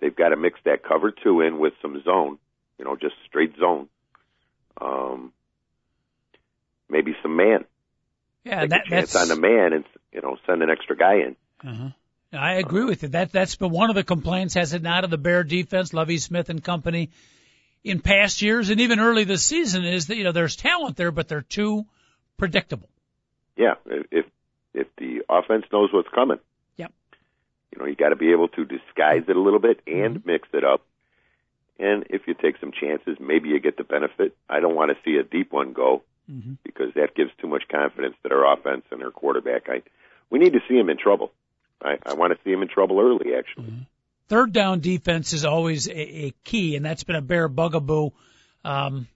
They've 0.00 0.14
got 0.14 0.28
to 0.28 0.36
mix 0.36 0.60
that 0.64 0.82
cover 0.82 1.10
two 1.10 1.40
in 1.40 1.58
with 1.58 1.72
some 1.80 2.02
zone. 2.02 2.38
You 2.78 2.84
know, 2.84 2.94
just 2.96 3.14
straight 3.26 3.56
zone. 3.56 3.88
Um, 4.80 5.32
maybe 6.88 7.16
some 7.22 7.36
man. 7.36 7.64
Yeah, 8.44 8.60
Take 8.60 8.70
that, 8.70 8.86
a 8.86 8.90
chance 8.90 9.12
that's 9.12 9.30
on 9.30 9.34
the 9.34 9.40
man 9.40 9.72
and 9.72 9.84
you 10.12 10.20
know 10.20 10.36
send 10.46 10.62
an 10.62 10.70
extra 10.70 10.96
guy 10.96 11.14
in. 11.16 11.36
Uh-huh. 11.66 11.88
I 12.32 12.54
agree 12.54 12.84
with 12.84 13.02
you. 13.02 13.08
That 13.10 13.32
that's 13.32 13.56
been 13.56 13.70
one 13.70 13.88
of 13.88 13.96
the 13.96 14.04
complaints, 14.04 14.54
has 14.54 14.72
it 14.74 14.82
not, 14.82 15.04
of 15.04 15.10
the 15.10 15.18
Bear 15.18 15.42
defense, 15.42 15.94
Lovie 15.94 16.18
Smith 16.18 16.50
and 16.50 16.62
company, 16.62 17.10
in 17.86 18.00
past 18.00 18.42
years 18.42 18.68
and 18.70 18.80
even 18.80 18.98
early 19.00 19.24
this 19.24 19.44
season, 19.44 19.84
is 19.84 20.08
that 20.08 20.16
you 20.16 20.24
know 20.24 20.32
there's 20.32 20.56
talent 20.56 20.96
there, 20.96 21.10
but 21.10 21.28
they're 21.28 21.42
too 21.42 21.86
predictable. 22.36 22.88
Yeah, 23.56 23.74
if 23.86 24.26
if 24.74 24.88
the 24.96 25.22
offense 25.28 25.64
knows 25.72 25.90
what's 25.92 26.08
coming. 26.14 26.38
Yep. 26.76 26.92
You 27.72 27.78
know, 27.78 27.86
you 27.86 27.96
got 27.96 28.10
to 28.10 28.16
be 28.16 28.32
able 28.32 28.48
to 28.48 28.64
disguise 28.64 29.24
it 29.28 29.36
a 29.36 29.40
little 29.40 29.60
bit 29.60 29.80
and 29.86 30.24
mix 30.26 30.48
it 30.52 30.64
up. 30.64 30.82
And 31.78 32.04
if 32.10 32.22
you 32.26 32.34
take 32.34 32.58
some 32.58 32.72
chances, 32.72 33.18
maybe 33.20 33.50
you 33.50 33.60
get 33.60 33.76
the 33.76 33.84
benefit. 33.84 34.36
I 34.48 34.60
don't 34.60 34.74
want 34.74 34.90
to 34.90 34.96
see 35.04 35.16
a 35.16 35.22
deep 35.22 35.52
one 35.52 35.72
go 35.72 36.02
Mm-hmm. 36.28 36.54
because 36.64 36.92
that 36.94 37.14
gives 37.14 37.30
too 37.40 37.46
much 37.46 37.68
confidence 37.70 38.16
to 38.24 38.28
their 38.28 38.52
offense 38.52 38.82
and 38.90 39.00
their 39.00 39.12
quarterback. 39.12 39.68
I 39.68 39.82
we 40.28 40.40
need 40.40 40.54
to 40.54 40.60
see 40.68 40.74
him 40.74 40.90
in 40.90 40.98
trouble. 40.98 41.30
I, 41.80 41.98
I 42.04 42.14
want 42.14 42.32
to 42.32 42.38
see 42.42 42.50
him 42.50 42.62
in 42.62 42.68
trouble 42.68 42.98
early, 42.98 43.32
actually. 43.38 43.86
Third 44.28 44.52
down 44.52 44.80
defense 44.80 45.32
is 45.32 45.44
always 45.44 45.88
a, 45.88 46.26
a 46.26 46.34
key, 46.44 46.76
and 46.76 46.84
that's 46.84 47.04
been 47.04 47.16
a 47.16 47.22
Bear 47.22 47.48
bugaboo 47.48 48.10
um, 48.64 49.06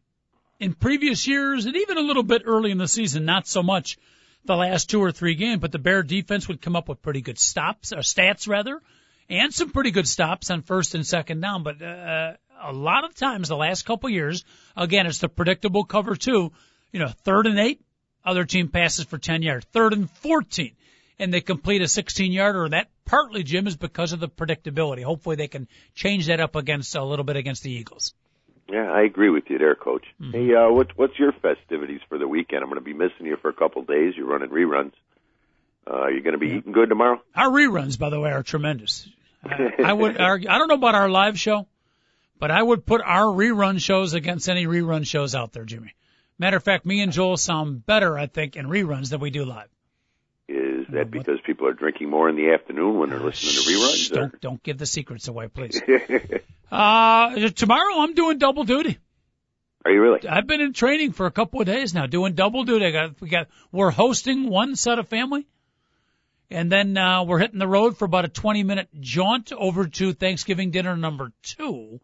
in 0.60 0.74
previous 0.74 1.26
years, 1.26 1.66
and 1.66 1.76
even 1.76 1.98
a 1.98 2.02
little 2.02 2.22
bit 2.22 2.42
early 2.44 2.70
in 2.70 2.78
the 2.78 2.86
season. 2.86 3.24
Not 3.24 3.46
so 3.48 3.62
much 3.62 3.98
the 4.44 4.56
last 4.56 4.88
two 4.88 5.02
or 5.02 5.10
three 5.10 5.34
games, 5.34 5.60
but 5.60 5.72
the 5.72 5.78
Bear 5.78 6.02
defense 6.02 6.46
would 6.48 6.62
come 6.62 6.76
up 6.76 6.88
with 6.88 7.02
pretty 7.02 7.22
good 7.22 7.38
stops, 7.38 7.92
or 7.92 7.98
stats 7.98 8.48
rather, 8.48 8.80
and 9.28 9.52
some 9.52 9.70
pretty 9.70 9.90
good 9.90 10.06
stops 10.06 10.50
on 10.50 10.62
first 10.62 10.94
and 10.94 11.06
second 11.06 11.40
down. 11.40 11.62
But 11.64 11.82
uh, 11.82 12.34
a 12.62 12.72
lot 12.72 13.04
of 13.04 13.14
times, 13.14 13.48
the 13.48 13.56
last 13.56 13.84
couple 13.84 14.10
years, 14.10 14.44
again, 14.76 15.06
it's 15.06 15.18
the 15.18 15.28
predictable 15.28 15.84
cover 15.84 16.14
two. 16.14 16.52
You 16.92 17.00
know, 17.00 17.08
third 17.24 17.46
and 17.46 17.58
eight, 17.58 17.80
other 18.24 18.44
team 18.44 18.68
passes 18.68 19.04
for 19.04 19.18
10 19.18 19.42
yards. 19.42 19.66
Third 19.72 19.92
and 19.92 20.10
14, 20.10 20.74
and 21.20 21.32
they 21.32 21.40
complete 21.40 21.82
a 21.82 21.88
16 21.88 22.32
yarder. 22.32 22.68
That 22.70 22.88
partly, 23.04 23.42
Jim, 23.42 23.66
is 23.66 23.76
because 23.76 24.12
of 24.12 24.20
the 24.20 24.28
predictability. 24.28 25.04
Hopefully, 25.04 25.36
they 25.36 25.48
can 25.48 25.68
change 25.94 26.26
that 26.26 26.40
up 26.40 26.56
against 26.56 26.94
a 26.96 27.04
little 27.04 27.24
bit 27.24 27.36
against 27.36 27.62
the 27.62 27.70
Eagles. 27.70 28.14
Yeah, 28.68 28.90
I 28.90 29.02
agree 29.02 29.30
with 29.30 29.44
you 29.48 29.58
there, 29.58 29.74
Coach. 29.74 30.04
Mm-hmm. 30.20 30.32
Hey, 30.32 30.54
uh, 30.54 30.70
what, 30.70 30.96
what's 30.96 31.18
your 31.18 31.32
festivities 31.32 32.00
for 32.08 32.18
the 32.18 32.28
weekend? 32.28 32.62
I'm 32.62 32.68
going 32.70 32.80
to 32.80 32.84
be 32.84 32.94
missing 32.94 33.26
you 33.26 33.36
for 33.36 33.48
a 33.48 33.52
couple 33.52 33.82
of 33.82 33.88
days. 33.88 34.14
You're 34.16 34.26
running 34.26 34.50
reruns. 34.50 34.92
Uh, 35.90 36.06
you're 36.06 36.22
going 36.22 36.34
to 36.34 36.38
be 36.38 36.52
eating 36.56 36.72
good 36.72 36.88
tomorrow. 36.88 37.20
Our 37.34 37.48
reruns, 37.48 37.98
by 37.98 38.10
the 38.10 38.20
way, 38.20 38.30
are 38.30 38.42
tremendous. 38.42 39.08
I, 39.44 39.72
I 39.84 39.92
would 39.92 40.20
argue, 40.20 40.48
I 40.48 40.58
don't 40.58 40.68
know 40.68 40.74
about 40.74 40.94
our 40.94 41.08
live 41.08 41.38
show, 41.38 41.66
but 42.38 42.50
I 42.50 42.62
would 42.62 42.86
put 42.86 43.00
our 43.02 43.24
rerun 43.24 43.80
shows 43.80 44.14
against 44.14 44.48
any 44.48 44.66
rerun 44.66 45.04
shows 45.04 45.34
out 45.34 45.52
there, 45.52 45.64
Jimmy. 45.64 45.94
Matter 46.38 46.56
of 46.56 46.62
fact, 46.62 46.86
me 46.86 47.02
and 47.02 47.12
Joel 47.12 47.36
sound 47.36 47.84
better, 47.84 48.16
I 48.16 48.26
think, 48.26 48.56
in 48.56 48.66
reruns 48.66 49.10
than 49.10 49.20
we 49.20 49.30
do 49.30 49.44
live. 49.44 49.68
Is 50.50 50.86
that 50.90 51.12
because 51.12 51.38
people 51.46 51.68
are 51.68 51.72
drinking 51.72 52.10
more 52.10 52.28
in 52.28 52.34
the 52.34 52.50
afternoon 52.50 52.98
when 52.98 53.10
they're 53.10 53.20
listening 53.20 53.52
to 53.52 53.70
reruns? 53.70 54.10
or- 54.10 54.14
don't 54.14 54.40
don't 54.40 54.62
give 54.62 54.78
the 54.78 54.86
secrets 54.86 55.28
away, 55.28 55.48
please. 55.48 55.80
Uh, 56.72 57.48
tomorrow 57.48 57.98
I'm 57.98 58.14
doing 58.14 58.38
double 58.38 58.62
duty. 58.62 58.96
Are 59.84 59.90
you 59.90 60.00
really? 60.00 60.28
I've 60.28 60.46
been 60.46 60.60
in 60.60 60.72
training 60.72 61.10
for 61.10 61.26
a 61.26 61.32
couple 61.32 61.60
of 61.60 61.66
days 61.66 61.92
now, 61.92 62.06
doing 62.06 62.34
double 62.34 62.62
duty. 62.62 62.86
I 62.86 62.90
got, 62.92 63.20
we 63.20 63.28
got, 63.28 63.48
we're 63.72 63.90
hosting 63.90 64.48
one 64.48 64.76
set 64.76 65.00
of 65.00 65.08
family, 65.08 65.48
and 66.48 66.70
then 66.70 66.96
uh, 66.96 67.24
we're 67.24 67.40
hitting 67.40 67.58
the 67.58 67.66
road 67.66 67.98
for 67.98 68.04
about 68.04 68.24
a 68.24 68.28
20 68.28 68.62
minute 68.62 68.88
jaunt 69.00 69.52
over 69.52 69.88
to 69.88 70.12
Thanksgiving 70.12 70.70
dinner 70.70 70.96
number 70.96 71.32
two. 71.42 72.00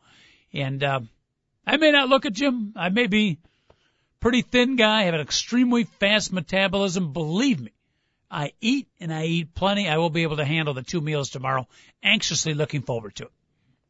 And 0.53 0.82
uh, 0.82 0.99
I 1.64 1.76
may 1.76 1.92
not 1.92 2.09
look 2.09 2.26
at 2.26 2.32
Jim. 2.32 2.72
I 2.74 2.88
may 2.88 3.07
be 3.07 3.38
pretty 4.18 4.42
thin 4.42 4.74
guy, 4.74 5.05
have 5.05 5.14
an 5.14 5.20
extremely 5.20 5.84
fast 5.84 6.32
metabolism. 6.32 7.12
Believe 7.12 7.61
me, 7.61 7.70
I 8.37 8.53
eat 8.61 8.87
and 9.01 9.12
I 9.14 9.24
eat 9.24 9.55
plenty. 9.55 9.89
I 9.89 9.97
will 9.97 10.11
be 10.11 10.22
able 10.22 10.37
to 10.37 10.45
handle 10.45 10.74
the 10.74 10.82
two 10.82 11.01
meals 11.01 11.30
tomorrow. 11.30 11.66
Anxiously 12.03 12.53
looking 12.53 12.82
forward 12.82 13.14
to 13.16 13.24
it. 13.24 13.32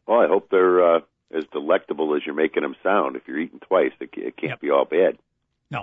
Well, 0.07 0.21
I 0.21 0.29
hope 0.29 0.51
they're 0.51 0.97
uh, 0.97 1.01
as 1.35 1.43
delectable 1.53 2.15
as 2.15 2.23
you're 2.25 2.37
making 2.37 2.63
them 2.63 2.77
sound. 2.81 3.17
If 3.17 3.27
you're 3.27 3.41
eating 3.41 3.59
twice, 3.59 3.91
it, 4.01 4.11
it 4.17 4.37
can't 4.37 4.51
Yep. 4.53 4.61
be 4.61 4.71
all 4.71 4.85
bad. 4.85 5.19
No. 5.69 5.83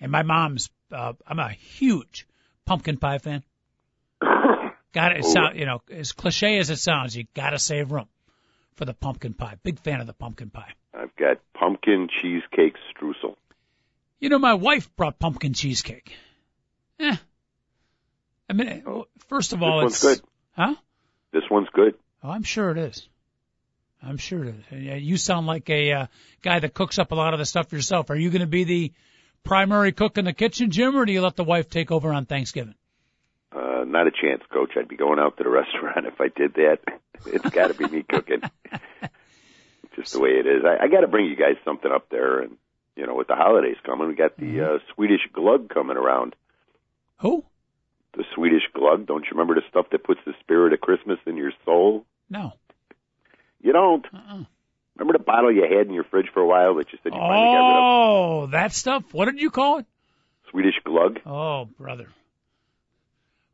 And 0.00 0.10
my 0.10 0.24
mom's, 0.24 0.70
uh, 0.90 1.12
I'm 1.24 1.38
a 1.38 1.50
huge 1.50 2.26
pumpkin 2.66 2.96
pie 2.96 3.18
fan. 3.18 3.44
Got 4.20 5.12
it. 5.12 5.22
Oh. 5.24 5.32
Sound, 5.32 5.56
you 5.56 5.66
know, 5.66 5.80
as 5.88 6.10
cliche 6.10 6.58
as 6.58 6.68
it 6.70 6.78
sounds, 6.78 7.14
you 7.16 7.26
gotta 7.34 7.60
save 7.60 7.92
room 7.92 8.08
for 8.74 8.86
the 8.86 8.94
pumpkin 8.94 9.34
pie. 9.34 9.54
Big 9.62 9.78
fan 9.78 10.00
of 10.00 10.08
the 10.08 10.14
pumpkin 10.14 10.50
pie. 10.50 10.72
I've 10.92 11.14
got 11.14 11.38
pumpkin 11.54 12.08
cheesecake 12.20 12.74
streusel. 12.92 13.36
You 14.18 14.30
know, 14.30 14.40
my 14.40 14.54
wife 14.54 14.94
brought 14.96 15.20
pumpkin 15.20 15.54
cheesecake. 15.54 16.12
Eh. 16.98 17.14
I 18.50 18.52
mean, 18.52 18.82
Oh. 18.86 19.06
first 19.28 19.52
of 19.52 19.62
all, 19.62 19.80
This 19.82 20.02
one's 20.02 20.04
it's, 20.04 20.20
good. 20.20 20.28
huh? 20.56 20.74
This 21.32 21.44
one's 21.50 21.68
good. 21.72 21.94
Oh, 22.22 22.30
I'm 22.30 22.42
sure 22.42 22.70
it 22.70 22.78
is. 22.78 23.08
I'm 24.02 24.16
sure 24.16 24.44
it 24.44 24.54
is. 24.72 25.02
You 25.02 25.16
sound 25.16 25.46
like 25.46 25.70
a 25.70 25.92
uh, 25.92 26.06
guy 26.42 26.58
that 26.58 26.74
cooks 26.74 26.98
up 26.98 27.12
a 27.12 27.14
lot 27.14 27.32
of 27.32 27.38
the 27.38 27.46
stuff 27.46 27.72
yourself. 27.72 28.10
Are 28.10 28.16
you 28.16 28.30
going 28.30 28.40
to 28.40 28.46
be 28.48 28.64
the 28.64 28.92
primary 29.44 29.92
cook 29.92 30.18
in 30.18 30.24
the 30.24 30.32
kitchen, 30.32 30.70
Jim, 30.70 30.96
or 30.96 31.04
do 31.06 31.12
you 31.12 31.20
let 31.22 31.36
the 31.36 31.44
wife 31.44 31.70
take 31.70 31.92
over 31.92 32.12
on 32.12 32.26
Thanksgiving? 32.26 32.74
Uh, 33.54 33.84
not 33.86 34.06
a 34.06 34.10
chance, 34.10 34.42
Coach. 34.52 34.72
I'd 34.76 34.88
be 34.88 34.96
going 34.96 35.18
out 35.20 35.36
to 35.36 35.44
the 35.44 35.50
restaurant 35.60 36.06
if 36.06 36.20
I 36.20 36.28
did 36.28 36.54
that. 36.54 36.78
It's 37.26 37.48
got 37.50 37.68
to 37.68 37.74
be 37.74 37.86
me 37.86 38.02
cooking. 38.02 38.40
Just 39.96 40.14
the 40.14 40.20
way 40.20 40.30
it 40.30 40.46
is. 40.46 40.62
I, 40.64 40.84
I 40.84 40.88
got 40.88 41.00
to 41.02 41.08
bring 41.08 41.26
you 41.26 41.36
guys 41.36 41.56
something 41.66 41.90
up 41.92 42.08
there, 42.08 42.40
and 42.40 42.56
you 42.96 43.06
know, 43.06 43.14
with 43.14 43.26
the 43.28 43.34
holidays 43.34 43.76
coming, 43.84 44.08
we 44.08 44.14
got 44.14 44.36
the 44.38 44.46
Mm-hmm. 44.46 44.74
uh, 44.76 44.94
Swedish 44.94 45.20
glug 45.32 45.68
coming 45.68 45.96
around. 45.98 46.34
Who? 47.18 47.44
The 48.16 48.24
Swedish 48.34 48.62
glug. 48.74 49.06
Don't 49.06 49.24
you 49.24 49.30
remember 49.32 49.54
the 49.54 49.66
stuff 49.70 49.86
that 49.92 50.04
puts 50.04 50.20
the 50.26 50.32
spirit 50.40 50.72
of 50.72 50.80
Christmas 50.80 51.18
in 51.26 51.36
your 51.36 51.52
soul? 51.64 52.04
No. 52.28 52.52
You 53.60 53.72
don't. 53.72 54.04
Uh-uh. 54.12 54.44
Remember 54.96 55.18
the 55.18 55.24
bottle 55.24 55.52
you 55.52 55.62
had 55.62 55.86
in 55.86 55.94
your 55.94 56.04
fridge 56.04 56.26
for 56.34 56.40
a 56.40 56.46
while 56.46 56.74
that 56.74 56.92
you 56.92 56.98
said 57.02 57.12
you 57.14 57.18
finally 57.18 57.56
got 57.56 57.68
rid 57.68 57.76
of? 57.76 57.82
Oh, 57.82 58.46
that 58.48 58.72
stuff. 58.72 59.04
What 59.12 59.26
did 59.26 59.40
you 59.40 59.50
call 59.50 59.78
it? 59.78 59.86
Swedish 60.50 60.74
glug. 60.84 61.20
Oh, 61.24 61.68
brother. 61.78 62.08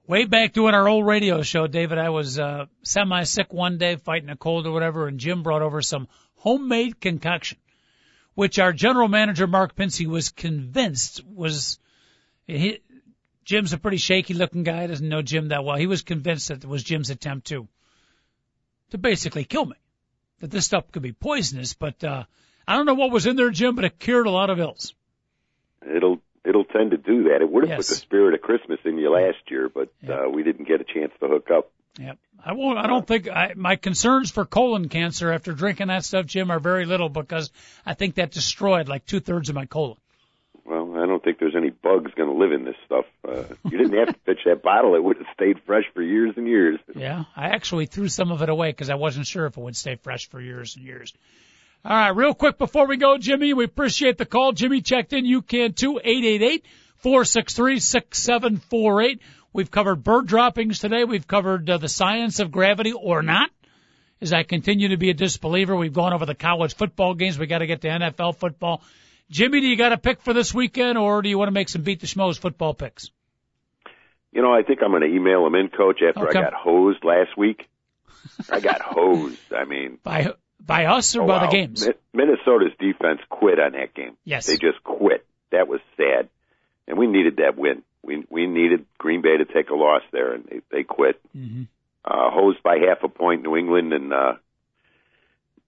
Way 0.07 0.25
back 0.25 0.53
doing 0.53 0.75
our 0.75 0.89
old 0.89 1.05
radio 1.05 1.43
show, 1.43 1.67
David, 1.67 1.99
I 1.99 2.11
was 2.11 2.39
uh, 2.39 2.67
semi 2.83 3.25
sick 3.25 3.53
one 3.53 3.77
day, 3.77 3.97
fighting 3.97 4.31
a 4.31 4.37
cold 4.37 4.67
or 4.67 4.73
whatever, 4.73 5.09
and 5.09 5.19
Jim 5.19 5.43
brought 5.43 5.63
over 5.63 5.83
some 5.83 6.09
homemade 6.37 7.01
concoction, 7.01 7.59
which 8.35 8.59
our 8.59 8.73
general 8.73 9.09
manager 9.09 9.47
Mark 9.47 9.75
Pinsey 9.75 10.07
was 10.07 10.31
convinced 10.31 11.25
was. 11.27 11.79
He, 12.47 12.79
Jim's 13.47 13.73
a 13.73 13.79
pretty 13.79 13.97
shaky 13.97 14.35
looking 14.35 14.65
guy, 14.65 14.87
doesn't 14.87 15.09
know 15.09 15.23
Jim 15.23 15.49
that 15.49 15.65
well. 15.65 15.77
He 15.77 15.87
was 15.87 16.03
convinced 16.03 16.49
that 16.49 16.63
it 16.65 16.69
was 16.69 16.83
Jim's 16.83 17.09
attempt 17.11 17.47
to 17.47 17.67
to 18.91 18.99
basically 18.99 19.45
kill 19.45 19.65
me. 19.65 19.77
That 20.41 20.51
this 20.51 20.67
stuff 20.67 20.93
could 20.93 21.03
be 21.03 21.13
poisonous, 21.13 21.73
but 21.73 22.05
uh 22.05 22.25
I 22.69 22.77
don't 22.77 22.85
know 22.87 22.95
what 22.95 23.11
was 23.13 23.27
in 23.27 23.37
there, 23.37 23.51
Jim, 23.51 23.75
but 23.77 23.85
it 23.85 23.99
cured 23.99 24.27
a 24.27 24.31
lot 24.31 24.51
of 24.51 24.59
ills. 24.61 24.93
it'll 25.89 26.21
it'll 26.45 26.65
tend 26.65 26.91
to 26.91 26.97
do 26.97 27.25
that. 27.25 27.41
It 27.41 27.51
would 27.51 27.65
have 27.65 27.79
Yes. 27.79 27.89
put 27.89 27.95
the 27.95 28.01
spirit 28.01 28.35
of 28.35 28.41
Christmas 28.43 28.79
in 28.85 28.99
you 28.99 29.11
last 29.11 29.51
year, 29.51 29.69
but 29.69 29.89
Yeah. 30.03 30.27
uh, 30.27 30.29
we 30.29 30.43
didn't 30.43 30.69
get 30.69 30.81
a 30.81 30.85
chance 30.85 31.13
to 31.21 31.27
hook 31.29 31.51
up. 31.51 31.71
Yep. 31.99 32.19
I 32.45 32.53
won't. 32.53 32.79
I 32.79 32.87
don't 32.87 33.07
think 33.07 33.29
I, 33.29 33.55
my 33.57 33.77
concerns 33.77 34.31
for 34.31 34.45
colon 34.45 34.89
cancer 34.89 35.33
after 35.33 35.53
drinking 35.53 35.89
that 35.89 36.05
stuff, 36.05 36.27
Jim, 36.27 36.51
are 36.51 36.61
very 36.61 36.85
little 36.85 37.09
because 37.09 37.51
I 37.85 37.95
think 37.95 38.17
that 38.17 38.31
destroyed 38.33 38.89
like 38.89 39.07
two 39.07 39.19
thirds 39.21 39.49
of 39.49 39.55
my 39.55 39.67
colon. 39.67 39.97
Well, 40.65 40.97
I 40.99 41.07
don't 41.07 41.23
think 41.25 41.39
there's 41.39 41.55
bugs 41.71 42.13
going 42.17 42.29
to 42.29 42.37
live 42.37 42.53
in 42.53 42.65
this 42.65 42.77
stuff. 42.85 43.05
Uh, 43.27 43.55
you 43.65 43.79
didn't 43.79 43.99
have 43.99 44.09
to 44.09 44.21
pitch 44.27 44.41
that 44.47 44.63
bottle; 44.63 44.95
it 44.95 45.03
would 45.03 45.17
have 45.19 45.27
stayed 45.35 45.61
fresh 45.67 45.85
for 45.95 46.03
years 46.03 46.35
and 46.37 46.47
years. 46.47 46.79
Yeah, 46.95 47.25
I 47.35 47.47
actually 47.47 47.87
threw 47.87 48.09
some 48.09 48.31
of 48.31 48.43
it 48.43 48.49
away 48.49 48.71
because 48.71 48.91
I 48.91 48.95
wasn't 48.95 49.27
sure 49.27 49.47
if 49.47 49.57
it 49.57 49.61
would 49.61 49.77
stay 49.77 49.97
fresh 49.97 50.29
for 50.29 50.41
years 50.41 50.77
and 50.77 50.85
years. 50.85 51.13
All 51.85 51.93
right, 51.93 52.17
real 52.17 52.35
quick 52.35 52.59
before 52.59 52.87
we 52.87 52.97
go, 52.97 53.17
Jimmy, 53.19 53.55
we 53.55 53.65
appreciate 53.65 54.19
the 54.19 54.27
call. 54.27 54.53
Jimmy 54.53 54.81
checked 54.81 55.13
in. 55.13 55.25
You 55.25 55.43
can 55.43 55.73
too. 55.73 56.01
Eight 56.03 56.25
eight 56.25 56.43
eight 56.43 56.65
four 56.97 57.25
six 57.25 57.55
three 57.55 57.79
six 57.79 58.19
seven 58.19 58.57
four 58.57 59.03
eight. 59.03 59.21
We've 59.53 59.71
covered 59.71 60.03
bird 60.03 60.27
droppings 60.27 60.81
today. 60.81 61.05
We've 61.05 61.27
covered 61.27 61.71
uh, 61.71 61.79
the 61.79 61.89
science 61.89 62.41
of 62.41 62.51
gravity 62.51 62.93
or 62.93 63.23
not. 63.23 63.51
As 64.21 64.33
I 64.33 64.43
continue 64.43 64.89
to 64.89 64.97
be 64.97 65.11
a 65.11 65.15
disbeliever, 65.15 65.77
we've 65.77 65.93
gone 65.93 66.13
over 66.13 66.27
the 66.27 66.35
college 66.35 66.75
football 66.75 67.15
games. 67.15 67.39
We 67.39 67.47
got 67.47 67.59
to 67.59 67.67
get 67.67 67.83
to 67.83 67.89
NFL 67.89 68.37
football. 68.37 68.83
Jimmy, 69.31 69.61
do 69.61 69.67
you 69.67 69.77
got 69.77 69.93
a 69.93 69.99
pick 69.99 70.21
for 70.23 70.33
this 70.33 70.55
weekend, 70.55 70.99
or 70.99 71.21
do 71.23 71.29
you 71.29 71.39
want 71.39 71.49
to 71.49 71.53
make 71.53 71.69
some 71.69 71.83
beat 71.83 72.01
the 72.01 72.07
schmoes 72.07 72.39
football 72.39 72.75
picks? 72.75 73.11
You 74.33 74.43
know, 74.43 74.53
I 74.53 74.63
think 74.63 74.81
I'm 74.83 74.91
going 74.91 75.03
to 75.03 75.09
email 75.09 75.47
him 75.47 75.55
in, 75.55 75.69
Coach, 75.69 76.01
after 76.07 76.29
Okay. 76.29 76.39
I 76.39 76.43
got 76.43 76.53
hosed 76.53 77.03
last 77.05 77.37
week. 77.37 77.69
I 78.51 78.61
got 78.61 78.81
hosed. 78.85 79.39
I 79.53 79.65
mean, 79.65 79.99
By 80.03 80.35
by 80.61 80.87
us 80.87 81.17
or 81.17 81.23
oh, 81.23 81.27
by 81.27 81.37
wow. 81.39 81.47
the 81.47 81.53
games? 81.53 81.87
Mi- 81.87 81.95
Minnesota's 82.13 82.73
defense 82.79 83.21
quit 83.29 83.59
on 83.59 83.73
that 83.73 83.95
game. 83.95 84.17
Yes. 84.25 84.47
They 84.47 84.57
just 84.57 84.83
quit. 84.85 85.25
That 85.53 85.69
was 85.69 85.81
sad, 85.97 86.29
and 86.89 86.99
we 86.99 87.07
needed 87.07 87.37
that 87.37 87.57
win. 87.57 87.83
We 88.03 88.25
we 88.29 88.47
needed 88.47 88.85
Green 88.99 89.23
Bay 89.23 89.37
to 89.39 89.45
take 89.45 89.71
a 89.71 89.75
loss 89.75 90.03
there, 90.13 90.33
and 90.35 90.45
they, 90.45 90.61
they 90.71 90.83
quit. 90.83 91.21
hmm 91.33 91.63
Uh, 92.05 92.31
hosed 92.31 92.63
by 92.63 92.79
half 92.79 93.03
a 93.03 93.09
point, 93.09 93.43
New 93.43 93.57
England, 93.57 93.93
and 93.93 94.13
uh, 94.13 94.35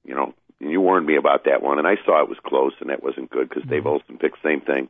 you 0.04 0.14
know, 0.14 0.34
you 0.61 0.80
warned 0.80 1.06
me 1.06 1.16
about 1.16 1.44
that 1.44 1.62
one, 1.62 1.78
and 1.78 1.86
I 1.86 1.96
saw 2.04 2.22
it 2.22 2.28
was 2.28 2.38
close, 2.44 2.72
and 2.80 2.90
that 2.90 3.02
wasn't 3.02 3.30
good 3.30 3.48
because 3.48 3.64
Dave 3.68 3.86
Olson 3.86 4.18
picked 4.18 4.42
the 4.42 4.48
same 4.48 4.61
thing. 4.61 4.88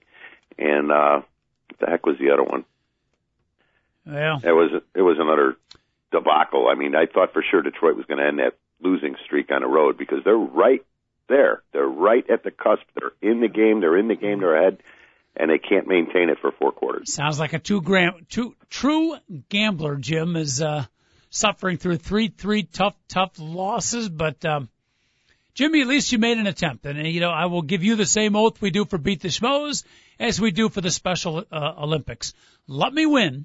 And 0.59 0.91
uh, 0.91 1.21
what 1.69 1.81
the 1.81 1.87
heck 1.87 2.07
was 2.07 2.17
the 2.19 2.31
other 2.31 2.43
one? 2.43 2.65
Yeah, 4.07 4.39
It 4.43 4.53
was 4.53 4.83
it 4.95 5.03
was 5.03 5.19
another 5.21 5.57
debacle. 6.11 6.69
I 6.69 6.75
mean, 6.75 6.95
I 6.97 7.07
thought 7.07 7.35
for 7.35 7.45
sure 7.49 7.61
Detroit 7.61 7.97
was 7.97 8.07
going 8.07 8.19
to 8.19 8.27
end 8.27 8.39
that 8.39 8.55
losing 8.81 9.17
streak 9.27 9.51
on 9.51 9.61
the 9.61 9.69
road 9.69 9.99
because 9.99 10.25
they're 10.25 10.37
right 10.37 10.85
there. 11.29 11.63
They're 11.73 11.87
right 11.87 12.29
at 12.31 12.43
the 12.43 12.51
cusp. 12.51 12.83
They're 12.99 13.13
in 13.21 13.41
the 13.41 13.49
game. 13.49 13.81
They're 13.81 13.99
in 13.99 14.09
the 14.09 14.15
game. 14.17 14.41
They're 14.41 14.57
ahead, 14.57 14.79
and 15.37 15.51
they 15.51 15.59
can't 15.59 15.87
maintain 15.87 16.31
it 16.31 16.39
for 16.41 16.53
four 16.53 16.73
quarters. 16.73 17.13
Sounds 17.13 17.39
like 17.39 17.53
a 17.53 17.59
two 17.59 17.83
gram, 17.83 18.27
two 18.31 18.57
true 18.71 19.17
gambler. 19.51 19.97
Jim 19.97 20.37
is 20.37 20.63
uh, 20.63 20.87
suffering 21.29 21.77
through 21.77 21.99
three 21.99 22.29
three 22.29 22.63
tough 22.63 22.95
tough 23.09 23.33
losses, 23.39 24.09
but 24.09 24.43
um, 24.47 24.71
Jimmy, 25.59 25.81
at 25.81 25.89
least 25.89 26.13
you 26.13 26.19
made 26.19 26.39
an 26.39 26.47
attempt, 26.47 26.87
and 26.87 27.05
you 27.05 27.19
know 27.19 27.31
I 27.31 27.47
will 27.47 27.63
give 27.63 27.83
you 27.83 27.97
the 27.97 28.07
same 28.07 28.37
oath 28.37 28.63
we 28.63 28.71
do 28.71 28.85
for 28.85 28.97
beat 28.97 29.23
the 29.23 29.27
schmoes 29.27 29.83
as 30.17 30.41
we 30.41 30.53
do 30.53 30.69
for 30.69 30.81
the 30.81 30.91
Special 30.93 31.45
uh, 31.51 31.75
Olympics. 31.77 32.33
Let 32.69 32.95
me 32.95 33.07
win, 33.07 33.45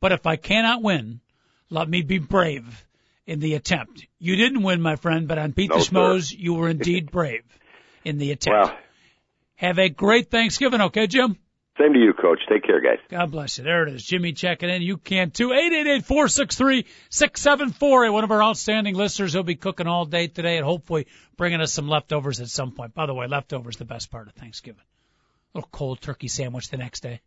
but 0.00 0.10
if 0.10 0.26
I 0.26 0.34
cannot 0.34 0.82
win, 0.82 1.20
let 1.68 1.88
me 1.88 2.02
be 2.02 2.18
brave 2.18 2.84
in 3.28 3.38
the 3.38 3.54
attempt. 3.54 4.04
You 4.18 4.34
didn't 4.34 4.64
win, 4.64 4.80
my 4.82 4.96
friend, 4.96 5.28
but 5.28 5.38
on 5.38 5.52
beat 5.52 5.70
No, 5.70 5.76
the 5.78 5.84
sir. 5.84 5.92
schmoes, 5.92 6.34
you 6.36 6.54
were 6.54 6.68
indeed 6.76 7.12
brave 7.12 7.44
in 8.04 8.18
the 8.18 8.32
attempt. 8.32 8.74
Have 9.54 9.78
a 9.78 9.88
great 9.88 10.32
Thanksgiving, 10.32 10.80
okay, 10.80 11.06
Jim? 11.06 11.38
Same 11.80 11.92
to 11.94 11.98
you, 11.98 12.12
Coach. 12.12 12.40
Take 12.48 12.64
care, 12.64 12.80
guys. 12.80 12.98
God 13.08 13.30
bless 13.30 13.58
you. 13.58 13.64
There 13.64 13.86
it 13.86 13.94
is. 13.94 14.04
Jimmy 14.04 14.32
checking 14.32 14.68
in. 14.68 14.82
You 14.82 14.96
can 14.96 15.30
too. 15.30 15.48
888-463-6748. 15.48 18.12
One 18.12 18.24
of 18.24 18.30
our 18.30 18.42
outstanding 18.42 18.94
listeners. 18.94 19.32
He'll 19.32 19.42
be 19.42 19.56
cooking 19.56 19.86
all 19.86 20.04
day 20.04 20.26
today 20.26 20.56
and 20.56 20.66
hopefully 20.66 21.06
bringing 21.36 21.60
us 21.60 21.72
some 21.72 21.88
leftovers 21.88 22.40
at 22.40 22.48
some 22.48 22.72
point. 22.72 22.94
By 22.94 23.06
the 23.06 23.14
way, 23.14 23.26
leftovers 23.26 23.76
the 23.76 23.84
best 23.84 24.10
part 24.10 24.28
of 24.28 24.34
Thanksgiving. 24.34 24.82
A 25.54 25.58
little 25.58 25.70
cold 25.72 26.00
turkey 26.00 26.28
sandwich 26.28 26.68
the 26.68 26.76
next 26.76 27.00
day. 27.00 27.20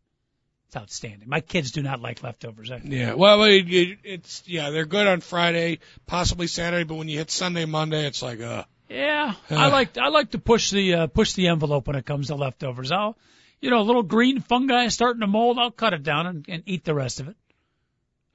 It's 0.68 0.78
outstanding. 0.78 1.30
My 1.30 1.42
kids 1.42 1.72
do 1.72 1.82
not 1.82 2.00
like 2.00 2.24
leftovers. 2.24 2.72
I, 2.72 2.82
Yeah, 2.84 3.14
well, 3.14 3.44
it, 3.44 3.70
it, 3.70 4.00
it's 4.04 4.44
yeah, 4.48 4.72
they're 4.72 4.86
good 4.86 5.06
on 5.06 5.22
Friday, 5.22 5.80
possibly 6.08 6.48
Saturday, 6.48 6.84
but 6.84 6.96
when 6.96 7.08
you 7.08 7.20
hit 7.20 7.30
Sunday, 7.30 7.66
Monday, 7.66 8.08
it's 8.08 8.24
like 8.24 8.42
uh, 8.42 8.64
yeah, 8.90 9.36
I 9.50 9.68
like 9.68 9.98
I 9.98 10.08
like 10.08 10.32
to 10.32 10.40
push 10.40 10.72
the 10.72 10.94
uh, 10.94 11.08
push 11.08 11.34
the 11.34 11.50
envelope 11.50 11.86
when 11.86 11.96
it 11.96 12.06
comes 12.06 12.28
to 12.28 12.36
leftovers. 12.36 12.92
I'll, 12.92 13.18
you 13.64 13.70
know, 13.70 13.80
a 13.80 13.88
little 13.90 14.04
green 14.04 14.42
fungi 14.42 14.90
starting 14.90 15.22
to 15.22 15.28
mold. 15.28 15.58
I'll 15.58 15.72
cut 15.72 15.94
it 15.94 16.04
down 16.04 16.28
and, 16.28 16.46
and 16.50 16.64
eat 16.66 16.84
the 16.84 16.94
rest 16.94 17.22
of 17.22 17.30
it. 17.30 17.38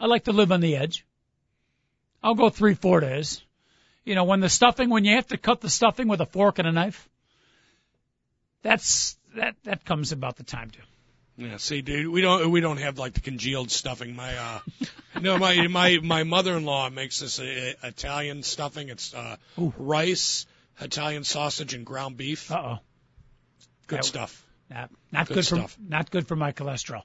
I 0.00 0.06
like 0.06 0.24
to 0.24 0.32
live 0.32 0.50
on 0.50 0.60
the 0.62 0.74
edge. 0.76 1.04
I'll 2.22 2.34
go 2.34 2.48
three 2.48 2.72
four 2.72 3.00
days. 3.00 3.42
You 4.06 4.14
know, 4.14 4.24
when 4.24 4.40
the 4.40 4.48
stuffing, 4.48 4.88
when 4.88 5.04
you 5.04 5.16
have 5.16 5.26
to 5.26 5.36
cut 5.36 5.60
the 5.60 5.68
stuffing 5.68 6.08
with 6.08 6.22
a 6.22 6.24
fork 6.26 6.58
and 6.58 6.66
a 6.66 6.72
knife, 6.72 7.10
that's 8.62 9.18
that 9.36 9.54
that 9.64 9.84
comes 9.84 10.12
about 10.12 10.36
the 10.36 10.44
time 10.44 10.70
too. 10.70 10.80
yeah. 11.36 11.58
See, 11.58 11.82
dude, 11.82 12.08
we 12.10 12.22
don't 12.22 12.50
we 12.50 12.62
don't 12.62 12.78
have 12.78 12.98
like 12.98 13.12
the 13.12 13.20
congealed 13.20 13.70
stuffing. 13.70 14.16
My 14.16 14.34
uh, 14.34 14.60
no, 15.20 15.36
my 15.36 15.66
my 15.68 15.98
my 16.02 16.22
mother-in-law 16.24 16.88
makes 16.88 17.20
this 17.20 17.38
uh, 17.38 17.74
Italian 17.82 18.42
stuffing. 18.42 18.88
It's 18.88 19.12
uh, 19.12 19.36
Ooh. 19.58 19.74
rice, 19.76 20.46
Italian 20.80 21.22
sausage, 21.24 21.74
and 21.74 21.84
ground 21.84 22.16
beef. 22.16 22.50
Uh 22.50 22.62
oh. 22.64 22.78
Good 23.88 23.98
that- 23.98 24.04
stuff. 24.06 24.44
Not, 24.70 24.90
not 25.12 25.28
Good 25.28 25.34
good, 25.34 25.44
stuff. 25.44 25.72
for 25.72 25.80
not 25.88 26.10
good 26.10 26.28
for 26.28 26.36
my 26.36 26.52
cholesterol. 26.52 27.02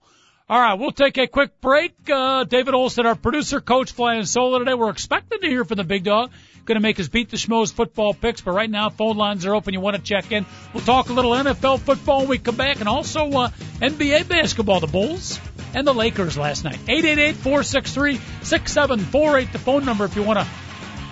All 0.49 0.59
right, 0.59 0.73
we'll 0.73 0.91
take 0.91 1.17
a 1.17 1.25
quick 1.25 1.61
break. 1.61 1.93
Uh, 2.09 2.43
David 2.43 2.73
Olson, 2.73 3.05
our 3.05 3.15
producer, 3.15 3.61
coach, 3.61 3.93
flying 3.93 4.25
solo 4.25 4.59
today. 4.59 4.73
We're 4.73 4.89
expecting 4.89 5.39
to 5.39 5.47
hear 5.47 5.63
from 5.63 5.77
the 5.77 5.85
big 5.85 6.03
dog. 6.03 6.31
Going 6.65 6.75
to 6.75 6.81
make 6.81 6.97
his 6.97 7.07
beat 7.09 7.29
the 7.29 7.37
schmoes 7.37 7.73
football 7.73 8.13
picks, 8.13 8.41
but 8.41 8.51
right 8.51 8.69
now 8.69 8.89
phone 8.89 9.17
lines 9.17 9.45
are 9.45 9.55
open. 9.55 9.73
You 9.73 9.79
want 9.79 9.95
to 9.95 10.01
check 10.01 10.31
in? 10.31 10.45
We'll 10.73 10.83
talk 10.83 11.09
a 11.09 11.13
little 11.13 11.31
NFL 11.31 11.79
football 11.79 12.19
when 12.19 12.29
we 12.29 12.37
come 12.39 12.55
back, 12.55 12.81
and 12.81 12.89
also 12.89 13.29
uh, 13.31 13.49
NBA 13.79 14.27
basketball. 14.27 14.81
The 14.81 14.87
Bulls 14.87 15.39
and 15.73 15.87
the 15.87 15.93
Lakers 15.93 16.37
last 16.37 16.65
night. 16.65 16.79
Eight 16.89 17.05
eight 17.05 17.19
eight 17.19 17.35
four 17.35 17.63
six 17.63 17.93
three 17.93 18.19
six 18.41 18.73
seven 18.73 18.99
four 18.99 19.37
eight. 19.37 19.51
The 19.53 19.59
phone 19.59 19.85
number 19.85 20.03
if 20.05 20.15
you 20.15 20.23
want 20.23 20.39
to 20.39 20.47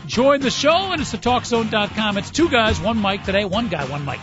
join 0.07 0.41
the 0.41 0.51
show, 0.51 0.91
and 0.91 1.01
it's 1.01 1.11
the 1.11 1.17
TalkZone.com. 1.17 2.17
It's 2.17 2.31
two 2.31 2.49
guys, 2.49 2.81
one 2.81 3.01
mic 3.01 3.23
today. 3.23 3.45
One 3.45 3.69
guy, 3.69 3.85
one 3.85 4.05
mic. 4.05 4.19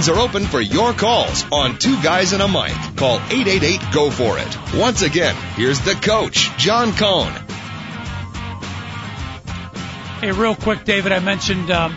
Lines 0.00 0.08
are 0.08 0.18
open 0.18 0.44
for 0.44 0.62
your 0.62 0.94
calls 0.94 1.44
on 1.52 1.78
Two 1.78 2.00
Guys 2.02 2.32
and 2.32 2.40
a 2.40 2.48
Mic. 2.48 2.72
Call 2.96 3.16
888 3.16 3.80
Go 3.92 4.10
For 4.10 4.38
It. 4.38 4.56
Once 4.74 5.02
again, 5.02 5.34
here's 5.56 5.78
the 5.80 5.92
coach, 5.92 6.48
John 6.56 6.92
Cohn. 6.92 7.30
Hey, 10.20 10.32
real 10.32 10.54
quick, 10.54 10.84
David, 10.84 11.12
I 11.12 11.18
mentioned 11.18 11.70
um, 11.70 11.94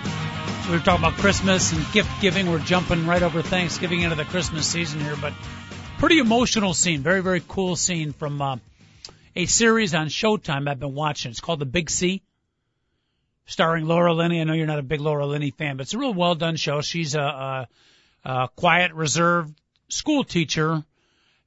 we 0.66 0.72
were 0.72 0.80
talking 0.80 1.06
about 1.06 1.14
Christmas 1.14 1.72
and 1.72 1.86
gift 1.94 2.10
giving. 2.20 2.52
We're 2.52 2.60
jumping 2.60 3.08
right 3.08 3.24
over 3.24 3.42
Thanksgiving 3.42 4.02
into 4.02 4.18
the 4.18 4.26
Christmas 4.26 4.68
season 4.68 5.00
here, 5.00 5.16
but 5.16 5.32
pretty 5.98 6.20
emotional 6.20 6.74
scene. 6.74 7.04
Very, 7.04 7.22
very 7.22 7.42
cool 7.48 7.78
scene 7.78 8.12
from 8.12 8.42
uh, 8.42 8.58
a 9.34 9.46
series 9.46 9.96
on 9.96 10.08
Showtime 10.08 10.68
I've 10.68 10.82
been 10.82 10.94
watching. 10.94 11.32
It's 11.32 11.40
called 11.40 11.60
The 11.60 11.66
Big 11.66 11.90
C, 11.90 12.22
starring 13.46 13.86
Laura 13.86 14.14
Linney. 14.14 14.42
I 14.42 14.44
know 14.44 14.52
you're 14.52 14.68
not 14.68 14.80
a 14.80 14.84
big 14.84 15.00
Laura 15.00 15.26
Linney 15.26 15.52
fan, 15.52 15.78
but 15.78 15.84
it's 15.84 15.94
a 15.94 15.98
real 15.98 16.14
well 16.14 16.36
done 16.36 16.58
show. 16.58 16.82
She's 16.82 17.16
a, 17.16 17.22
a, 17.22 17.68
a 18.24 18.48
quiet, 18.56 18.94
reserved 18.94 19.60
school 19.90 20.24
teacher 20.24 20.84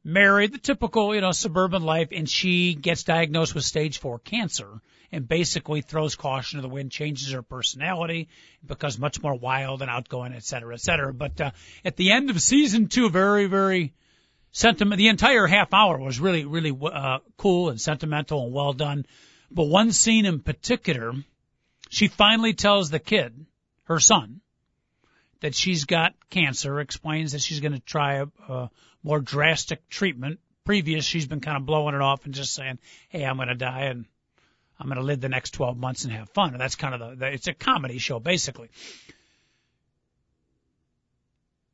married, 0.05 0.53
the 0.53 0.59
typical, 0.59 1.15
you 1.15 1.21
know, 1.21 1.33
suburban 1.33 1.83
life, 1.83 2.09
and 2.13 2.29
she 2.29 2.75
gets 2.75 3.03
diagnosed 3.03 3.55
with 3.55 3.65
stage 3.65 3.99
four 3.99 4.19
cancer 4.21 4.81
and 5.11 5.27
basically 5.27 5.81
throws 5.81 6.15
caution 6.15 6.59
to 6.59 6.63
the 6.63 6.69
wind, 6.69 6.93
changes 6.93 7.33
her 7.33 7.43
personality, 7.43 8.29
becomes 8.65 8.99
much 8.99 9.23
more 9.23 9.35
wild 9.35 9.83
and 9.83 9.91
outgoing, 9.91 10.33
et 10.33 10.45
cetera, 10.45 10.75
et 10.75 10.81
cetera. 10.81 11.13
But, 11.13 11.41
uh, 11.41 11.51
at 11.85 11.97
the 11.97 12.13
end 12.13 12.31
of 12.31 12.41
season 12.41 12.89
two, 12.89 13.11
very, 13.11 13.47
very 13.47 13.95
sentiment, 14.53 14.99
the 14.99 15.09
entire 15.09 15.47
half 15.47 15.75
hour 15.75 15.99
was 15.99 16.21
really, 16.21 16.45
really, 16.45 16.77
uh, 16.93 17.19
cool 17.37 17.71
and 17.71 17.81
sentimental 17.81 18.45
and 18.45 18.53
well 18.53 18.73
done. 18.73 19.07
But 19.51 19.65
one 19.65 19.93
scene 19.93 20.27
in 20.27 20.41
particular, 20.41 21.13
she 21.89 22.09
finally 22.09 22.53
tells 22.53 22.91
the 22.91 22.99
kid, 22.99 23.47
her 23.85 24.01
son, 24.01 24.41
that 25.41 25.55
she's 25.55 25.85
got 25.85 26.15
cancer, 26.31 26.81
explains 26.81 27.33
that 27.33 27.41
she's 27.41 27.61
going 27.61 27.73
to 27.73 27.81
try 27.81 28.15
a, 28.15 28.27
a 28.49 28.71
more 29.03 29.21
drastic 29.21 29.89
treatment. 29.89 30.41
Previous, 30.65 31.05
she's 31.05 31.27
been 31.27 31.41
kind 31.41 31.57
of 31.57 31.67
blowing 31.67 31.95
it 31.95 32.01
off 32.01 32.25
and 32.25 32.35
just 32.35 32.55
saying, 32.55 32.79
"Hey, 33.09 33.25
I'm 33.25 33.37
going 33.37 33.49
to 33.49 33.55
die 33.55 33.85
and 33.85 34.07
I'm 34.79 34.89
going 34.89 34.99
to 34.99 35.05
live 35.05 35.21
the 35.21 35.29
next 35.29 35.51
12 35.51 35.77
months 35.77 36.05
and 36.05 36.13
have 36.13 36.29
fun." 36.31 36.53
And 36.53 36.61
that's 36.61 36.75
kind 36.75 36.95
of 36.95 37.01
the, 37.01 37.17
the 37.17 37.33
it's 37.33 37.47
a 37.47 37.55
comedy 37.55 37.99
show 37.99 38.19
basically. 38.19 38.71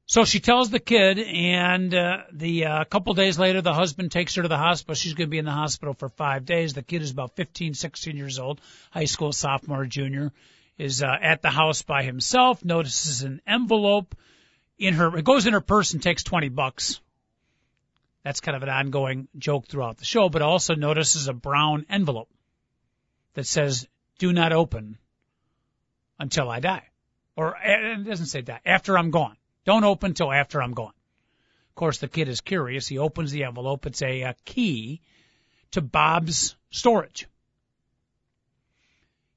So 0.04 0.26
she 0.26 0.40
tells 0.40 0.68
the 0.68 0.78
kid, 0.78 1.18
and 1.18 1.94
uh, 1.94 2.18
the 2.32 2.66
uh, 2.66 2.84
couple 2.84 3.14
days 3.14 3.38
later, 3.38 3.62
the 3.62 3.72
husband 3.72 4.12
takes 4.12 4.34
her 4.34 4.42
to 4.42 4.48
the 4.48 4.58
hospital. 4.58 4.94
She's 4.94 5.14
going 5.14 5.28
to 5.28 5.30
be 5.30 5.38
in 5.38 5.46
the 5.46 5.52
hospital 5.52 5.94
for 5.94 6.10
five 6.10 6.44
days. 6.44 6.74
The 6.74 6.82
kid 6.82 7.00
is 7.00 7.12
about 7.12 7.34
15, 7.36 7.72
16 7.72 8.16
years 8.18 8.38
old, 8.38 8.60
high 8.90 9.06
school 9.06 9.32
sophomore, 9.32 9.86
junior 9.86 10.30
is 10.78 11.02
uh, 11.02 11.16
at 11.20 11.42
the 11.42 11.50
house 11.50 11.82
by 11.82 12.02
himself, 12.02 12.64
notices 12.64 13.22
an 13.22 13.40
envelope 13.46 14.14
in 14.78 14.94
her, 14.94 15.16
it 15.16 15.24
goes 15.24 15.46
in 15.46 15.52
her 15.52 15.60
purse 15.60 15.92
and 15.92 16.02
takes 16.02 16.22
20 16.22 16.48
bucks. 16.48 17.00
That's 18.24 18.40
kind 18.40 18.56
of 18.56 18.62
an 18.62 18.68
ongoing 18.68 19.28
joke 19.36 19.66
throughout 19.66 19.98
the 19.98 20.04
show, 20.04 20.28
but 20.28 20.42
also 20.42 20.74
notices 20.74 21.28
a 21.28 21.32
brown 21.32 21.86
envelope 21.88 22.30
that 23.34 23.46
says, 23.46 23.86
do 24.18 24.32
not 24.32 24.52
open 24.52 24.98
until 26.18 26.48
I 26.48 26.60
die. 26.60 26.88
Or 27.36 27.56
it 27.62 28.04
doesn't 28.04 28.26
say 28.26 28.42
that, 28.42 28.62
after 28.64 28.96
I'm 28.98 29.10
gone. 29.10 29.36
Don't 29.64 29.84
open 29.84 30.14
till 30.14 30.32
after 30.32 30.62
I'm 30.62 30.74
gone. 30.74 30.92
Of 31.70 31.74
course, 31.74 31.98
the 31.98 32.08
kid 32.08 32.28
is 32.28 32.40
curious. 32.40 32.86
He 32.86 32.98
opens 32.98 33.32
the 33.32 33.44
envelope. 33.44 33.86
It's 33.86 34.02
a, 34.02 34.22
a 34.22 34.36
key 34.44 35.00
to 35.70 35.80
Bob's 35.80 36.56
storage. 36.70 37.26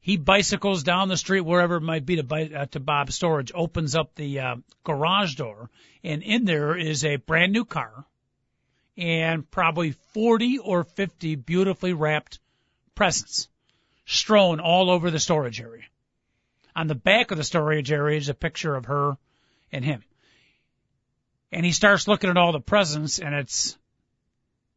He 0.06 0.18
bicycles 0.18 0.84
down 0.84 1.08
the 1.08 1.18
street, 1.18 1.42
wherever 1.42 1.78
it 1.78 1.82
might 1.82 2.06
be, 2.06 2.18
to, 2.18 2.24
buy, 2.24 2.44
uh, 2.44 2.68
to 2.68 2.80
Bob's 2.80 3.16
storage, 3.16 3.52
opens 3.56 3.96
up 3.96 4.14
the 4.14 4.40
uh, 4.40 4.56
garage 4.84 5.34
door, 5.34 5.72
and 6.04 6.22
in 6.22 6.46
there 6.46 6.78
is 6.78 7.04
a 7.04 7.16
brand 7.16 7.52
new 7.52 7.66
car 7.66 8.06
and 8.96 9.50
probably 9.50 9.94
40 10.14 10.60
or 10.60 10.84
50 10.84 11.34
beautifully 11.34 11.94
wrapped 11.94 12.38
presents 12.94 13.48
strewn 14.06 14.60
all 14.60 14.92
over 14.92 15.10
the 15.10 15.18
storage 15.18 15.60
area. 15.60 15.86
On 16.76 16.86
the 16.86 16.94
back 16.94 17.32
of 17.32 17.40
the 17.40 17.44
storage 17.44 17.92
area 17.92 18.20
is 18.20 18.30
a 18.30 18.36
picture 18.36 18.76
of 18.76 18.86
her 18.86 19.18
and 19.72 19.84
him. 19.84 20.04
And 21.52 21.66
he 21.66 21.72
starts 21.72 22.08
looking 22.08 22.30
at 22.30 22.38
all 22.38 22.52
the 22.52 22.60
presents 22.60 23.18
and 23.18 23.34
it's, 23.34 23.76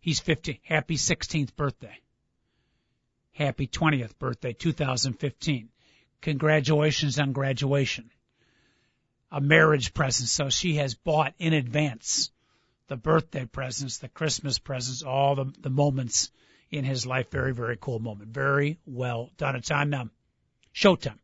he's 0.00 0.20
50. 0.20 0.62
Happy 0.64 0.96
16th 0.96 1.54
birthday. 1.54 2.00
Happy 3.38 3.68
20th 3.68 4.18
birthday, 4.18 4.52
2015. 4.52 5.68
Congratulations 6.22 7.20
on 7.20 7.30
graduation. 7.30 8.10
A 9.30 9.40
marriage 9.40 9.94
present. 9.94 10.28
So 10.28 10.50
she 10.50 10.74
has 10.74 10.96
bought 10.96 11.34
in 11.38 11.52
advance 11.52 12.32
the 12.88 12.96
birthday 12.96 13.44
presents, 13.44 13.98
the 13.98 14.08
Christmas 14.08 14.58
presents, 14.58 15.04
all 15.04 15.36
the, 15.36 15.52
the 15.60 15.70
moments 15.70 16.32
in 16.72 16.84
his 16.84 17.06
life. 17.06 17.30
Very, 17.30 17.54
very 17.54 17.78
cool 17.80 18.00
moment. 18.00 18.30
Very 18.30 18.80
well 18.86 19.30
done. 19.36 19.54
It's 19.54 19.70
on 19.70 19.94
um, 19.94 20.10
Showtime. 20.74 21.20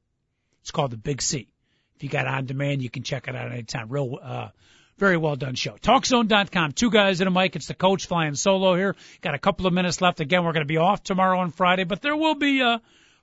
It's 0.60 0.70
called 0.70 0.92
The 0.92 0.96
Big 0.96 1.20
C. 1.20 1.48
If 1.96 2.04
you 2.04 2.08
got 2.08 2.28
on 2.28 2.46
demand, 2.46 2.80
you 2.80 2.90
can 2.90 3.02
check 3.02 3.26
it 3.26 3.34
out 3.34 3.50
anytime. 3.50 3.88
Real, 3.88 4.20
uh, 4.22 4.48
very 4.96 5.16
well 5.16 5.36
done 5.36 5.54
show. 5.54 5.76
TalkZone.com. 5.76 6.72
Two 6.72 6.90
guys 6.90 7.20
in 7.20 7.26
a 7.26 7.30
mic. 7.30 7.56
It's 7.56 7.66
the 7.66 7.74
coach 7.74 8.06
flying 8.06 8.34
solo 8.34 8.76
here. 8.76 8.94
Got 9.20 9.34
a 9.34 9.38
couple 9.38 9.66
of 9.66 9.72
minutes 9.72 10.00
left. 10.00 10.20
Again, 10.20 10.44
we're 10.44 10.52
going 10.52 10.66
to 10.66 10.72
be 10.72 10.76
off 10.76 11.02
tomorrow 11.02 11.42
and 11.42 11.54
Friday, 11.54 11.84
but 11.84 12.00
there 12.00 12.16
will 12.16 12.36
be 12.36 12.60
a 12.60 12.80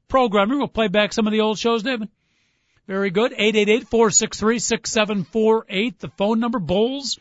programming. 0.07 0.57
We'll 0.57 0.67
play 0.67 0.89
back 0.89 1.13
some 1.13 1.27
of 1.27 1.33
the 1.33 1.41
old 1.41 1.57
shows, 1.57 1.83
David. 1.83 2.09
Very 2.87 3.09
good. 3.09 3.31
888-463-6748. 3.33 5.99
The 5.99 6.09
phone 6.09 6.39
number, 6.39 6.59
Bulls 6.59 7.17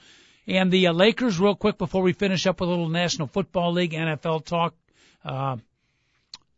and 0.49 0.73
the 0.73 0.89
uh, 0.89 0.93
Lakers 0.93 1.39
real 1.39 1.55
quick 1.55 1.79
before 1.79 2.03
we 2.03 2.13
finish 2.13 2.47
up 2.47 2.61
with 2.61 2.69
a 2.69 2.73
little 2.73 2.89
National 2.89 3.29
Football 3.29 3.73
League 3.73 3.93
NFL 3.93 4.45
talk. 4.45 4.75
Uh, 5.25 5.59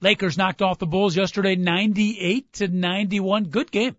Lakers 0.01 0.39
knocked 0.39 0.63
off 0.63 0.79
the 0.79 0.87
Bulls 0.87 1.17
yesterday 1.17 1.57
98 1.57 2.53
to 2.55 2.69
91. 2.69 3.45
Good 3.45 3.71
game 3.71 3.97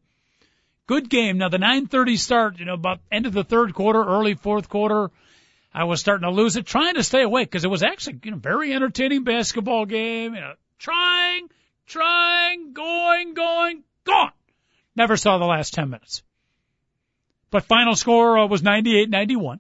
good 0.88 1.10
game. 1.10 1.38
Now 1.38 1.50
the 1.50 1.58
9:30 1.58 2.18
start, 2.18 2.60
you 2.60 2.66
know, 2.66 2.74
about 2.74 3.00
end 3.12 3.26
of 3.26 3.34
the 3.34 3.44
third 3.44 3.74
quarter, 3.74 4.04
early 4.04 4.36
fourth 4.36 4.70
quarter, 4.70 5.12
I 5.74 5.86
was 5.86 6.00
starting 6.00 6.28
to 6.28 6.32
lose 6.32 6.56
it, 6.56 6.66
trying 6.66 6.96
to 6.96 7.04
stay 7.04 7.24
awake 7.24 7.50
because 7.50 7.66
it 7.66 7.70
was 7.70 7.84
actually, 7.84 8.20
you 8.24 8.32
know, 8.32 8.38
very 8.38 8.74
entertaining 8.74 9.24
basketball 9.24 9.86
game. 9.86 10.36
You 10.36 10.42
know, 10.42 10.54
trying, 10.78 11.50
trying, 11.88 12.74
going, 12.74 13.34
going, 13.34 13.84
gone. 14.04 14.32
Never 14.96 15.18
saw 15.18 15.40
the 15.40 15.46
last 15.46 15.74
10 15.74 15.90
minutes. 15.90 16.22
But 17.50 17.66
final 17.66 17.96
score 17.96 18.38
uh, 18.38 18.48
was 18.48 18.62
98-91 18.62 19.60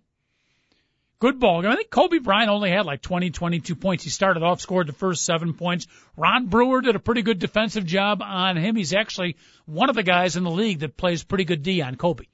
good 1.24 1.40
ball 1.40 1.62
game. 1.62 1.72
I 1.72 1.78
think 1.78 1.90
Kobe 1.90 2.18
Bryant 2.18 2.50
only 2.50 2.70
had 2.70 2.86
like 2.86 3.02
20, 3.02 3.30
22 3.30 3.76
points. 3.76 4.04
He 4.04 4.10
started 4.10 4.44
off, 4.44 4.60
scored 4.60 4.88
the 4.88 4.94
first 4.94 5.24
seven 5.24 5.54
points. 5.54 5.88
Ron 6.18 6.48
Brewer 6.48 6.82
did 6.82 6.98
a 6.98 7.00
pretty 7.00 7.22
good 7.22 7.40
defensive 7.40 7.86
job 7.86 8.22
on 8.22 8.58
him. 8.58 8.76
He's 8.76 8.94
actually 8.94 9.38
one 9.66 9.90
of 9.90 9.96
the 9.96 10.04
guys 10.04 10.36
in 10.36 10.44
the 10.44 10.52
league 10.52 10.80
that 10.80 10.98
plays 10.98 11.24
pretty 11.24 11.46
good 11.46 11.64
D 11.64 11.82
on 11.82 11.96
Kobe. 11.96 12.26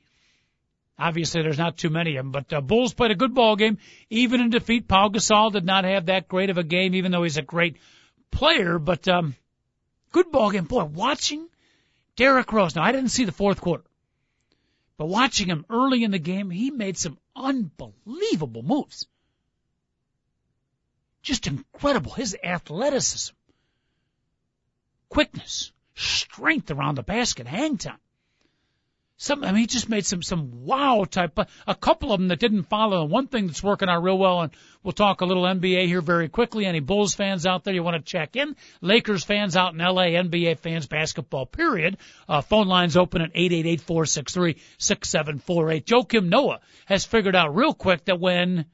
Obviously, 0.97 1.43
there's 1.43 1.59
not 1.59 1.77
too 1.77 1.91
many 1.91 2.15
of 2.15 2.25
them, 2.25 2.31
but 2.31 2.51
uh, 2.51 2.61
Bulls 2.61 2.95
played 2.95 3.11
a 3.11 3.15
good 3.15 3.35
ball 3.35 3.55
game, 3.55 3.77
even 4.09 4.41
in 4.41 4.49
defeat. 4.49 4.87
Paul 4.87 5.11
Gasol 5.11 5.51
did 5.51 5.65
not 5.65 5.83
have 5.83 6.07
that 6.07 6.27
great 6.27 6.49
of 6.49 6.57
a 6.57 6.63
game, 6.63 6.95
even 6.95 7.11
though 7.11 7.21
he's 7.21 7.37
a 7.37 7.43
great 7.43 7.77
player. 8.31 8.79
But 8.79 9.07
um, 9.07 9.35
good 10.11 10.31
ball 10.31 10.49
game. 10.49 10.65
Boy, 10.65 10.85
watching 10.85 11.47
Derrick 12.15 12.51
Rose. 12.51 12.75
Now, 12.75 12.81
I 12.81 12.91
didn't 12.91 13.11
see 13.11 13.25
the 13.25 13.31
fourth 13.31 13.61
quarter. 13.61 13.83
But 14.99 15.05
watching 15.05 15.47
him 15.47 15.65
early 15.69 16.03
in 16.03 16.11
the 16.11 16.19
game, 16.19 16.49
he 16.49 16.71
made 16.71 16.97
some 16.97 17.17
unbelievable 17.33 18.63
moves. 18.63 19.07
Just 21.21 21.47
incredible. 21.47 22.11
His 22.11 22.35
athleticism, 22.43 23.33
quickness, 25.07 25.71
strength 25.95 26.69
around 26.69 26.95
the 26.95 27.03
basket, 27.03 27.47
hang 27.47 27.77
time. 27.77 28.01
Some, 29.21 29.43
I 29.43 29.47
mean, 29.47 29.57
he 29.57 29.67
just 29.67 29.89
made 29.89 30.05
some, 30.05 30.23
some 30.23 30.63
wow 30.63 31.03
type, 31.03 31.37
a 31.67 31.75
couple 31.75 32.13
of 32.13 32.21
them 32.21 32.29
that 32.29 32.39
didn't 32.39 32.63
follow. 32.63 33.01
And 33.01 33.11
one 33.11 33.27
thing 33.27 33.47
that's 33.47 33.61
working 33.61 33.89
out 33.89 34.01
real 34.01 34.17
well, 34.17 34.43
and 34.43 34.53
we'll 34.81 34.93
talk 34.93 35.19
a 35.19 35.25
little 35.25 35.43
NBA 35.43 35.87
here 35.87 35.99
very 35.99 36.29
quickly. 36.29 36.65
Any 36.65 36.79
Bulls 36.79 37.15
fans 37.15 37.45
out 37.45 37.65
there 37.65 37.73
you 37.73 37.83
want 37.83 37.97
to 37.97 38.01
check 38.01 38.37
in? 38.37 38.55
Lakers 38.79 39.25
fans 39.25 39.57
out 39.57 39.73
in 39.73 39.79
LA, 39.79 40.03
NBA 40.03 40.59
fans, 40.59 40.87
basketball 40.87 41.45
period. 41.45 41.97
Uh, 42.29 42.39
phone 42.39 42.69
lines 42.69 42.95
open 42.95 43.21
at 43.21 43.33
888-463-6748. 43.33 45.83
Joakim 45.83 46.29
Noah 46.29 46.61
has 46.85 47.03
figured 47.03 47.35
out 47.35 47.53
real 47.53 47.73
quick 47.73 48.05
that 48.05 48.21
when 48.21 48.67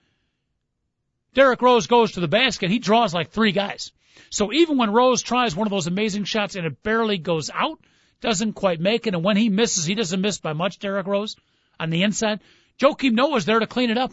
Derrick 1.33 1.63
Rose 1.63 1.87
goes 1.87 2.11
to 2.11 2.19
the 2.19 2.27
basket, 2.27 2.69
he 2.69 2.77
draws 2.77 3.15
like 3.15 3.31
three 3.31 3.51
guys. 3.51 3.91
So 4.29 4.53
even 4.53 4.77
when 4.77 4.93
Rose 4.93 5.23
tries 5.23 5.55
one 5.55 5.65
of 5.65 5.71
those 5.71 5.87
amazing 5.87 6.25
shots 6.25 6.55
and 6.55 6.67
it 6.67 6.83
barely 6.83 7.17
goes 7.17 7.49
out, 7.51 7.79
doesn't 8.25 8.53
quite 8.53 8.79
make 8.79 9.05
it, 9.05 9.13
and 9.13 9.23
when 9.23 9.37
he 9.37 9.49
misses, 9.49 9.85
he 9.85 9.93
doesn't 9.93 10.19
miss 10.19 10.39
by 10.39 10.53
much, 10.53 10.79
Derrick 10.79 11.05
Rose, 11.05 11.35
on 11.79 11.91
the 11.91 12.01
inside. 12.01 12.39
Joakim 12.79 13.13
Noah's 13.13 13.45
there 13.45 13.59
to 13.59 13.67
clean 13.67 13.91
it 13.91 13.99
up. 13.99 14.11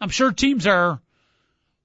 I'm 0.00 0.08
sure 0.08 0.32
teams 0.32 0.66
are 0.66 1.00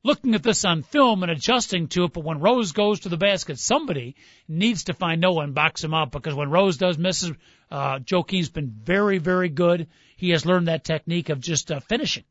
looking 0.04 0.34
at 0.34 0.42
this 0.42 0.66
on 0.66 0.82
film 0.82 1.22
and 1.22 1.32
adjusting 1.32 1.88
to 1.90 2.06
it, 2.06 2.14
but 2.14 2.24
when 2.24 2.40
Rose 2.40 2.72
goes 2.72 3.02
to 3.02 3.10
the 3.10 3.18
basket, 3.18 3.60
somebody 3.60 4.16
needs 4.48 4.86
to 4.86 4.96
find 4.96 5.22
Noah 5.22 5.44
and 5.44 5.54
box 5.54 5.84
him 5.84 5.94
up 5.94 6.10
because 6.12 6.34
when 6.34 6.50
Rose 6.50 6.78
does 6.78 6.98
misses, 6.98 7.34
uh, 7.70 8.00
Joakim's 8.00 8.50
been 8.50 8.72
very, 8.72 9.20
very 9.20 9.50
good. 9.50 9.88
He 10.18 10.32
has 10.32 10.48
learned 10.48 10.68
that 10.68 10.84
technique 10.84 11.30
of 11.30 11.40
just 11.40 11.72
uh, 11.72 11.80
finishing 11.80 12.24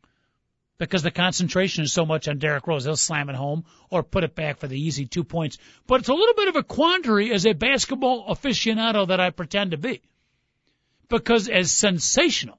because 0.78 1.02
the 1.02 1.10
concentration 1.10 1.84
is 1.84 1.92
so 1.92 2.06
much 2.06 2.28
on 2.28 2.38
Derrick 2.38 2.66
Rose. 2.66 2.84
He'll 2.84 2.96
slam 2.96 3.28
it 3.28 3.36
home 3.36 3.64
or 3.90 4.02
put 4.02 4.24
it 4.24 4.34
back 4.34 4.58
for 4.58 4.68
the 4.68 4.80
easy 4.80 5.06
two 5.06 5.24
points. 5.24 5.58
But 5.86 6.00
it's 6.00 6.08
a 6.08 6.14
little 6.14 6.34
bit 6.34 6.48
of 6.48 6.56
a 6.56 6.62
quandary 6.62 7.32
as 7.32 7.46
a 7.46 7.52
basketball 7.52 8.28
aficionado 8.28 9.08
that 9.08 9.20
I 9.20 9.30
pretend 9.30 9.72
to 9.72 9.76
be. 9.76 10.00
Because 11.08 11.48
as 11.48 11.72
sensational 11.72 12.58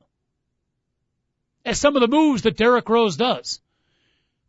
as 1.65 1.80
some 1.80 1.95
of 1.95 2.01
the 2.01 2.07
moves 2.07 2.41
that 2.43 2.57
Derrick 2.57 2.89
Rose 2.89 3.15
does, 3.15 3.61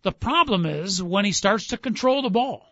the 0.02 0.12
problem 0.12 0.64
is 0.66 1.02
when 1.02 1.24
he 1.24 1.32
starts 1.32 1.68
to 1.68 1.76
control 1.76 2.22
the 2.22 2.30
ball. 2.30 2.66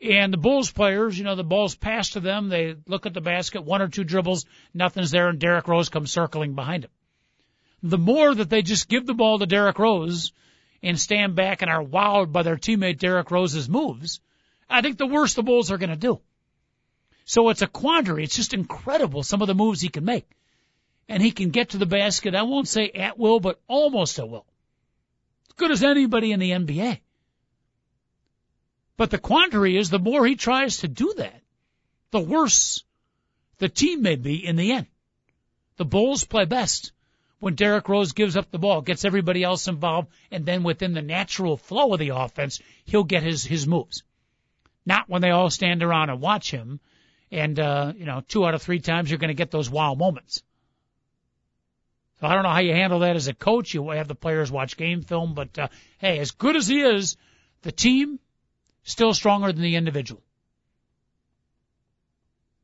And 0.00 0.32
the 0.32 0.38
Bulls 0.38 0.70
players, 0.70 1.16
you 1.16 1.24
know, 1.24 1.36
the 1.36 1.44
ball's 1.44 1.74
passed 1.74 2.14
to 2.14 2.20
them. 2.20 2.48
They 2.48 2.74
look 2.86 3.06
at 3.06 3.14
the 3.14 3.20
basket, 3.20 3.62
one 3.62 3.82
or 3.82 3.88
two 3.88 4.04
dribbles, 4.04 4.46
nothing's 4.74 5.10
there, 5.10 5.28
and 5.28 5.38
Derrick 5.38 5.68
Rose 5.68 5.88
comes 5.88 6.10
circling 6.10 6.54
behind 6.54 6.84
him 6.84 6.90
the 7.82 7.98
more 7.98 8.34
that 8.34 8.48
they 8.48 8.62
just 8.62 8.88
give 8.88 9.06
the 9.06 9.14
ball 9.14 9.38
to 9.38 9.46
Derrick 9.46 9.78
Rose 9.78 10.32
and 10.82 10.98
stand 10.98 11.34
back 11.34 11.62
and 11.62 11.70
are 11.70 11.82
wowed 11.82 12.32
by 12.32 12.42
their 12.42 12.56
teammate 12.56 12.98
Derrick 12.98 13.30
Rose's 13.30 13.68
moves, 13.68 14.20
I 14.70 14.80
think 14.82 14.98
the 14.98 15.06
worse 15.06 15.34
the 15.34 15.42
Bulls 15.42 15.70
are 15.70 15.78
going 15.78 15.90
to 15.90 15.96
do. 15.96 16.20
So 17.24 17.48
it's 17.48 17.62
a 17.62 17.66
quandary. 17.66 18.24
It's 18.24 18.36
just 18.36 18.54
incredible 18.54 19.22
some 19.22 19.42
of 19.42 19.48
the 19.48 19.54
moves 19.54 19.80
he 19.80 19.88
can 19.88 20.04
make. 20.04 20.28
And 21.08 21.22
he 21.22 21.32
can 21.32 21.50
get 21.50 21.70
to 21.70 21.78
the 21.78 21.86
basket, 21.86 22.34
I 22.34 22.42
won't 22.42 22.68
say 22.68 22.90
at 22.90 23.18
will, 23.18 23.40
but 23.40 23.60
almost 23.68 24.18
at 24.18 24.28
will. 24.28 24.46
As 25.48 25.54
good 25.54 25.70
as 25.70 25.82
anybody 25.82 26.32
in 26.32 26.40
the 26.40 26.52
NBA. 26.52 27.00
But 28.96 29.10
the 29.10 29.18
quandary 29.18 29.76
is 29.76 29.90
the 29.90 29.98
more 29.98 30.24
he 30.26 30.36
tries 30.36 30.78
to 30.78 30.88
do 30.88 31.12
that, 31.16 31.42
the 32.12 32.20
worse 32.20 32.84
the 33.58 33.68
team 33.68 34.02
may 34.02 34.16
be 34.16 34.44
in 34.44 34.56
the 34.56 34.72
end. 34.72 34.86
The 35.76 35.84
Bulls 35.84 36.24
play 36.24 36.44
best 36.44 36.92
when 37.42 37.56
Derrick 37.56 37.88
Rose 37.88 38.12
gives 38.12 38.36
up 38.36 38.52
the 38.52 38.58
ball, 38.60 38.82
gets 38.82 39.04
everybody 39.04 39.42
else 39.42 39.66
involved, 39.66 40.12
and 40.30 40.46
then 40.46 40.62
within 40.62 40.92
the 40.92 41.02
natural 41.02 41.56
flow 41.56 41.92
of 41.92 41.98
the 41.98 42.10
offense, 42.10 42.60
he'll 42.84 43.02
get 43.02 43.24
his, 43.24 43.44
his 43.44 43.66
moves. 43.66 44.04
Not 44.86 45.08
when 45.08 45.22
they 45.22 45.30
all 45.30 45.50
stand 45.50 45.82
around 45.82 46.08
and 46.10 46.20
watch 46.20 46.52
him, 46.52 46.78
and, 47.32 47.58
uh, 47.58 47.94
you 47.96 48.04
know, 48.04 48.22
two 48.28 48.46
out 48.46 48.54
of 48.54 48.62
three 48.62 48.78
times 48.78 49.10
you're 49.10 49.18
going 49.18 49.26
to 49.26 49.34
get 49.34 49.50
those 49.50 49.68
wow 49.68 49.94
moments. 49.94 50.44
So 52.20 52.28
I 52.28 52.34
don't 52.34 52.44
know 52.44 52.50
how 52.50 52.60
you 52.60 52.74
handle 52.74 53.00
that 53.00 53.16
as 53.16 53.26
a 53.26 53.34
coach. 53.34 53.74
You 53.74 53.90
have 53.90 54.06
the 54.06 54.14
players 54.14 54.52
watch 54.52 54.76
game 54.76 55.02
film, 55.02 55.34
but, 55.34 55.58
uh, 55.58 55.66
hey, 55.98 56.20
as 56.20 56.30
good 56.30 56.54
as 56.54 56.68
he 56.68 56.80
is, 56.80 57.16
the 57.62 57.72
team 57.72 58.20
still 58.84 59.14
stronger 59.14 59.50
than 59.50 59.62
the 59.62 59.74
individual. 59.74 60.22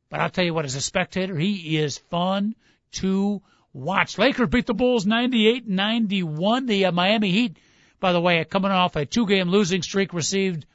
But 0.09 0.20
I'll 0.20 0.31
tell 0.31 0.45
you 0.45 0.55
what, 0.55 0.66
as 0.66 0.76
a 0.76 0.81
spectator, 0.81 1.37
he 1.37 1.79
is 1.79 1.99
fun 1.99 2.55
to 2.93 3.43
watch. 3.79 4.18
Lakers 4.18 4.49
beat 4.49 4.66
the 4.66 4.74
Bulls 4.74 5.07
98-91. 5.07 6.66
The 6.66 6.87
uh, 6.87 6.93
Miami 6.93 7.31
Heat, 7.31 7.57
by 8.01 8.12
the 8.12 8.20
way, 8.20 8.45
coming 8.45 8.70
off 8.70 8.97
a 8.97 9.07
two-game 9.07 9.49
losing 9.49 9.83
streak, 9.83 10.12
received 10.12 10.66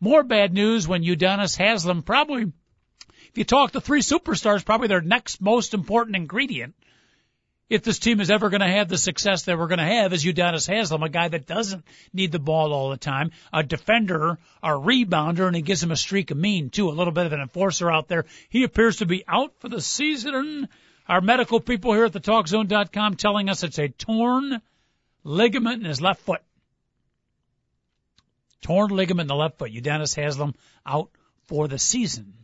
more 0.00 0.22
bad 0.22 0.52
news 0.52 0.86
when 0.86 1.02
Udonis 1.02 1.56
Haslem 1.56 2.02
probably, 2.02 2.42
if 2.42 3.38
you 3.38 3.44
talk 3.44 3.72
to 3.72 3.80
three 3.80 4.00
superstars, 4.00 4.64
probably 4.64 4.88
their 4.88 5.00
next 5.00 5.40
most 5.40 5.74
important 5.74 6.16
ingredient 6.16 6.74
if 7.70 7.84
this 7.84 8.00
team 8.00 8.20
is 8.20 8.30
ever 8.30 8.50
going 8.50 8.60
to 8.60 8.68
have 8.68 8.88
the 8.88 8.98
success 8.98 9.44
that 9.44 9.56
we're 9.56 9.68
going 9.68 9.78
to 9.78 9.84
have 9.84 10.12
is 10.12 10.24
Udonis 10.24 10.68
Haslem, 10.68 11.04
a 11.04 11.08
guy 11.08 11.28
that 11.28 11.46
doesn't 11.46 11.84
need 12.12 12.32
the 12.32 12.40
ball 12.40 12.72
all 12.72 12.90
the 12.90 12.96
time, 12.96 13.30
a 13.52 13.62
defender, 13.62 14.38
a 14.60 14.70
rebounder, 14.70 15.46
and 15.46 15.54
he 15.54 15.62
gives 15.62 15.82
him 15.82 15.92
a 15.92 15.96
streak 15.96 16.32
of 16.32 16.36
mean 16.36 16.70
too, 16.70 16.90
a 16.90 16.90
little 16.90 17.12
bit 17.12 17.26
of 17.26 17.32
an 17.32 17.40
enforcer 17.40 17.90
out 17.90 18.08
there. 18.08 18.26
He 18.48 18.64
appears 18.64 18.96
to 18.96 19.06
be 19.06 19.22
out 19.26 19.54
for 19.60 19.68
the 19.68 19.80
season. 19.80 20.68
Our 21.10 21.20
medical 21.20 21.58
people 21.58 21.92
here 21.92 22.04
at 22.04 22.12
the 22.12 22.20
TalkZone.com 22.20 23.16
telling 23.16 23.48
us 23.48 23.64
it's 23.64 23.80
a 23.80 23.88
torn 23.88 24.62
ligament 25.24 25.82
in 25.82 25.88
his 25.88 26.00
left 26.00 26.20
foot. 26.20 26.40
Torn 28.62 28.90
ligament 28.90 29.22
in 29.22 29.26
the 29.26 29.34
left 29.34 29.58
foot. 29.58 29.72
Udonis 29.72 30.14
Haslem 30.14 30.54
out 30.86 31.10
for 31.48 31.66
the 31.66 31.80
season 31.80 32.34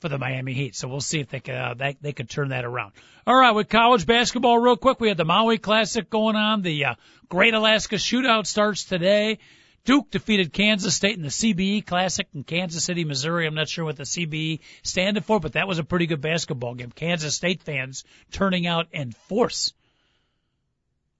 for 0.00 0.08
the 0.08 0.18
Miami 0.18 0.54
Heat. 0.54 0.74
So 0.74 0.88
we'll 0.88 1.00
see 1.00 1.20
if 1.20 1.28
they 1.28 1.38
can 1.38 1.54
uh, 1.54 1.74
they, 1.74 1.96
they 2.00 2.12
could 2.12 2.28
turn 2.28 2.48
that 2.48 2.64
around. 2.64 2.94
All 3.28 3.36
right, 3.36 3.52
with 3.52 3.68
college 3.68 4.06
basketball, 4.06 4.58
real 4.58 4.76
quick, 4.76 4.98
we 4.98 5.06
had 5.06 5.16
the 5.16 5.24
Maui 5.24 5.58
Classic 5.58 6.10
going 6.10 6.34
on. 6.34 6.62
The 6.62 6.86
uh, 6.86 6.94
Great 7.28 7.54
Alaska 7.54 7.94
Shootout 7.94 8.48
starts 8.48 8.86
today. 8.86 9.38
Duke 9.84 10.10
defeated 10.10 10.52
Kansas 10.52 10.94
State 10.94 11.16
in 11.16 11.22
the 11.22 11.28
CBE 11.28 11.84
Classic 11.84 12.28
in 12.34 12.44
Kansas 12.44 12.84
City, 12.84 13.04
Missouri. 13.04 13.46
I'm 13.46 13.54
not 13.54 13.68
sure 13.68 13.84
what 13.84 13.96
the 13.96 14.04
CBE 14.04 14.60
standing 14.82 15.22
for, 15.22 15.40
but 15.40 15.54
that 15.54 15.66
was 15.66 15.78
a 15.78 15.84
pretty 15.84 16.06
good 16.06 16.20
basketball 16.20 16.74
game. 16.74 16.92
Kansas 16.92 17.34
State 17.34 17.62
fans 17.62 18.04
turning 18.30 18.66
out 18.66 18.86
in 18.92 19.12
force. 19.12 19.72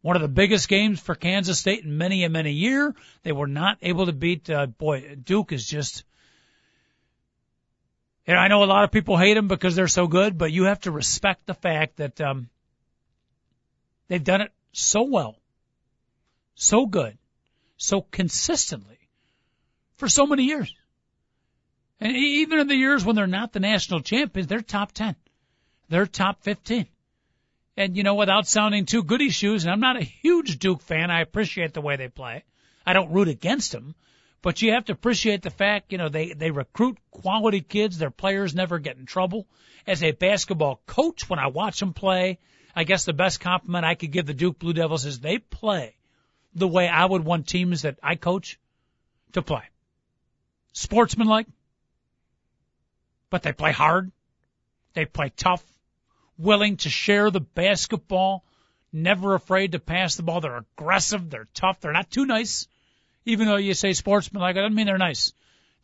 One 0.01 0.17
of 0.17 0.23
the 0.23 0.29
biggest 0.29 0.69
games 0.69 1.01
for 1.01 1.15
Kansas 1.15 1.59
State 1.59 1.85
in 1.85 1.99
many 1.99 2.25
and 2.25 2.33
many 2.33 2.53
year. 2.53 2.95
They 3.23 3.33
were 3.33 3.47
not 3.47 3.79
able 3.83 4.07
to 4.07 4.13
beat. 4.13 4.49
Uh, 4.49 4.67
boy, 4.67 5.17
Duke 5.25 5.53
is 5.53 5.67
just 5.67 6.05
and 8.27 8.39
I 8.39 8.49
know 8.49 8.63
a 8.63 8.67
lot 8.67 8.85
of 8.85 8.93
people 8.93 9.17
hate 9.17 9.35
them 9.35 9.49
because 9.49 9.75
they're 9.75 9.89
so 9.89 10.07
good, 10.07 10.39
but 10.39 10.53
you 10.53 10.65
have 10.65 10.81
to 10.81 10.93
respect 10.93 11.47
the 11.47 11.55
fact 11.55 11.97
that 11.97 12.21
um, 12.21 12.49
they've 14.09 14.23
done 14.23 14.43
it 14.43 14.53
so 14.73 15.03
well, 15.03 15.37
so 16.55 16.87
good, 16.87 17.19
so 17.83 18.01
consistently 18.01 18.99
for 19.97 20.09
so 20.09 20.25
many 20.25 20.45
years. 20.45 20.73
And 22.01 22.17
even 22.17 22.61
in 22.61 22.69
the 22.69 22.77
years 22.77 23.05
when 23.05 23.17
they're 23.17 23.27
not 23.27 23.53
the 23.53 23.61
national 23.61 24.01
champions, 24.01 24.47
they're 24.47 24.61
top 24.61 24.93
10. 24.93 25.17
They're 25.89 26.07
top 26.07 26.43
15. 26.45 26.87
And 27.77 27.97
you 27.97 28.05
know, 28.05 28.15
without 28.15 28.47
sounding 28.47 28.87
too 28.87 29.03
goody 29.03 29.31
shoes, 29.31 29.65
and 29.65 29.73
I'm 29.73 29.81
not 29.81 29.97
a 29.97 30.05
huge 30.05 30.61
Duke 30.61 30.81
fan, 30.83 31.11
I 31.11 31.23
appreciate 31.23 31.75
the 31.75 31.81
way 31.81 31.97
they 31.97 32.09
play. 32.09 32.45
I 32.87 32.93
don't 32.93 33.13
root 33.13 33.29
against 33.29 33.73
them, 33.73 33.97
but 34.43 34.63
you 34.63 34.73
have 34.73 34.85
to 34.85 34.93
appreciate 34.93 35.43
the 35.43 35.51
fact, 35.51 35.91
you 35.91 35.99
know, 35.99 36.09
they, 36.09 36.35
they 36.35 36.53
recruit 36.53 36.99
quality 37.11 37.63
kids. 37.63 37.99
Their 37.99 38.11
players 38.11 38.55
never 38.55 38.79
get 38.79 38.97
in 38.97 39.07
trouble. 39.07 39.49
As 39.89 40.05
a 40.05 40.13
basketball 40.13 40.81
coach, 40.87 41.29
when 41.29 41.41
I 41.41 41.49
watch 41.49 41.81
them 41.81 41.95
play, 41.95 42.39
I 42.77 42.85
guess 42.85 43.05
the 43.05 43.13
best 43.13 43.41
compliment 43.41 43.85
I 43.85 43.97
could 43.97 44.13
give 44.13 44.27
the 44.27 44.35
Duke 44.35 44.61
Blue 44.61 44.73
Devils 44.73 45.05
is 45.05 45.19
they 45.19 45.39
play 45.39 45.97
the 46.55 46.69
way 46.69 46.89
I 46.89 47.05
would 47.05 47.25
want 47.25 47.47
teams 47.47 47.83
that 47.83 47.99
I 48.03 48.15
coach 48.17 48.59
to 49.33 49.43
play. 49.43 49.63
Sportsmanlike, 50.73 51.47
but 53.31 53.43
they 53.43 53.53
play 53.53 53.73
hard. 53.73 54.13
They 54.95 55.07
play 55.07 55.33
tough, 55.37 55.65
willing 56.37 56.77
to 56.79 56.91
share 56.91 57.31
the 57.31 57.41
basketball, 57.41 58.45
never 58.93 59.35
afraid 59.35 59.73
to 59.73 59.79
pass 59.79 60.17
the 60.17 60.23
ball. 60.23 60.41
They're 60.41 60.65
aggressive. 60.77 61.31
They're 61.31 61.49
tough. 61.55 61.81
They're 61.81 61.93
not 61.93 62.11
too 62.11 62.27
nice 62.27 62.69
even 63.25 63.47
though 63.47 63.57
you 63.57 63.75
say 63.75 63.93
sportsmanlike, 63.93 64.57
I 64.57 64.59
it 64.59 64.63
doesn't 64.63 64.75
mean 64.75 64.87
they're 64.87 64.99
nice. 64.99 65.33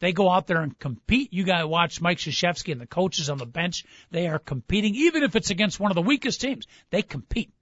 They 0.00 0.12
go 0.12 0.30
out 0.30 0.46
there 0.46 0.60
and 0.60 0.78
compete. 0.78 1.32
You 1.32 1.44
got 1.44 1.60
to 1.60 1.68
watch 1.68 2.00
Mike 2.00 2.18
Krzyzewski 2.18 2.72
and 2.72 2.80
the 2.80 2.86
coaches 2.86 3.30
on 3.30 3.38
the 3.38 3.46
bench. 3.46 3.84
They 4.10 4.28
are 4.28 4.38
competing, 4.38 4.94
even 4.94 5.24
if 5.24 5.34
it's 5.34 5.50
against 5.50 5.80
one 5.80 5.90
of 5.90 5.96
the 5.96 6.02
weakest 6.02 6.40
teams. 6.40 6.66
They 6.90 7.02
compete. 7.02 7.52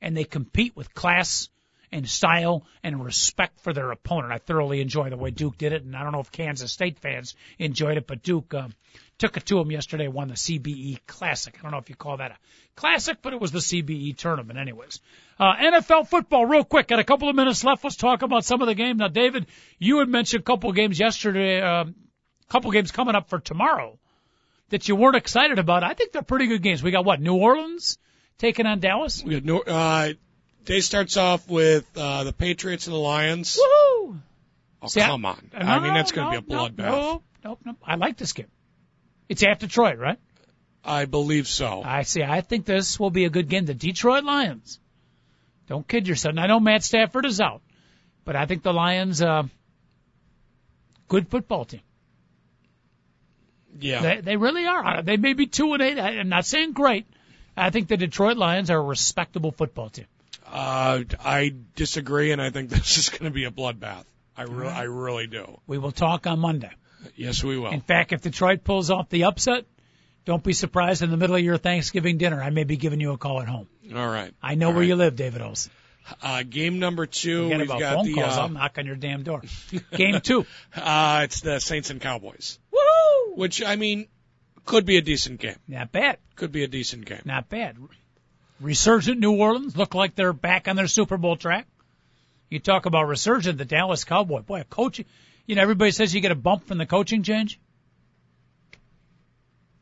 And 0.00 0.16
they 0.16 0.24
compete 0.24 0.76
with 0.76 0.94
class 0.94 1.48
and 1.92 2.08
style 2.08 2.64
and 2.82 3.04
respect 3.04 3.60
for 3.60 3.72
their 3.72 3.90
opponent. 3.90 4.32
I 4.32 4.38
thoroughly 4.38 4.80
enjoy 4.80 5.10
the 5.10 5.16
way 5.16 5.30
Duke 5.30 5.58
did 5.58 5.72
it, 5.72 5.82
and 5.82 5.96
I 5.96 6.02
don't 6.02 6.12
know 6.12 6.20
if 6.20 6.30
Kansas 6.30 6.72
State 6.72 6.98
fans 6.98 7.34
enjoyed 7.58 7.96
it, 7.96 8.06
but 8.06 8.22
Duke 8.22 8.54
um, 8.54 8.74
took 9.18 9.36
it 9.36 9.46
to 9.46 9.56
them 9.56 9.70
yesterday, 9.70 10.08
won 10.08 10.28
the 10.28 10.34
CBE 10.34 11.00
Classic. 11.06 11.54
I 11.58 11.62
don't 11.62 11.72
know 11.72 11.78
if 11.78 11.88
you 11.88 11.96
call 11.96 12.18
that 12.18 12.32
a 12.32 12.36
classic, 12.76 13.18
but 13.22 13.32
it 13.32 13.40
was 13.40 13.52
the 13.52 13.58
CBE 13.58 14.16
tournament, 14.16 14.58
anyways. 14.58 15.00
Uh, 15.38 15.54
NFL 15.56 16.08
football, 16.08 16.46
real 16.46 16.64
quick. 16.64 16.88
Got 16.88 17.00
a 17.00 17.04
couple 17.04 17.28
of 17.28 17.36
minutes 17.36 17.64
left. 17.64 17.82
Let's 17.82 17.96
talk 17.96 18.22
about 18.22 18.44
some 18.44 18.62
of 18.62 18.68
the 18.68 18.74
games. 18.74 18.98
Now, 18.98 19.08
David, 19.08 19.46
you 19.78 19.98
had 19.98 20.08
mentioned 20.08 20.42
a 20.42 20.44
couple 20.44 20.70
of 20.70 20.76
games 20.76 20.98
yesterday, 20.98 21.58
a 21.58 21.82
um, 21.82 21.94
couple 22.48 22.70
of 22.70 22.74
games 22.74 22.90
coming 22.90 23.14
up 23.14 23.28
for 23.28 23.38
tomorrow 23.38 23.98
that 24.70 24.88
you 24.88 24.96
weren't 24.96 25.16
excited 25.16 25.58
about. 25.58 25.82
I 25.82 25.94
think 25.94 26.12
they're 26.12 26.22
pretty 26.22 26.46
good 26.46 26.62
games. 26.62 26.82
We 26.82 26.90
got 26.90 27.04
what? 27.04 27.20
New 27.20 27.36
Orleans 27.36 27.98
taking 28.38 28.66
on 28.66 28.80
Dallas. 28.80 29.22
We 29.22 29.34
got 29.34 29.44
no, 29.44 29.60
uh, 29.60 30.12
Day 30.64 30.80
starts 30.80 31.16
off 31.16 31.48
with 31.48 31.86
uh, 31.96 32.24
the 32.24 32.32
Patriots 32.32 32.86
and 32.86 32.94
the 32.94 33.00
Lions. 33.00 33.58
Woohoo! 33.58 34.20
Oh, 34.82 34.86
See, 34.88 35.00
come 35.00 35.24
on. 35.24 35.50
No, 35.52 35.58
I 35.58 35.78
mean, 35.80 35.94
that's 35.94 36.12
going 36.12 36.30
to 36.30 36.34
no, 36.36 36.40
be 36.40 36.54
a 36.54 36.56
bloodbath. 36.56 36.78
No, 36.78 37.22
no, 37.44 37.58
no. 37.64 37.76
I 37.84 37.96
like 37.96 38.16
this 38.16 38.32
game. 38.32 38.48
It's 39.28 39.42
at 39.42 39.60
Detroit, 39.60 39.98
right? 39.98 40.18
I 40.84 41.04
believe 41.04 41.46
so. 41.46 41.82
I 41.84 42.02
see. 42.02 42.22
I 42.22 42.40
think 42.40 42.64
this 42.64 42.98
will 42.98 43.10
be 43.10 43.24
a 43.24 43.30
good 43.30 43.48
game. 43.48 43.66
The 43.66 43.74
Detroit 43.74 44.24
Lions. 44.24 44.80
Don't 45.66 45.86
kid 45.86 46.08
yourself. 46.08 46.32
And 46.32 46.40
I 46.40 46.46
know 46.46 46.58
Matt 46.58 46.82
Stafford 46.82 47.26
is 47.26 47.40
out, 47.40 47.62
but 48.24 48.34
I 48.36 48.46
think 48.46 48.62
the 48.62 48.72
Lions, 48.72 49.22
uh, 49.22 49.44
good 51.08 51.28
football 51.28 51.64
team. 51.64 51.82
Yeah. 53.78 54.02
They, 54.02 54.20
they 54.20 54.36
really 54.36 54.66
are. 54.66 55.02
They 55.02 55.16
may 55.16 55.34
be 55.34 55.46
two 55.46 55.72
and 55.74 55.82
eight. 55.82 55.98
I, 55.98 56.18
I'm 56.18 56.28
not 56.28 56.46
saying 56.46 56.72
great. 56.72 57.06
I 57.56 57.70
think 57.70 57.88
the 57.88 57.96
Detroit 57.96 58.36
Lions 58.36 58.70
are 58.70 58.78
a 58.78 58.82
respectable 58.82 59.52
football 59.52 59.90
team. 59.90 60.06
Uh, 60.50 61.04
I 61.24 61.54
disagree, 61.76 62.32
and 62.32 62.42
I 62.42 62.50
think 62.50 62.70
this 62.70 62.98
is 62.98 63.08
going 63.08 63.24
to 63.24 63.30
be 63.30 63.44
a 63.44 63.50
bloodbath. 63.50 64.04
I, 64.36 64.44
re- 64.44 64.68
I 64.68 64.82
really 64.84 65.26
do. 65.26 65.60
We 65.66 65.78
will 65.78 65.92
talk 65.92 66.26
on 66.26 66.38
Monday. 66.38 66.70
Yes, 67.14 67.42
we 67.44 67.58
will. 67.58 67.70
In 67.70 67.80
fact, 67.80 68.12
if 68.12 68.22
Detroit 68.22 68.64
pulls 68.64 68.90
off 68.90 69.08
the 69.08 69.24
upset, 69.24 69.64
don't 70.24 70.42
be 70.42 70.52
surprised 70.52 71.02
in 71.02 71.10
the 71.10 71.16
middle 71.16 71.36
of 71.36 71.42
your 71.42 71.56
Thanksgiving 71.58 72.18
dinner. 72.18 72.40
I 72.42 72.50
may 72.50 72.64
be 72.64 72.76
giving 72.76 73.00
you 73.00 73.12
a 73.12 73.18
call 73.18 73.40
at 73.40 73.48
home. 73.48 73.68
All 73.94 74.06
right. 74.08 74.32
I 74.42 74.54
know 74.54 74.66
All 74.68 74.72
where 74.72 74.80
right. 74.80 74.88
you 74.88 74.96
live, 74.96 75.16
David 75.16 75.42
Olson. 75.42 75.72
Uh, 76.22 76.42
game 76.42 76.78
number 76.78 77.06
two, 77.06 77.44
Forget 77.44 77.58
we've 77.58 77.68
about 77.68 77.80
got 77.80 77.94
phone 77.94 78.06
the 78.06 78.14
calls. 78.14 78.36
uh, 78.36 78.40
I'll 78.42 78.48
knock 78.48 78.78
on 78.78 78.86
your 78.86 78.96
damn 78.96 79.22
door. 79.22 79.42
Game 79.92 80.20
two. 80.20 80.44
uh, 80.74 81.20
it's 81.24 81.40
the 81.42 81.60
Saints 81.60 81.90
and 81.90 82.00
Cowboys, 82.00 82.58
Woo! 82.72 83.34
which 83.36 83.62
I 83.62 83.76
mean 83.76 84.08
could 84.64 84.86
be 84.86 84.96
a 84.96 85.02
decent 85.02 85.40
game. 85.40 85.56
Not 85.68 85.92
bad. 85.92 86.16
Could 86.36 86.52
be 86.52 86.64
a 86.64 86.68
decent 86.68 87.04
game. 87.04 87.20
Not 87.24 87.48
bad. 87.48 87.76
Resurgent 88.60 89.18
New 89.18 89.36
Orleans 89.36 89.76
look 89.76 89.94
like 89.94 90.14
they're 90.14 90.32
back 90.32 90.68
on 90.68 90.76
their 90.76 90.86
Super 90.86 91.16
Bowl 91.16 91.36
track. 91.36 91.66
You 92.50 92.58
talk 92.58 92.86
about 92.86 93.06
resurgent, 93.06 93.58
the 93.58 93.64
Dallas 93.64 94.04
Cowboy. 94.04 94.42
Boy, 94.42 94.60
a 94.60 94.64
coach. 94.64 95.00
You 95.46 95.54
know, 95.54 95.62
everybody 95.62 95.92
says 95.92 96.14
you 96.14 96.20
get 96.20 96.32
a 96.32 96.36
bump 96.36 96.66
from 96.66 96.78
the 96.78 96.86
coaching 96.86 97.22
change. 97.22 97.58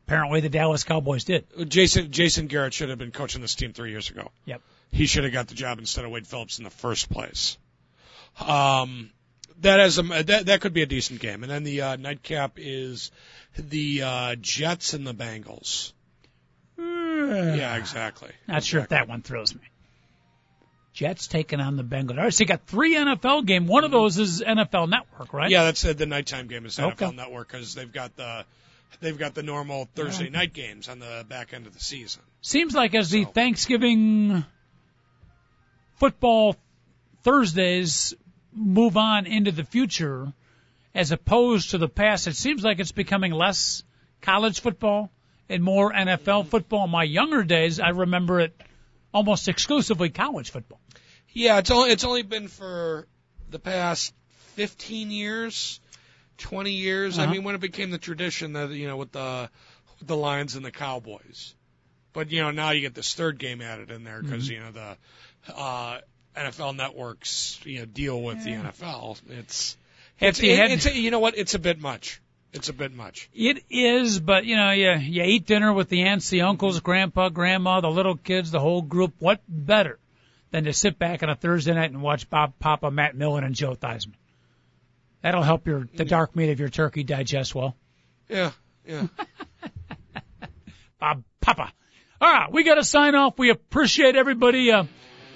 Apparently, 0.07 0.39
the 0.39 0.49
Dallas 0.49 0.83
Cowboys 0.83 1.23
did. 1.23 1.45
Jason 1.67 2.11
Jason 2.11 2.47
Garrett 2.47 2.73
should 2.73 2.89
have 2.89 2.97
been 2.97 3.11
coaching 3.11 3.41
this 3.41 3.55
team 3.55 3.73
three 3.73 3.91
years 3.91 4.09
ago. 4.09 4.31
Yep. 4.45 4.61
He 4.91 5.05
should 5.05 5.23
have 5.23 5.33
got 5.33 5.47
the 5.47 5.55
job 5.55 5.77
instead 5.77 6.05
of 6.05 6.11
Wade 6.11 6.25
Phillips 6.25 6.57
in 6.57 6.63
the 6.63 6.71
first 6.71 7.09
place. 7.11 7.57
Um, 8.39 9.11
that 9.61 9.79
has 9.79 9.99
a 9.99 10.03
that 10.03 10.45
that 10.47 10.61
could 10.61 10.73
be 10.73 10.81
a 10.81 10.87
decent 10.87 11.19
game, 11.19 11.43
and 11.43 11.51
then 11.51 11.63
the 11.63 11.81
uh, 11.81 11.95
nightcap 11.97 12.53
is 12.57 13.11
the 13.57 14.01
uh, 14.03 14.35
Jets 14.35 14.93
and 14.93 15.05
the 15.05 15.13
Bengals. 15.13 15.93
Yeah, 17.29 17.75
exactly. 17.77 18.31
Not 18.47 18.63
sure 18.63 18.81
if 18.81 18.89
that 18.89 19.07
one 19.07 19.21
throws 19.21 19.53
me. 19.53 19.61
Jets 20.93 21.27
taking 21.27 21.59
on 21.61 21.77
the 21.77 21.83
Bengals. 21.83 22.17
All 22.17 22.23
right, 22.23 22.33
so 22.33 22.41
you 22.43 22.47
got 22.47 22.65
three 22.65 22.95
NFL 22.95 23.45
game. 23.45 23.67
One 23.67 23.83
of 23.83 23.91
those 23.91 24.17
is 24.17 24.41
NFL 24.41 24.89
Network, 24.89 25.33
right? 25.33 25.49
Yeah, 25.49 25.63
that's 25.63 25.85
uh, 25.85 25.93
the 25.93 26.05
nighttime 26.05 26.47
game 26.47 26.65
is 26.65 26.77
NFL 26.77 26.91
Okay. 26.93 27.11
Network 27.11 27.51
because 27.51 27.73
they've 27.75 27.91
got 27.91 28.15
the 28.15 28.43
they've 28.99 29.17
got 29.17 29.33
the 29.35 29.43
normal 29.43 29.87
Thursday 29.95 30.29
night 30.29 30.51
games 30.51 30.89
on 30.89 30.99
the 30.99 31.25
back 31.29 31.53
end 31.53 31.67
of 31.67 31.73
the 31.73 31.79
season. 31.79 32.21
Seems 32.41 32.73
like 32.73 32.95
as 32.95 33.11
the 33.11 33.23
So- 33.23 33.29
Thanksgiving 33.31 34.43
football 35.95 36.55
Thursdays 37.23 38.13
move 38.53 38.97
on 38.97 39.25
into 39.25 39.51
the 39.51 39.63
future, 39.63 40.33
as 40.95 41.11
opposed 41.11 41.71
to 41.71 41.77
the 41.77 41.87
past, 41.89 42.27
it 42.27 42.35
seems 42.35 42.63
like 42.63 42.79
it's 42.79 42.91
becoming 42.91 43.31
less 43.31 43.83
college 44.21 44.59
football 44.61 45.11
and 45.49 45.63
more 45.63 45.91
NFL 45.91 46.47
football. 46.47 46.85
In 46.85 46.91
my 46.91 47.03
younger 47.03 47.43
days, 47.43 47.79
I 47.79 47.89
remember 47.89 48.39
it 48.39 48.55
almost 49.13 49.47
exclusively 49.47 50.09
college 50.09 50.51
football. 50.51 50.79
Yeah, 51.31 51.57
it's 51.59 51.71
only 51.71 51.91
it's 51.91 52.03
only 52.03 52.21
been 52.23 52.47
for 52.47 53.07
the 53.49 53.59
past 53.59 54.13
15 54.55 55.11
years, 55.11 55.79
20 56.37 56.71
years. 56.71 57.17
I 57.19 57.23
Uh-huh. 57.23 57.33
mean, 57.33 57.43
when 57.43 57.55
it 57.55 57.61
became 57.61 57.91
the 57.91 57.97
tradition 57.97 58.53
that 58.53 58.69
you 58.71 58.87
know 58.87 58.97
with 58.97 59.11
the 59.11 59.49
with 59.99 60.07
the 60.07 60.15
Lions 60.17 60.55
and 60.55 60.63
the 60.65 60.71
Cowboys. 60.71 61.53
But 62.13 62.31
you 62.31 62.41
know 62.41 62.51
now 62.51 62.71
you 62.71 62.81
get 62.81 62.95
this 62.95 63.13
third 63.13 63.37
game 63.37 63.61
added 63.61 63.91
in 63.91 64.03
there 64.03 64.21
because 64.21 64.49
you 64.49 64.59
know 64.59 64.71
the 64.71 64.97
uh, 65.53 65.99
NFL 66.35 66.75
networks 66.75 67.59
you 67.63 67.79
know 67.79 67.85
deal 67.85 68.21
with 68.21 68.43
the 68.43 68.51
NFL. 68.51 69.19
It's 69.29 69.77
it's 70.19 70.39
had- 70.39 70.71
it's 70.71 70.85
you 70.93 71.11
know 71.11 71.19
what 71.19 71.37
it's 71.37 71.53
a 71.53 71.59
bit 71.59 71.79
much. 71.79 72.19
It's 72.51 72.69
a 72.69 72.73
bit 72.73 72.91
much. 72.91 73.29
It 73.33 73.63
is, 73.69 74.19
but 74.19 74.45
you 74.45 74.55
know, 74.55 74.71
you 74.71 74.93
you 74.93 75.23
eat 75.23 75.45
dinner 75.45 75.71
with 75.71 75.89
the 75.89 76.03
aunts, 76.03 76.29
the 76.29 76.41
uncles, 76.41 76.79
grandpa, 76.79 77.29
grandma, 77.29 77.79
the 77.81 77.91
little 77.91 78.15
kids, 78.15 78.49
the 78.49 78.59
whole 78.59 78.81
group. 78.81 79.13
What 79.19 79.41
better 79.47 79.99
than 80.51 80.63
to 80.63 80.73
sit 80.73 80.97
back 80.97 81.21
on 81.21 81.29
a 81.29 81.35
Thursday 81.35 81.73
night 81.73 81.91
and 81.91 82.01
watch 82.01 82.29
Bob 82.29 82.53
Papa, 82.59 82.89
Matt 82.89 83.15
Millen, 83.15 83.43
and 83.43 83.53
Joe 83.53 83.75
Theismann? 83.75 84.15
That'll 85.21 85.43
help 85.43 85.67
your 85.67 85.87
the 85.93 86.05
dark 86.05 86.35
meat 86.35 86.49
of 86.49 86.59
your 86.59 86.69
turkey 86.69 87.03
digest 87.03 87.53
well. 87.53 87.75
Yeah, 88.27 88.51
yeah. 88.85 89.07
Bob 90.99 91.23
Papa. 91.41 91.71
All 92.21 92.33
right, 92.33 92.51
we 92.51 92.63
got 92.63 92.75
to 92.75 92.83
sign 92.83 93.15
off. 93.15 93.37
We 93.37 93.49
appreciate 93.49 94.15
everybody 94.15 94.71
uh, 94.71 94.85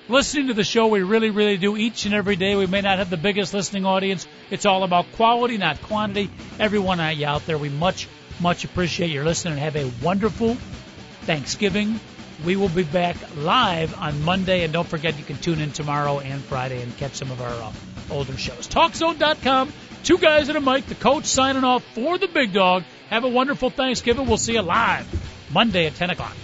listening 0.09 0.47
to 0.47 0.53
the 0.53 0.63
show. 0.63 0.87
We 0.87 1.01
really, 1.01 1.29
really 1.29 1.57
do 1.57 1.77
each 1.77 2.05
and 2.05 2.13
every 2.13 2.35
day. 2.35 2.55
We 2.55 2.67
may 2.67 2.81
not 2.81 2.99
have 2.99 3.09
the 3.09 3.17
biggest 3.17 3.53
listening 3.53 3.85
audience. 3.85 4.27
It's 4.49 4.65
all 4.65 4.83
about 4.83 5.11
quality, 5.13 5.57
not 5.57 5.81
quantity. 5.83 6.29
Everyone 6.59 6.99
out 6.99 7.45
there, 7.45 7.57
we 7.57 7.69
much, 7.69 8.07
much 8.39 8.65
appreciate 8.65 9.09
your 9.09 9.23
listening 9.23 9.53
and 9.53 9.61
have 9.61 9.75
a 9.75 9.91
wonderful 10.03 10.55
Thanksgiving. 11.21 11.99
We 12.45 12.55
will 12.55 12.69
be 12.69 12.83
back 12.83 13.15
live 13.37 13.97
on 13.97 14.21
Monday, 14.23 14.63
and 14.63 14.73
don't 14.73 14.87
forget 14.87 15.17
you 15.17 15.23
can 15.23 15.37
tune 15.37 15.61
in 15.61 15.71
tomorrow 15.71 16.19
and 16.19 16.41
Friday 16.41 16.81
and 16.81 16.95
catch 16.97 17.13
some 17.13 17.31
of 17.31 17.41
our 17.41 17.53
uh, 17.53 17.71
older 18.11 18.37
shows. 18.37 18.67
TalkZone.com. 18.67 19.71
Two 20.03 20.17
guys 20.17 20.49
and 20.49 20.57
a 20.57 20.61
mic. 20.61 20.85
The 20.87 20.95
coach 20.95 21.25
signing 21.25 21.63
off 21.63 21.83
for 21.93 22.17
the 22.17 22.27
big 22.27 22.51
dog. 22.51 22.83
Have 23.09 23.23
a 23.23 23.29
wonderful 23.29 23.69
Thanksgiving. 23.69 24.27
We'll 24.27 24.37
see 24.37 24.53
you 24.53 24.61
live 24.61 25.07
Monday 25.53 25.85
at 25.85 25.95
10 25.95 26.09
o'clock. 26.09 26.35